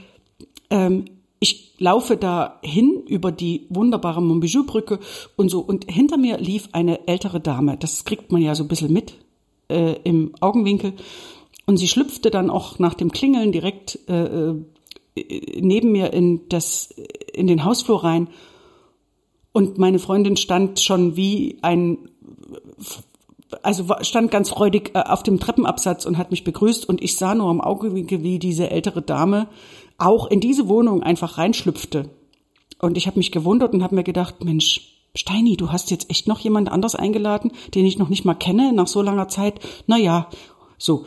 [0.70, 1.06] ähm,
[1.40, 5.00] ich laufe da hin über die wunderbare Montbijou-Brücke
[5.36, 5.60] und so.
[5.60, 7.78] Und hinter mir lief eine ältere Dame.
[7.78, 9.16] Das kriegt man ja so ein bisschen mit
[9.70, 10.94] äh, im Augenwinkel.
[11.66, 14.56] Und sie schlüpfte dann auch nach dem Klingeln direkt äh, äh
[15.62, 16.90] neben mir in das
[17.34, 18.30] in den Hausflur rein
[19.54, 22.00] und meine Freundin stand schon wie ein,
[23.62, 27.36] also stand ganz freudig äh, auf dem Treppenabsatz und hat mich begrüßt und ich sah
[27.36, 29.48] nur am Augenwinkel, wie diese ältere Dame
[30.00, 32.10] auch in diese Wohnung einfach reinschlüpfte.
[32.80, 36.28] Und ich habe mich gewundert und habe mir gedacht, Mensch, Steini, du hast jetzt echt
[36.28, 39.60] noch jemand anders eingeladen, den ich noch nicht mal kenne nach so langer Zeit.
[39.86, 40.30] Na ja,
[40.80, 41.06] so.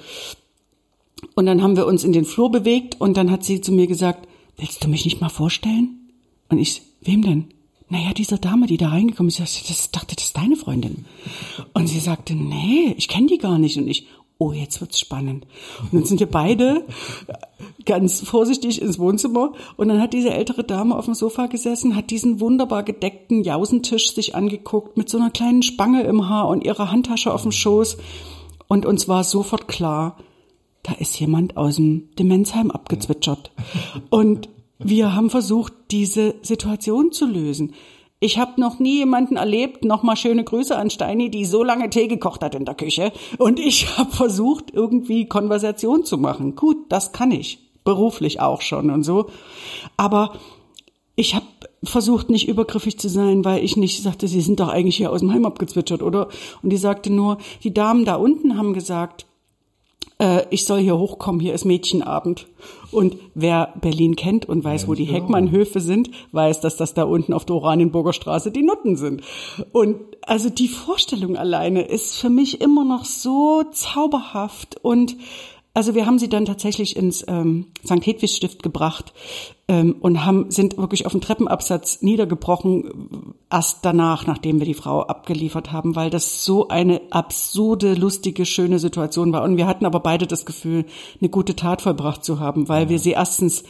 [1.35, 3.89] Und dann haben wir uns in den Flur bewegt und dann hat sie zu mir
[3.89, 6.13] gesagt, willst du mich nicht mal vorstellen?
[6.49, 7.49] Und ich, wem denn?
[7.89, 11.05] Naja, diese Dame, die da reingekommen ist, das dachte, das ist deine Freundin.
[11.73, 13.77] Und sie sagte, nee, ich kenne die gar nicht.
[13.77, 14.09] Und ich,
[14.39, 15.47] oh, jetzt wird's spannend.
[15.81, 16.85] Und dann sind wir beide
[17.85, 19.53] ganz vorsichtig ins Wohnzimmer.
[19.77, 24.15] Und dann hat diese ältere Dame auf dem Sofa gesessen, hat diesen wunderbar gedeckten Jausentisch
[24.15, 27.99] sich angeguckt mit so einer kleinen Spange im Haar und ihrer Handtasche auf dem Schoß.
[28.67, 30.17] Und uns war sofort klar,
[30.83, 33.53] da ist jemand aus dem Demenzheim abgezwitschert.
[34.11, 37.75] Und wir haben versucht, diese Situation zu lösen.
[38.19, 42.09] Ich habe noch nie jemanden erlebt, nochmal schöne Grüße an Steini, die so lange Tee
[42.09, 43.13] gekocht hat in der Küche.
[43.39, 46.57] Und ich habe versucht, irgendwie Konversation zu machen.
[46.57, 47.59] Gut, das kann ich.
[47.85, 49.27] Beruflich auch schon und so.
[49.97, 50.33] Aber
[51.15, 51.47] ich habe
[51.85, 55.21] versucht, nicht übergriffig zu sein, weil ich nicht sagte, sie sind doch eigentlich hier aus
[55.21, 56.29] dem Heim abgezwitschert, oder?
[56.63, 59.27] Und die sagte nur, die Damen da unten haben gesagt,
[60.19, 62.47] äh, ich soll hier hochkommen, hier ist Mädchenabend.
[62.91, 67.05] Und wer Berlin kennt und weiß, ja, wo die Heckmannhöfe sind, weiß, dass das da
[67.05, 69.23] unten auf der Oranienburger Straße die Nutten sind.
[69.73, 75.17] Und also die Vorstellung alleine ist für mich immer noch so zauberhaft und
[75.77, 78.07] also wir haben sie dann tatsächlich ins ähm, St.
[78.07, 79.13] Hedwigs Stift gebracht
[79.69, 85.03] ähm, und haben sind wirklich auf dem Treppenabsatz niedergebrochen erst danach, nachdem wir die Frau
[85.03, 89.43] abgeliefert haben, weil das so eine absurde, lustige, schöne Situation war.
[89.43, 90.87] Und wir hatten aber beide das Gefühl,
[91.21, 93.63] eine gute Tat vollbracht zu haben, weil wir sie erstens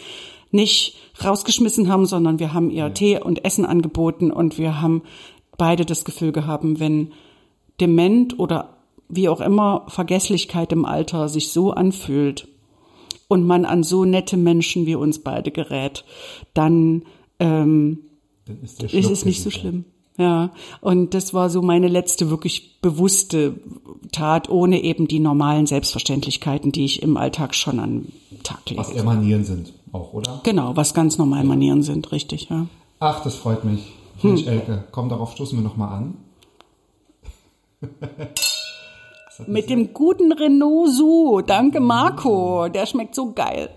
[0.52, 2.94] nicht rausgeschmissen haben, sondern wir haben ihr.
[2.94, 5.02] Tee und Essen angeboten und wir haben
[5.58, 7.10] beide das Gefühl gehabt, wenn
[7.80, 8.75] dement oder
[9.08, 12.48] wie auch immer Vergesslichkeit im Alter sich so anfühlt
[13.28, 16.04] und man an so nette Menschen wie uns beide gerät,
[16.54, 17.04] dann,
[17.38, 17.98] ähm,
[18.46, 19.84] dann ist, ist es nicht so schlimm.
[20.18, 20.50] Ja,
[20.80, 23.60] und das war so meine letzte wirklich bewusste
[24.12, 28.12] Tat, ohne eben die normalen Selbstverständlichkeiten, die ich im Alltag schon an
[28.42, 28.80] Tag lege.
[28.80, 30.40] Was eher Manieren sind, auch, oder?
[30.42, 32.66] Genau, was ganz normal Manieren sind, richtig, ja.
[32.98, 33.92] Ach, das freut mich.
[34.22, 34.48] Mensch, hm.
[34.48, 36.14] Elke, komm, darauf stoßen wir nochmal an.
[39.46, 41.42] Mit dem guten Renault Su.
[41.46, 42.68] Danke, Marco.
[42.68, 43.68] Der schmeckt so geil.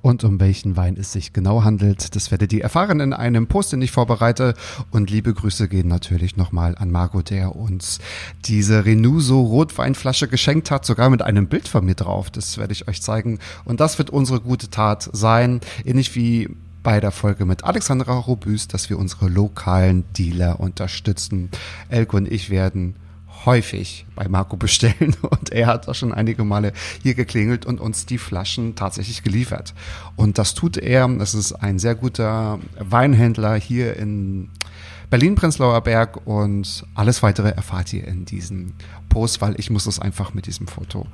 [0.00, 3.72] Und um welchen Wein es sich genau handelt, das werdet ihr erfahren in einem Post,
[3.72, 4.54] den ich vorbereite.
[4.90, 7.98] Und liebe Grüße gehen natürlich nochmal an Marco, der uns
[8.44, 12.30] diese Renuso Rotweinflasche geschenkt hat, sogar mit einem Bild von mir drauf.
[12.30, 13.38] Das werde ich euch zeigen.
[13.64, 15.60] Und das wird unsere gute Tat sein.
[15.84, 16.48] Ähnlich wie
[16.82, 21.50] bei der Folge mit Alexandra Robüst, dass wir unsere lokalen Dealer unterstützen.
[21.88, 22.94] Elke und ich werden
[23.48, 28.04] häufig bei Marco bestellen und er hat auch schon einige Male hier geklingelt und uns
[28.04, 29.74] die Flaschen tatsächlich geliefert.
[30.16, 31.08] Und das tut er.
[31.08, 34.50] Das ist ein sehr guter Weinhändler hier in
[35.08, 38.74] Berlin-Prenzlauer Berg und alles weitere erfahrt ihr in diesem
[39.08, 41.06] Post, weil ich muss es einfach mit diesem Foto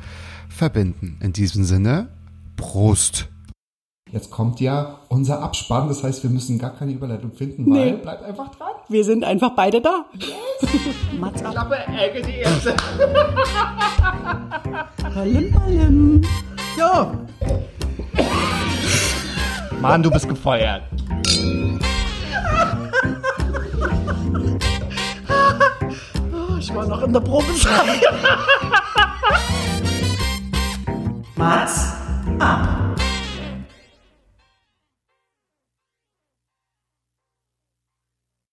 [0.48, 1.18] verbinden.
[1.20, 2.08] In diesem Sinne,
[2.56, 3.28] Prost!
[4.14, 7.96] Jetzt kommt ja unser Abspann, das heißt, wir müssen gar keine Überleitung finden, weil nee.
[7.96, 8.70] bleibt einfach dran.
[8.88, 10.04] Wir sind einfach beide da.
[10.16, 10.70] Yes.
[11.18, 11.50] Mats ab.
[11.50, 12.76] Klappe, Ecke, die erste.
[15.16, 16.22] Ballim, ballim.
[16.78, 17.10] Jo.
[19.80, 20.82] Mann, du bist gefeuert.
[26.32, 28.00] oh, ich war noch in der Probezeit.
[31.34, 31.94] Mats
[32.38, 32.84] ab.